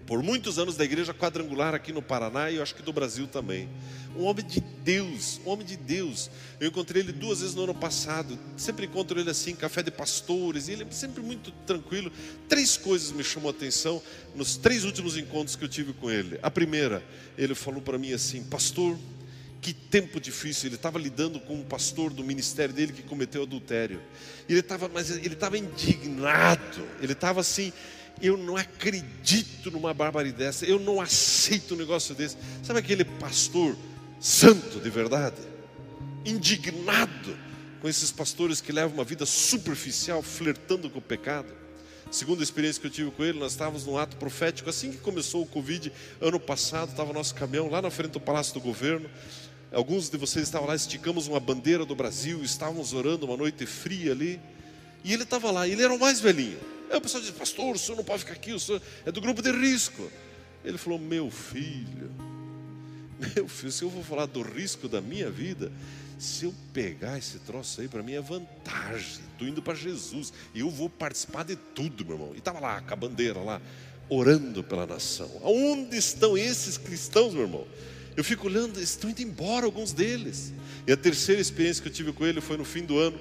por 0.09 0.23
muitos 0.23 0.59
anos 0.59 0.75
da 0.75 0.87
igreja 0.87 1.13
quadrangular 1.13 1.75
aqui 1.75 1.93
no 1.93 2.01
Paraná 2.01 2.51
e 2.51 2.57
eu 2.57 2.63
acho 2.63 2.75
que 2.75 2.83
do 2.83 2.95
Brasil 2.95 3.27
também. 3.27 3.69
Um 4.17 4.25
homem 4.25 4.45
de 4.45 4.59
Deus, 4.59 5.39
um 5.45 5.51
homem 5.51 5.67
de 5.67 5.77
Deus. 5.77 6.31
Eu 6.59 6.69
encontrei 6.69 7.03
ele 7.03 7.13
duas 7.13 7.41
vezes 7.41 7.55
no 7.55 7.65
ano 7.65 7.75
passado. 7.75 8.39
Sempre 8.57 8.87
encontro 8.87 9.21
ele 9.21 9.29
assim, 9.29 9.55
café 9.55 9.83
de 9.83 9.91
pastores, 9.91 10.67
e 10.67 10.73
ele 10.73 10.85
é 10.85 10.91
sempre 10.91 11.23
muito 11.23 11.51
tranquilo. 11.67 12.11
Três 12.49 12.79
coisas 12.79 13.13
me 13.13 13.23
chamou 13.23 13.51
a 13.51 13.53
atenção 13.53 14.03
nos 14.35 14.57
três 14.57 14.83
últimos 14.87 15.15
encontros 15.15 15.55
que 15.55 15.65
eu 15.65 15.69
tive 15.69 15.93
com 15.93 16.11
ele. 16.11 16.39
A 16.43 16.51
primeira, 16.51 17.05
ele 17.37 17.55
falou 17.55 17.83
para 17.83 17.99
mim 17.99 18.15
assim: 18.15 18.43
"Pastor, 18.43 18.97
que 19.61 19.75
tempo 19.75 20.19
difícil. 20.19 20.69
Ele 20.69 20.77
estava 20.77 20.99
lidando 20.99 21.39
com 21.41 21.55
um 21.55 21.65
pastor 21.65 22.13
do 22.13 22.25
ministério 22.25 22.75
dele 22.75 22.93
que 22.93 23.03
cometeu 23.03 23.43
adultério. 23.43 24.01
Ele 24.49 24.61
estava, 24.61 24.89
mas 24.89 25.11
ele 25.11 25.35
estava 25.35 25.59
indignado. 25.59 26.83
Ele 27.03 27.13
estava 27.13 27.41
assim, 27.41 27.73
eu 28.21 28.37
não 28.37 28.57
acredito 28.57 29.71
numa 29.71 29.95
barbaridade 29.95 30.45
dessa, 30.45 30.67
eu 30.67 30.79
não 30.79 31.01
aceito 31.01 31.75
um 31.75 31.77
negócio 31.77 32.15
desse. 32.15 32.37
Sabe 32.63 32.79
aquele 32.79 33.05
pastor 33.05 33.77
santo 34.21 34.81
de 34.81 34.91
verdade? 34.91 35.37
Indignado 36.25 37.37
com 37.81 37.89
esses 37.89 38.11
pastores 38.11 38.61
que 38.61 38.73
levam 38.73 38.95
uma 38.95 39.05
vida 39.05 39.25
superficial, 39.25 40.23
flertando 40.23 40.91
com 40.91 40.99
o 40.99 41.03
pecado. 41.03 41.53
Segundo 42.11 42.41
a 42.41 42.43
experiência 42.43 42.81
que 42.81 42.87
eu 42.87 42.91
tive 42.91 43.11
com 43.11 43.23
ele, 43.23 43.39
nós 43.39 43.53
estávamos 43.53 43.85
num 43.85 43.99
ato 43.99 44.17
profético, 44.17 44.71
assim 44.71 44.91
que 44.91 44.99
começou 44.99 45.43
o 45.43 45.47
Covid, 45.47 45.93
ano 46.21 46.41
passado, 46.41 46.91
estava 46.91 47.13
nosso 47.13 47.35
caminhão 47.35 47.69
lá 47.69 47.83
na 47.83 47.91
frente 47.91 48.13
do 48.13 48.21
Palácio 48.21 48.55
do 48.55 48.61
Governo. 48.61 49.09
Alguns 49.71 50.09
de 50.09 50.17
vocês 50.17 50.45
estavam 50.45 50.67
lá, 50.67 50.75
esticamos 50.75 51.27
uma 51.27 51.39
bandeira 51.39 51.85
do 51.85 51.95
Brasil, 51.95 52.43
estávamos 52.43 52.95
orando 52.95 53.27
uma 53.27 53.37
noite 53.37 53.67
fria 53.67 54.13
ali. 54.13 54.41
E 55.05 55.13
ele 55.13 55.25
estava 55.25 55.51
lá, 55.51 55.69
ele 55.69 55.83
era 55.83 55.93
o 55.93 55.99
mais 55.99 56.19
velhinho. 56.19 56.59
Aí 56.91 56.97
o 56.97 57.01
pessoal 57.01 57.23
disse, 57.23 57.35
pastor, 57.35 57.75
o 57.75 57.79
senhor 57.79 57.97
não 57.97 58.05
pode 58.05 58.21
ficar 58.21 58.35
aqui, 58.35 58.53
o 58.53 58.61
senhor 58.61 58.81
é 59.05 59.13
do 59.13 59.21
grupo 59.21 59.43
de 59.43 59.51
risco. 59.53 60.11
Ele 60.65 60.79
falou, 60.79 60.99
meu 60.99 61.31
filho, 61.31 62.11
meu 63.35 63.49
filho, 63.49 63.73
se 63.73 63.83
eu 63.83 63.91
vou 63.91 64.03
falar 64.03 64.27
do 64.27 64.43
risco 64.43 64.89
da 64.89 65.01
minha 65.01 65.31
vida, 65.31 65.73
se 66.19 66.45
eu 66.45 66.55
pegar 66.73 67.17
esse 67.17 67.39
troço 67.41 67.81
aí, 67.81 67.89
para 67.89 68.03
mim 68.03 68.13
é 68.13 68.21
vantagem. 68.21 69.21
Estou 69.33 69.47
indo 69.47 69.63
para 69.63 69.75
Jesus 69.75 70.33
e 70.55 70.61
eu 70.61 70.71
vou 70.71 70.91
participar 70.91 71.45
de 71.45 71.57
tudo, 71.57 72.05
meu 72.05 72.15
irmão. 72.15 72.33
E 72.35 72.39
estava 72.39 72.59
lá 72.59 72.81
com 72.81 72.93
a 72.93 72.97
bandeira 72.97 73.39
lá, 73.41 73.63
orando 74.09 74.65
pela 74.65 74.87
nação. 74.87 75.31
Aonde 75.45 75.97
estão 75.97 76.37
esses 76.37 76.77
cristãos, 76.77 77.35
meu 77.35 77.43
irmão? 77.43 77.67
Eu 78.17 78.25
fico 78.25 78.49
olhando, 78.49 78.81
estão 78.81 79.11
indo 79.11 79.23
embora 79.23 79.65
alguns 79.65 79.93
deles. 79.93 80.53
E 80.87 80.93
a 80.93 80.97
terceira 80.97 81.41
experiência 81.41 81.81
que 81.83 81.89
eu 81.89 81.93
tive 81.93 82.13
com 82.13 82.27
ele 82.27 82.41
foi 82.41 82.57
no 82.57 82.65
fim 82.65 82.85
do 82.85 82.99
ano, 82.99 83.19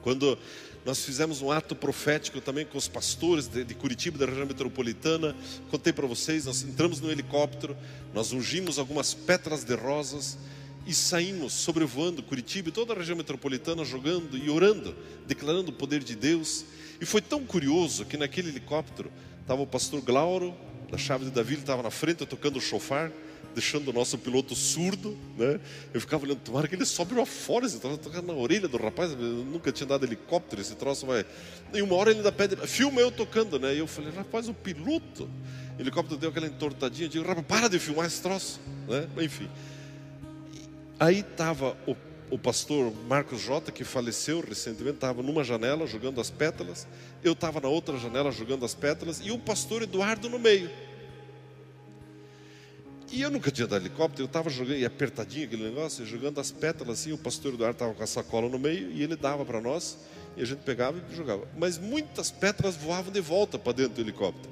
quando 0.00 0.38
nós 0.84 1.04
fizemos 1.04 1.42
um 1.42 1.50
ato 1.50 1.74
profético 1.74 2.40
também 2.40 2.64
com 2.64 2.78
os 2.78 2.88
pastores 2.88 3.46
de, 3.46 3.64
de 3.64 3.74
Curitiba, 3.74 4.18
da 4.18 4.26
região 4.26 4.46
metropolitana. 4.46 5.36
Contei 5.70 5.92
para 5.92 6.06
vocês, 6.06 6.46
nós 6.46 6.62
entramos 6.62 7.00
no 7.00 7.10
helicóptero, 7.10 7.76
nós 8.14 8.32
ungimos 8.32 8.78
algumas 8.78 9.12
pétalas 9.12 9.62
de 9.62 9.74
rosas 9.74 10.38
e 10.86 10.94
saímos 10.94 11.52
sobrevoando 11.52 12.22
Curitiba 12.22 12.70
e 12.70 12.72
toda 12.72 12.94
a 12.94 12.96
região 12.96 13.16
metropolitana, 13.16 13.84
jogando 13.84 14.38
e 14.38 14.48
orando, 14.48 14.96
declarando 15.26 15.70
o 15.70 15.74
poder 15.74 16.02
de 16.02 16.16
Deus. 16.16 16.64
E 17.00 17.04
foi 17.04 17.20
tão 17.20 17.44
curioso 17.44 18.06
que 18.06 18.16
naquele 18.16 18.48
helicóptero 18.48 19.12
estava 19.42 19.60
o 19.60 19.66
pastor 19.66 20.00
Glauro, 20.00 20.54
da 20.90 20.98
Chave 20.98 21.26
de 21.26 21.30
Davi, 21.30 21.54
ele 21.54 21.62
estava 21.62 21.82
na 21.82 21.90
frente 21.90 22.26
tocando 22.26 22.56
o 22.56 22.60
chofar 22.60 23.12
deixando 23.54 23.88
o 23.88 23.92
nosso 23.92 24.16
piloto 24.18 24.54
surdo, 24.54 25.16
né? 25.36 25.60
Eu 25.92 26.00
ficava 26.00 26.24
olhando, 26.24 26.38
tomara 26.40 26.68
que 26.68 26.74
ele 26.74 26.84
sobe 26.84 27.14
fora, 27.26 27.66
esse 27.66 27.78
troço 27.78 27.98
tocando 27.98 28.26
na 28.26 28.32
orelha 28.34 28.68
do 28.68 28.76
rapaz, 28.76 29.12
nunca 29.16 29.72
tinha 29.72 29.86
dado 29.86 30.04
helicóptero, 30.04 30.60
esse 30.60 30.74
troço 30.74 31.06
vai. 31.06 31.24
E 31.72 31.82
uma 31.82 31.94
hora 31.94 32.10
ele 32.10 32.20
ainda 32.20 32.32
pede, 32.32 32.56
filma 32.66 33.00
eu 33.00 33.10
tocando, 33.10 33.58
né? 33.58 33.74
E 33.74 33.78
eu 33.78 33.86
falei, 33.86 34.10
rapaz, 34.12 34.48
o 34.48 34.54
piloto, 34.54 35.28
o 35.78 35.80
helicóptero 35.80 36.18
deu 36.18 36.30
aquela 36.30 36.46
entortadinha, 36.46 37.06
eu 37.06 37.10
digo, 37.10 37.26
rapaz, 37.26 37.46
para 37.46 37.68
de 37.68 37.78
filmar 37.78 38.06
esse 38.06 38.22
troço, 38.22 38.60
né? 38.88 39.08
Enfim. 39.18 39.48
Aí 40.98 41.20
estava 41.20 41.76
o, 41.86 41.96
o 42.30 42.38
pastor 42.38 42.92
Marcos 43.08 43.40
Jota, 43.40 43.72
que 43.72 43.84
faleceu 43.84 44.40
recentemente, 44.40 44.96
estava 44.96 45.22
numa 45.22 45.42
janela 45.42 45.86
jogando 45.86 46.20
as 46.20 46.30
pétalas, 46.30 46.86
eu 47.24 47.32
estava 47.32 47.60
na 47.60 47.68
outra 47.68 47.98
janela 47.98 48.30
jogando 48.30 48.64
as 48.64 48.74
pétalas, 48.74 49.20
e 49.24 49.30
o 49.30 49.38
pastor 49.38 49.82
Eduardo 49.82 50.28
no 50.28 50.38
meio. 50.38 50.70
E 53.12 53.22
eu 53.22 53.30
nunca 53.30 53.50
tinha 53.50 53.66
dado 53.66 53.82
helicóptero, 53.82 54.22
eu 54.22 54.26
estava 54.26 54.48
jogando, 54.48 54.84
apertadinho 54.86 55.44
aquele 55.44 55.64
negócio, 55.64 56.06
jogando 56.06 56.38
as 56.38 56.52
pétalas 56.52 57.00
assim, 57.00 57.10
o 57.10 57.18
pastor 57.18 57.54
Eduardo 57.54 57.74
estava 57.74 57.92
com 57.92 58.02
a 58.04 58.06
sacola 58.06 58.48
no 58.48 58.58
meio 58.58 58.88
e 58.92 59.02
ele 59.02 59.16
dava 59.16 59.44
para 59.44 59.60
nós, 59.60 59.98
e 60.36 60.42
a 60.42 60.44
gente 60.44 60.60
pegava 60.60 61.02
e 61.10 61.16
jogava. 61.16 61.48
Mas 61.58 61.76
muitas 61.76 62.30
pétalas 62.30 62.76
voavam 62.76 63.12
de 63.12 63.20
volta 63.20 63.58
para 63.58 63.72
dentro 63.72 63.94
do 63.94 64.00
helicóptero. 64.00 64.48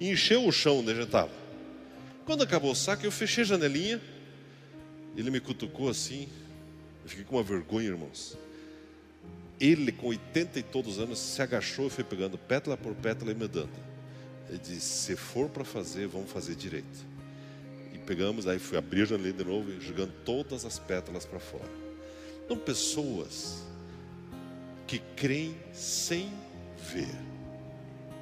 E 0.00 0.10
encheu 0.10 0.46
o 0.46 0.52
chão 0.52 0.78
onde 0.78 0.92
a 0.92 0.94
gente 0.94 1.06
estava. 1.08 1.30
Quando 2.24 2.42
acabou 2.42 2.72
o 2.72 2.74
saco, 2.74 3.04
eu 3.04 3.12
fechei 3.12 3.42
a 3.42 3.46
janelinha, 3.46 4.00
ele 5.14 5.30
me 5.30 5.38
cutucou 5.38 5.90
assim, 5.90 6.26
eu 7.04 7.10
fiquei 7.10 7.24
com 7.26 7.36
uma 7.36 7.42
vergonha, 7.42 7.88
irmãos. 7.88 8.38
Ele, 9.60 9.92
com 9.92 10.06
80 10.06 10.58
e 10.58 10.62
todos 10.62 10.96
os 10.96 11.02
anos, 11.02 11.18
se 11.18 11.42
agachou 11.42 11.88
e 11.88 11.90
foi 11.90 12.04
pegando 12.04 12.38
pétala 12.38 12.78
por 12.78 12.94
pétala 12.94 13.30
e 13.30 13.34
me 13.34 13.46
dando. 13.46 13.68
Ele 14.48 14.58
disse: 14.58 14.80
se 14.80 15.16
for 15.16 15.50
para 15.50 15.64
fazer, 15.64 16.06
vamos 16.06 16.30
fazer 16.30 16.54
direito 16.54 17.17
pegamos, 18.08 18.46
aí 18.46 18.58
fui 18.58 18.78
abrir 18.78 19.02
a 19.02 19.04
janela 19.04 19.34
de 19.34 19.44
novo 19.44 19.70
e 19.70 19.78
jogando 19.82 20.14
todas 20.24 20.64
as 20.64 20.78
pétalas 20.78 21.26
para 21.26 21.38
fora. 21.38 21.68
Então, 22.42 22.56
pessoas 22.56 23.62
que 24.86 24.98
creem 25.14 25.54
sem 25.74 26.32
ver. 26.90 27.14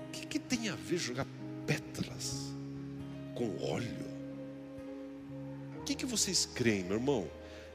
O 0.09 0.11
que, 0.11 0.27
que 0.27 0.39
tem 0.41 0.69
a 0.71 0.75
ver 0.75 0.99
jogar 0.99 1.25
pétalas 1.65 2.53
com 3.37 3.57
óleo? 3.63 4.09
O 5.79 5.85
que, 5.85 5.95
que 5.95 6.05
vocês 6.05 6.49
creem, 6.53 6.83
meu 6.83 6.97
irmão? 6.97 7.31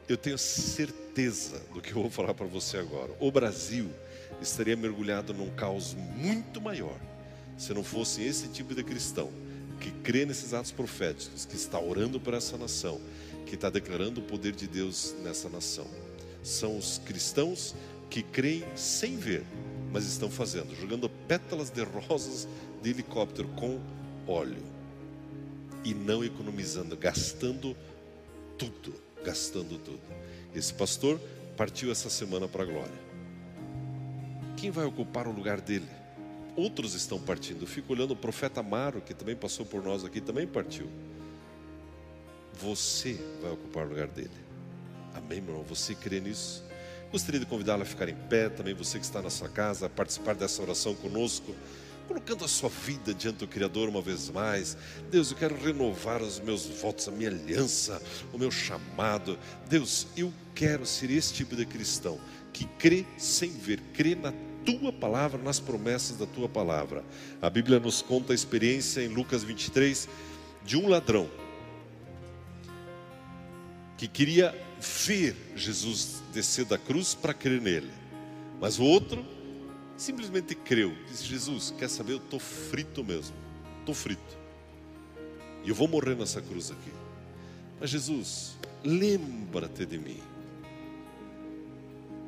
Eu 0.09 0.17
tenho 0.17 0.37
certeza 0.37 1.63
do 1.73 1.79
que 1.79 1.91
eu 1.91 2.01
vou 2.01 2.11
falar 2.11 2.33
para 2.33 2.45
você 2.45 2.75
agora. 2.75 3.15
O 3.21 3.31
Brasil 3.31 3.89
estaria 4.41 4.75
mergulhado 4.75 5.33
num 5.33 5.49
caos 5.51 5.93
muito 6.17 6.59
maior 6.59 6.99
se 7.57 7.73
não 7.73 7.85
fosse 7.85 8.21
esse 8.21 8.49
tipo 8.49 8.75
de 8.75 8.83
cristão 8.83 9.31
que 9.81 9.91
crê 9.91 10.25
nesses 10.25 10.53
atos 10.53 10.71
proféticos, 10.71 11.43
que 11.43 11.55
está 11.55 11.79
orando 11.79 12.19
por 12.19 12.35
essa 12.35 12.55
nação, 12.57 13.01
que 13.45 13.55
está 13.55 13.69
declarando 13.69 14.21
o 14.21 14.23
poder 14.23 14.53
de 14.53 14.67
Deus 14.67 15.15
nessa 15.23 15.49
nação. 15.49 15.87
São 16.43 16.77
os 16.77 16.99
cristãos 16.99 17.75
que 18.09 18.21
creem 18.21 18.63
sem 18.75 19.17
ver, 19.17 19.43
mas 19.91 20.05
estão 20.05 20.29
fazendo, 20.29 20.75
jogando 20.79 21.09
pétalas 21.09 21.71
de 21.71 21.83
rosas 21.83 22.47
de 22.81 22.89
helicóptero 22.91 23.47
com 23.49 23.79
óleo 24.27 24.63
e 25.83 25.93
não 25.93 26.23
economizando, 26.23 26.95
gastando 26.95 27.75
tudo, 28.57 28.93
gastando 29.25 29.79
tudo. 29.79 30.01
Esse 30.53 30.73
pastor 30.73 31.19
partiu 31.57 31.91
essa 31.91 32.09
semana 32.09 32.47
para 32.47 32.63
a 32.63 32.65
glória. 32.65 33.01
Quem 34.57 34.69
vai 34.69 34.85
ocupar 34.85 35.27
o 35.27 35.31
lugar 35.31 35.59
dele? 35.59 35.87
Outros 36.55 36.93
estão 36.93 37.19
partindo. 37.19 37.61
Eu 37.61 37.67
fico 37.67 37.93
olhando 37.93 38.11
o 38.11 38.15
profeta 38.15 38.59
Amaro, 38.59 39.01
que 39.01 39.13
também 39.13 39.35
passou 39.35 39.65
por 39.65 39.83
nós 39.83 40.03
aqui, 40.03 40.21
também 40.21 40.47
partiu. 40.47 40.87
Você 42.61 43.19
vai 43.41 43.51
ocupar 43.51 43.85
o 43.85 43.89
lugar 43.89 44.07
dele. 44.07 44.29
Amém, 45.13 45.41
meu 45.41 45.51
irmão? 45.51 45.65
Você 45.67 45.95
crê 45.95 46.19
nisso? 46.19 46.63
Gostaria 47.11 47.39
de 47.39 47.45
convidá-lo 47.45 47.81
a 47.81 47.85
ficar 47.85 48.07
em 48.07 48.15
pé, 48.15 48.49
também 48.49 48.73
você 48.73 48.97
que 48.97 49.03
está 49.03 49.21
na 49.21 49.29
sua 49.29 49.49
casa, 49.49 49.87
a 49.87 49.89
participar 49.89 50.33
dessa 50.33 50.61
oração 50.61 50.95
conosco, 50.95 51.53
colocando 52.07 52.45
a 52.45 52.47
sua 52.47 52.69
vida 52.69 53.13
diante 53.13 53.39
do 53.39 53.47
Criador 53.47 53.89
uma 53.89 54.01
vez 54.01 54.29
mais. 54.29 54.77
Deus, 55.09 55.31
eu 55.31 55.37
quero 55.37 55.55
renovar 55.55 56.21
os 56.21 56.39
meus 56.39 56.65
votos, 56.65 57.07
a 57.07 57.11
minha 57.11 57.29
aliança, 57.29 58.01
o 58.31 58.37
meu 58.37 58.49
chamado. 58.49 59.37
Deus, 59.67 60.07
eu 60.15 60.31
quero 60.55 60.85
ser 60.85 61.11
esse 61.11 61.33
tipo 61.33 61.55
de 61.55 61.65
cristão 61.65 62.19
que 62.53 62.65
crê 62.65 63.05
sem 63.17 63.49
ver, 63.51 63.81
crê 63.93 64.15
na 64.15 64.33
tua 64.65 64.91
palavra, 64.91 65.41
nas 65.41 65.59
promessas 65.59 66.17
da 66.17 66.25
tua 66.25 66.47
palavra. 66.47 67.03
A 67.41 67.49
Bíblia 67.49 67.79
nos 67.79 68.01
conta 68.01 68.33
a 68.33 68.35
experiência 68.35 69.01
em 69.01 69.07
Lucas 69.07 69.43
23 69.43 70.07
de 70.63 70.77
um 70.77 70.87
ladrão 70.87 71.29
que 73.97 74.07
queria 74.07 74.55
ver 75.05 75.35
Jesus 75.55 76.23
descer 76.33 76.65
da 76.65 76.77
cruz 76.77 77.13
para 77.13 77.35
crer 77.35 77.61
nele, 77.61 77.91
mas 78.59 78.79
o 78.79 78.83
outro 78.83 79.23
simplesmente 79.95 80.55
creu. 80.55 80.91
Disse: 81.07 81.23
Jesus, 81.25 81.73
quer 81.77 81.87
saber? 81.87 82.13
Eu 82.13 82.17
estou 82.17 82.39
frito 82.39 83.03
mesmo, 83.03 83.35
estou 83.79 83.93
frito, 83.93 84.37
e 85.63 85.69
eu 85.69 85.75
vou 85.75 85.87
morrer 85.87 86.15
nessa 86.15 86.41
cruz 86.41 86.71
aqui. 86.71 86.91
Mas 87.79 87.91
Jesus, 87.91 88.57
lembra-te 88.83 89.85
de 89.85 89.99
mim. 89.99 90.19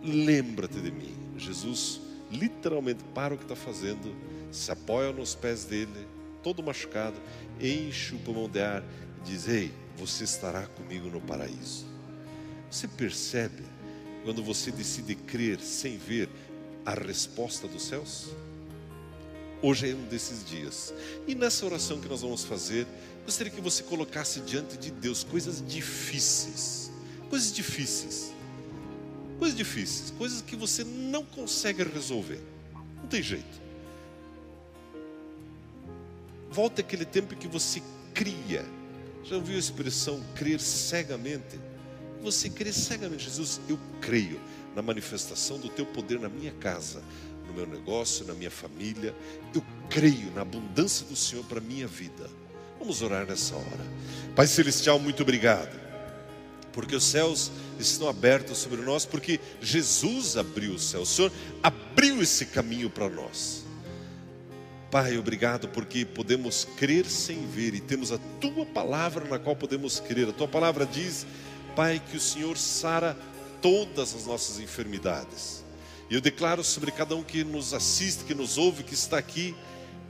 Lembra-te 0.03 0.79
de 0.79 0.91
mim. 0.91 1.15
Jesus 1.37 2.01
literalmente 2.33 3.03
para 3.13 3.33
o 3.33 3.37
que 3.37 3.43
está 3.43 3.55
fazendo, 3.55 4.15
se 4.51 4.71
apoia 4.71 5.11
nos 5.11 5.35
pés 5.35 5.65
dele 5.65 6.07
todo 6.43 6.61
machucado, 6.61 7.15
enche 7.59 8.13
o 8.13 8.19
pulmão 8.19 8.49
de 8.49 8.59
ar 8.59 8.83
e 9.21 9.29
diz: 9.29 9.47
Ei, 9.47 9.71
você 9.97 10.25
estará 10.25 10.67
comigo 10.67 11.07
no 11.09 11.21
paraíso. 11.21 11.85
Você 12.69 12.87
percebe 12.87 13.63
quando 14.23 14.43
você 14.43 14.71
decide 14.71 15.15
crer 15.15 15.59
sem 15.59 15.97
ver 15.97 16.29
a 16.85 16.93
resposta 16.93 17.67
dos 17.67 17.83
céus? 17.83 18.29
Hoje 19.61 19.91
é 19.91 19.95
um 19.95 20.03
desses 20.07 20.43
dias. 20.43 20.93
E 21.25 21.33
nessa 21.33 21.65
oração 21.65 22.01
que 22.01 22.09
nós 22.09 22.21
vamos 22.21 22.43
fazer, 22.43 22.85
gostaria 23.25 23.51
que 23.51 23.61
você 23.61 23.81
colocasse 23.83 24.41
diante 24.41 24.77
de 24.77 24.91
Deus 24.91 25.23
coisas 25.23 25.63
difíceis. 25.65 26.91
Coisas 27.29 27.53
difíceis. 27.53 28.32
Coisas 29.43 29.57
difíceis. 29.57 30.11
Coisas 30.11 30.41
que 30.41 30.55
você 30.55 30.85
não 30.85 31.25
consegue 31.25 31.83
resolver. 31.83 32.39
Não 32.95 33.09
tem 33.09 33.21
jeito. 33.21 33.61
Volta 36.49 36.79
aquele 36.79 37.03
tempo 37.03 37.35
que 37.35 37.49
você 37.49 37.83
cria. 38.13 38.63
Já 39.21 39.35
ouviu 39.35 39.57
a 39.57 39.59
expressão 39.59 40.23
crer 40.33 40.61
cegamente? 40.61 41.59
Você 42.21 42.49
crê 42.49 42.71
cegamente. 42.71 43.25
Jesus, 43.25 43.59
eu 43.67 43.77
creio 43.99 44.39
na 44.73 44.81
manifestação 44.81 45.59
do 45.59 45.67
teu 45.67 45.85
poder 45.87 46.21
na 46.21 46.29
minha 46.29 46.53
casa, 46.53 47.03
no 47.45 47.53
meu 47.53 47.67
negócio, 47.67 48.25
na 48.25 48.33
minha 48.33 48.49
família. 48.49 49.13
Eu 49.53 49.61
creio 49.89 50.31
na 50.33 50.43
abundância 50.43 51.05
do 51.05 51.17
Senhor 51.17 51.43
para 51.43 51.57
a 51.57 51.61
minha 51.61 51.85
vida. 51.85 52.29
Vamos 52.79 53.01
orar 53.01 53.27
nessa 53.27 53.57
hora. 53.57 53.85
Pai 54.37 54.47
Celestial, 54.47 54.97
muito 54.99 55.21
obrigado. 55.21 55.82
Porque 56.73 56.95
os 56.95 57.03
céus 57.03 57.51
estão 57.79 58.09
abertos 58.09 58.57
sobre 58.57 58.81
nós, 58.81 59.05
porque 59.05 59.39
Jesus 59.61 60.35
abriu 60.35 60.73
o 60.73 60.79
céu, 60.79 61.01
o 61.01 61.05
Senhor 61.05 61.31
abriu 61.61 62.21
esse 62.21 62.47
caminho 62.47 62.89
para 62.89 63.07
nós. 63.07 63.63
Pai, 64.91 65.17
obrigado 65.17 65.67
porque 65.69 66.05
podemos 66.05 66.67
crer 66.77 67.05
sem 67.05 67.47
ver 67.47 67.73
e 67.73 67.79
temos 67.79 68.11
a 68.11 68.19
tua 68.39 68.65
palavra 68.65 69.25
na 69.25 69.39
qual 69.39 69.55
podemos 69.55 69.99
crer. 69.99 70.29
A 70.29 70.33
tua 70.33 70.47
palavra 70.47 70.85
diz, 70.85 71.25
Pai, 71.75 71.99
que 72.11 72.17
o 72.17 72.19
Senhor 72.19 72.57
sara 72.57 73.17
todas 73.59 74.13
as 74.13 74.27
nossas 74.27 74.59
enfermidades. 74.59 75.63
E 76.11 76.15
eu 76.15 76.21
declaro 76.21 76.63
sobre 76.63 76.91
cada 76.91 77.15
um 77.15 77.23
que 77.23 77.43
nos 77.43 77.73
assiste, 77.73 78.23
que 78.23 78.35
nos 78.35 78.57
ouve, 78.59 78.83
que 78.83 78.93
está 78.93 79.17
aqui, 79.17 79.55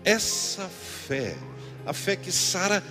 essa 0.03 0.67
fé, 0.67 1.37
a 1.85 1.93
fé 1.93 2.17
que 2.17 2.31
sara 2.31 2.83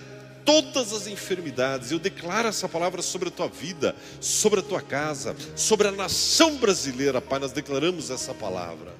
todas 0.45 0.93
as 0.93 1.07
enfermidades. 1.07 1.90
Eu 1.90 1.99
declaro 1.99 2.49
essa 2.49 2.68
palavra 2.68 3.03
sobre 3.03 3.28
a 3.28 3.32
tua 3.32 3.49
vida, 3.49 3.95
sobre 4.20 4.61
a 4.61 4.62
tua 4.62 4.80
casa, 4.80 5.36
sobre 5.57 5.88
a 5.88 5.93
nação 5.93 6.57
brasileira, 6.57 7.20
Pai. 7.20 7.38
Nós 7.38 7.53
declaramos 7.53 8.11
essa 8.11 8.34
palavra. 8.34 8.93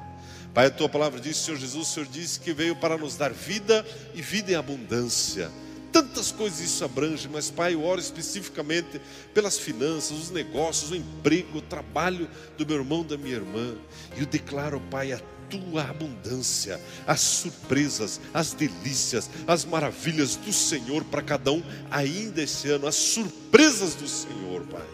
Pai, 0.55 0.67
a 0.67 0.71
tua 0.71 0.89
palavra 0.89 1.21
diz, 1.21 1.37
Senhor 1.37 1.57
Jesus, 1.57 1.89
o 1.89 1.91
Senhor 1.91 2.07
disse 2.07 2.39
que 2.39 2.53
veio 2.53 2.77
para 2.77 2.99
nos 2.99 3.17
dar 3.17 3.33
vida 3.33 3.87
e 4.15 4.21
vida 4.21 4.53
em 4.53 4.55
abundância 4.55 5.51
tantas 5.93 6.33
coisas 6.33 6.61
isso 6.61 6.85
abrange, 6.85 7.29
mas 7.29 7.51
Pai, 7.51 7.75
eu 7.75 7.85
oro 7.85 8.01
especificamente 8.01 9.01
pelas 9.35 9.59
finanças, 9.59 10.13
os 10.13 10.31
negócios, 10.31 10.91
o 10.91 10.97
emprego, 10.97 11.59
o 11.59 11.63
trabalho 11.63 12.29
do 12.57 12.67
meu 12.67 12.79
irmão, 12.79 13.05
da 13.05 13.19
minha 13.19 13.37
irmã. 13.37 13.77
E 14.17 14.21
eu 14.21 14.27
declaro, 14.27 14.81
Pai, 14.91 15.13
a 15.13 15.21
tua 15.53 15.83
abundância, 15.85 16.81
as 17.07 17.21
surpresas, 17.21 18.21
as 18.33 18.53
delícias, 18.53 19.29
as 19.47 19.65
maravilhas 19.65 20.37
do 20.37 20.53
Senhor 20.53 21.05
para 21.05 21.23
cada 21.23 21.53
um 21.53 21.63
ainda 21.91 22.43
esse 22.43 22.69
ano, 22.71 22.87
as 22.87 22.97
surpresas 22.97 23.95
do 23.95 24.09
Senhor, 24.09 24.63
Pai. 24.67 24.87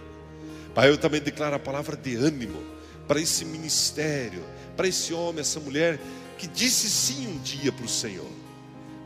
Pai, 0.75 0.89
eu 0.91 0.99
também 0.99 1.21
declaro 1.21 1.57
a 1.57 1.61
palavra 1.61 1.97
de 1.97 2.17
ânimo 2.17 2.63
para 3.07 3.21
esse 3.21 3.45
ministério, 3.45 4.45
para 4.77 4.89
esse 4.89 5.15
homem, 5.15 5.41
essa 5.41 5.61
mulher 5.61 6.01
que 6.37 6.47
disse 6.47 6.89
sim 6.89 7.27
um 7.29 7.39
dia 7.39 7.73
para 7.73 7.85
o 7.85 7.89
Senhor 7.89 8.31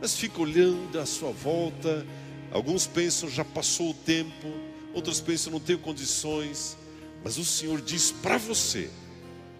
mas 0.03 0.17
fica 0.17 0.41
olhando 0.41 0.99
à 0.99 1.05
sua 1.05 1.31
volta. 1.31 2.05
Alguns 2.51 2.85
pensam 2.85 3.29
já 3.29 3.45
passou 3.45 3.91
o 3.91 3.93
tempo, 3.93 4.49
outros 4.93 5.21
pensam 5.21 5.53
não 5.53 5.61
tenho 5.61 5.79
condições, 5.79 6.75
mas 7.23 7.37
o 7.37 7.45
Senhor 7.45 7.79
diz 7.79 8.11
para 8.11 8.37
você: 8.37 8.89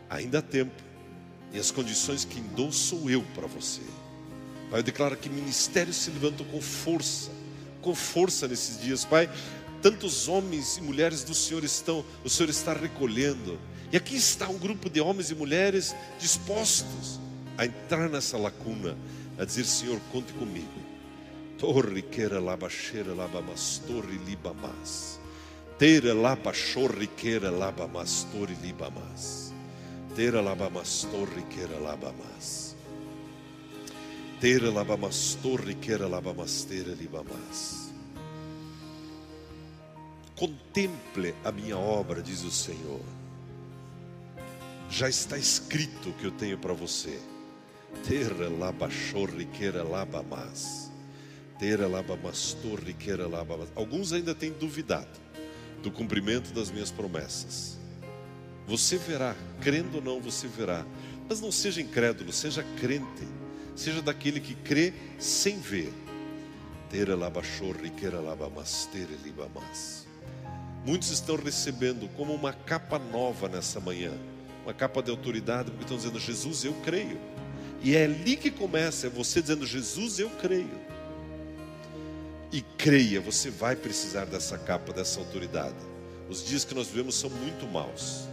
ainda 0.09 0.39
há 0.39 0.41
tempo, 0.41 0.83
e 1.53 1.59
as 1.59 1.69
condições 1.69 2.25
que 2.25 2.41
dou 2.41 2.71
sou 2.71 3.09
eu 3.09 3.23
para 3.35 3.45
você. 3.45 3.81
Pai, 4.71 4.79
eu 4.79 4.83
declaro 4.83 5.15
que 5.15 5.29
ministérios 5.29 5.97
se 5.97 6.09
levantam 6.09 6.45
com 6.47 6.59
força, 6.59 7.29
com 7.79 7.93
força 7.93 8.47
nesses 8.47 8.81
dias, 8.81 9.05
Pai. 9.05 9.29
Tantos 9.81 10.27
homens 10.27 10.77
e 10.77 10.81
mulheres 10.81 11.23
do 11.23 11.35
Senhor 11.35 11.63
estão, 11.63 12.03
o 12.23 12.29
Senhor 12.29 12.49
está 12.49 12.73
recolhendo. 12.73 13.59
E 13.91 13.97
aqui 13.97 14.15
está 14.15 14.49
um 14.49 14.57
grupo 14.57 14.89
de 14.89 14.99
homens 14.99 15.29
e 15.29 15.35
mulheres 15.35 15.95
dispostos 16.19 17.19
a 17.55 17.65
entrar 17.65 18.09
nessa 18.09 18.37
lacuna 18.37 18.97
a 19.37 19.45
dizer: 19.45 19.65
Senhor, 19.65 19.99
conte 20.11 20.33
comigo. 20.33 20.81
Torre 21.59 22.01
queira 22.01 22.39
labaxeira 22.39 23.13
labamas, 23.13 23.79
torre 23.85 24.17
libamas. 24.25 25.19
Teira 25.77 26.13
labachorre 26.13 27.07
queira 27.07 27.51
labamas, 27.51 28.25
torre 28.31 28.55
libamas. 28.55 29.42
Teira 30.15 30.41
labamas, 30.41 31.07
torre 31.11 31.41
queira 31.43 31.79
labamas. 31.79 32.75
Teira 34.39 34.69
labamas, 34.69 35.37
torre 35.41 35.75
queira 35.75 36.07
labamas, 36.07 36.63
teira 36.65 36.93
libamas. 36.93 37.91
Contemple 40.35 41.33
a 41.43 41.51
minha 41.51 41.77
obra, 41.77 42.21
diz 42.21 42.43
o 42.43 42.51
Senhor. 42.51 43.01
Já 44.89 45.09
está 45.09 45.37
escrito 45.37 46.09
o 46.09 46.13
que 46.13 46.25
eu 46.25 46.31
tenho 46.31 46.57
para 46.57 46.73
você 46.73 47.19
Terra 48.01 48.49
labachorriqueira 48.49 49.83
labamas. 49.83 50.91
Terra 51.59 51.87
labamastorriqueira 51.87 53.27
labamas. 53.27 53.69
Alguns 53.75 54.11
ainda 54.11 54.35
têm 54.35 54.51
duvidado 54.51 55.21
do 55.81 55.91
cumprimento 55.91 56.51
das 56.53 56.69
minhas 56.69 56.91
promessas. 56.91 57.77
Você 58.67 58.97
verá, 58.97 59.35
crendo 59.61 59.97
ou 59.97 60.03
não, 60.03 60.21
você 60.21 60.47
verá. 60.47 60.85
Mas 61.27 61.41
não 61.41 61.51
seja 61.51 61.81
incrédulo, 61.81 62.31
seja 62.31 62.63
crente. 62.79 63.27
Seja 63.75 64.01
daquele 64.01 64.39
que 64.39 64.55
crê 64.55 64.93
sem 65.17 65.59
ver. 65.59 65.91
Muitos 70.85 71.09
estão 71.09 71.35
recebendo 71.35 72.07
como 72.15 72.33
uma 72.33 72.53
capa 72.53 72.99
nova 72.99 73.47
nessa 73.47 73.79
manhã, 73.79 74.11
uma 74.63 74.73
capa 74.73 75.01
de 75.01 75.09
autoridade, 75.09 75.71
porque 75.71 75.83
estão 75.83 75.97
dizendo: 75.97 76.19
Jesus, 76.19 76.63
eu 76.63 76.73
creio. 76.83 77.19
E 77.81 77.95
é 77.95 78.03
ali 78.03 78.35
que 78.35 78.51
começa, 78.51 79.07
é 79.07 79.09
você 79.09 79.41
dizendo: 79.41 79.65
Jesus, 79.65 80.19
eu 80.19 80.29
creio. 80.29 80.79
E 82.51 82.61
creia, 82.61 83.19
você 83.19 83.49
vai 83.49 83.75
precisar 83.75 84.25
dessa 84.25 84.57
capa, 84.57 84.93
dessa 84.93 85.19
autoridade. 85.19 85.75
Os 86.29 86.45
dias 86.45 86.63
que 86.63 86.75
nós 86.75 86.87
vivemos 86.87 87.15
são 87.15 87.29
muito 87.29 87.65
maus. 87.65 88.27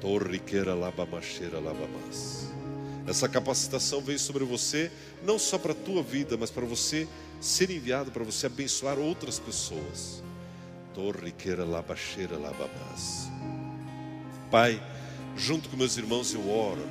Torriqueira 0.00 0.74
labamacheira 0.74 1.58
labamas. 1.58 2.52
Essa 3.06 3.28
capacitação 3.28 4.00
veio 4.00 4.18
sobre 4.18 4.44
você, 4.44 4.90
não 5.24 5.38
só 5.38 5.58
para 5.58 5.72
a 5.72 5.76
tua 5.76 6.02
vida, 6.02 6.36
mas 6.36 6.50
para 6.50 6.66
você 6.66 7.06
ser 7.40 7.70
enviado, 7.70 8.10
para 8.10 8.24
você 8.24 8.46
abençoar 8.46 8.98
outras 8.98 9.38
pessoas. 9.38 10.22
Torriqueira 10.92 11.64
labacheira 11.64 12.36
labamas. 12.36 13.28
Pai, 14.50 14.82
junto 15.36 15.68
com 15.68 15.76
meus 15.76 15.96
irmãos 15.96 16.34
eu 16.34 16.48
oro 16.50 16.82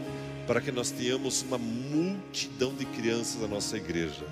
para 0.47 0.61
que 0.61 0.71
nós 0.71 0.91
tenhamos 0.91 1.41
uma 1.41 1.57
multidão 1.57 2.73
de 2.73 2.85
crianças 2.85 3.41
na 3.41 3.47
nossa 3.47 3.77
igreja. 3.77 4.25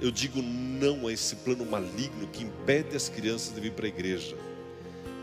Eu 0.00 0.10
digo 0.10 0.40
não 0.40 1.06
a 1.06 1.12
esse 1.12 1.36
plano 1.36 1.64
maligno 1.64 2.28
que 2.28 2.44
impede 2.44 2.96
as 2.96 3.08
crianças 3.08 3.54
de 3.54 3.60
vir 3.60 3.72
para 3.72 3.86
a 3.86 3.88
igreja. 3.88 4.36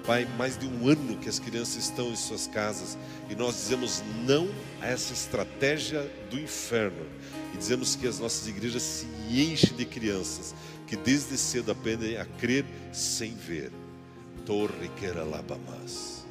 Pai, 0.06 0.28
mais 0.38 0.58
de 0.58 0.68
um 0.68 0.88
ano 0.88 1.18
que 1.18 1.30
as 1.30 1.40
crianças 1.40 1.86
estão 1.86 2.12
em 2.12 2.16
suas 2.16 2.46
casas 2.48 2.98
e 3.30 3.36
nós 3.36 3.56
dizemos 3.56 4.04
não 4.26 4.50
a 4.82 4.88
essa 4.88 5.14
estratégia 5.14 6.02
do 6.30 6.38
inferno 6.38 7.06
e 7.54 7.58
dizemos 7.58 7.96
que 7.96 8.06
as 8.06 8.20
nossas 8.20 8.48
igrejas 8.48 8.82
se 8.82 9.08
enchem 9.30 9.76
de 9.78 9.86
crianças 9.86 10.54
que 10.88 10.98
desde 10.98 11.38
cedo 11.38 11.72
aprendem 11.72 12.18
a 12.18 12.26
crer 12.26 12.66
sem 12.92 13.34
ver. 13.34 13.72
Torre 14.46 14.90
que 14.98 15.06
era 15.06 15.24
labamas. 15.24 16.26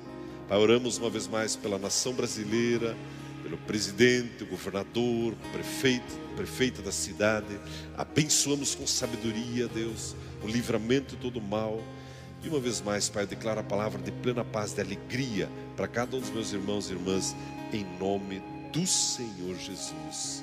Pai, 0.49 0.59
oramos 0.59 0.99
uma 0.99 1.09
vez 1.09 1.27
mais 1.27 1.57
pela 1.57 1.79
nação 1.79 2.13
brasileira 2.13 2.95
pelo 3.43 3.59
presidente, 3.59 4.45
o 4.45 4.47
governador, 4.47 5.33
o 5.33 5.53
prefeito, 5.53 6.17
prefeita 6.37 6.81
da 6.81 6.93
cidade. 6.93 7.59
Abençoamos 7.97 8.75
com 8.75 8.87
sabedoria, 8.87 9.69
Deus, 9.69 10.15
o 10.43 10.47
livramento 10.47 11.17
de 11.17 11.23
todo 11.23 11.41
mal. 11.41 11.83
E 12.43 12.49
uma 12.49 12.59
vez 12.59 12.81
mais, 12.81 13.09
Pai, 13.09 13.23
eu 13.23 13.27
declaro 13.27 13.61
a 13.61 13.63
palavra 13.63 14.03
de 14.03 14.11
plena 14.11 14.45
paz, 14.45 14.73
de 14.73 14.81
alegria 14.81 15.49
para 15.77 15.87
cada 15.87 16.17
um 16.17 16.21
dos 16.21 16.31
meus 16.31 16.53
irmãos 16.53 16.91
e 16.91 16.93
irmãs, 16.93 17.37
em 17.73 17.87
nome 18.01 18.43
do 18.73 18.85
Senhor 18.87 19.55
Jesus. 19.57 20.43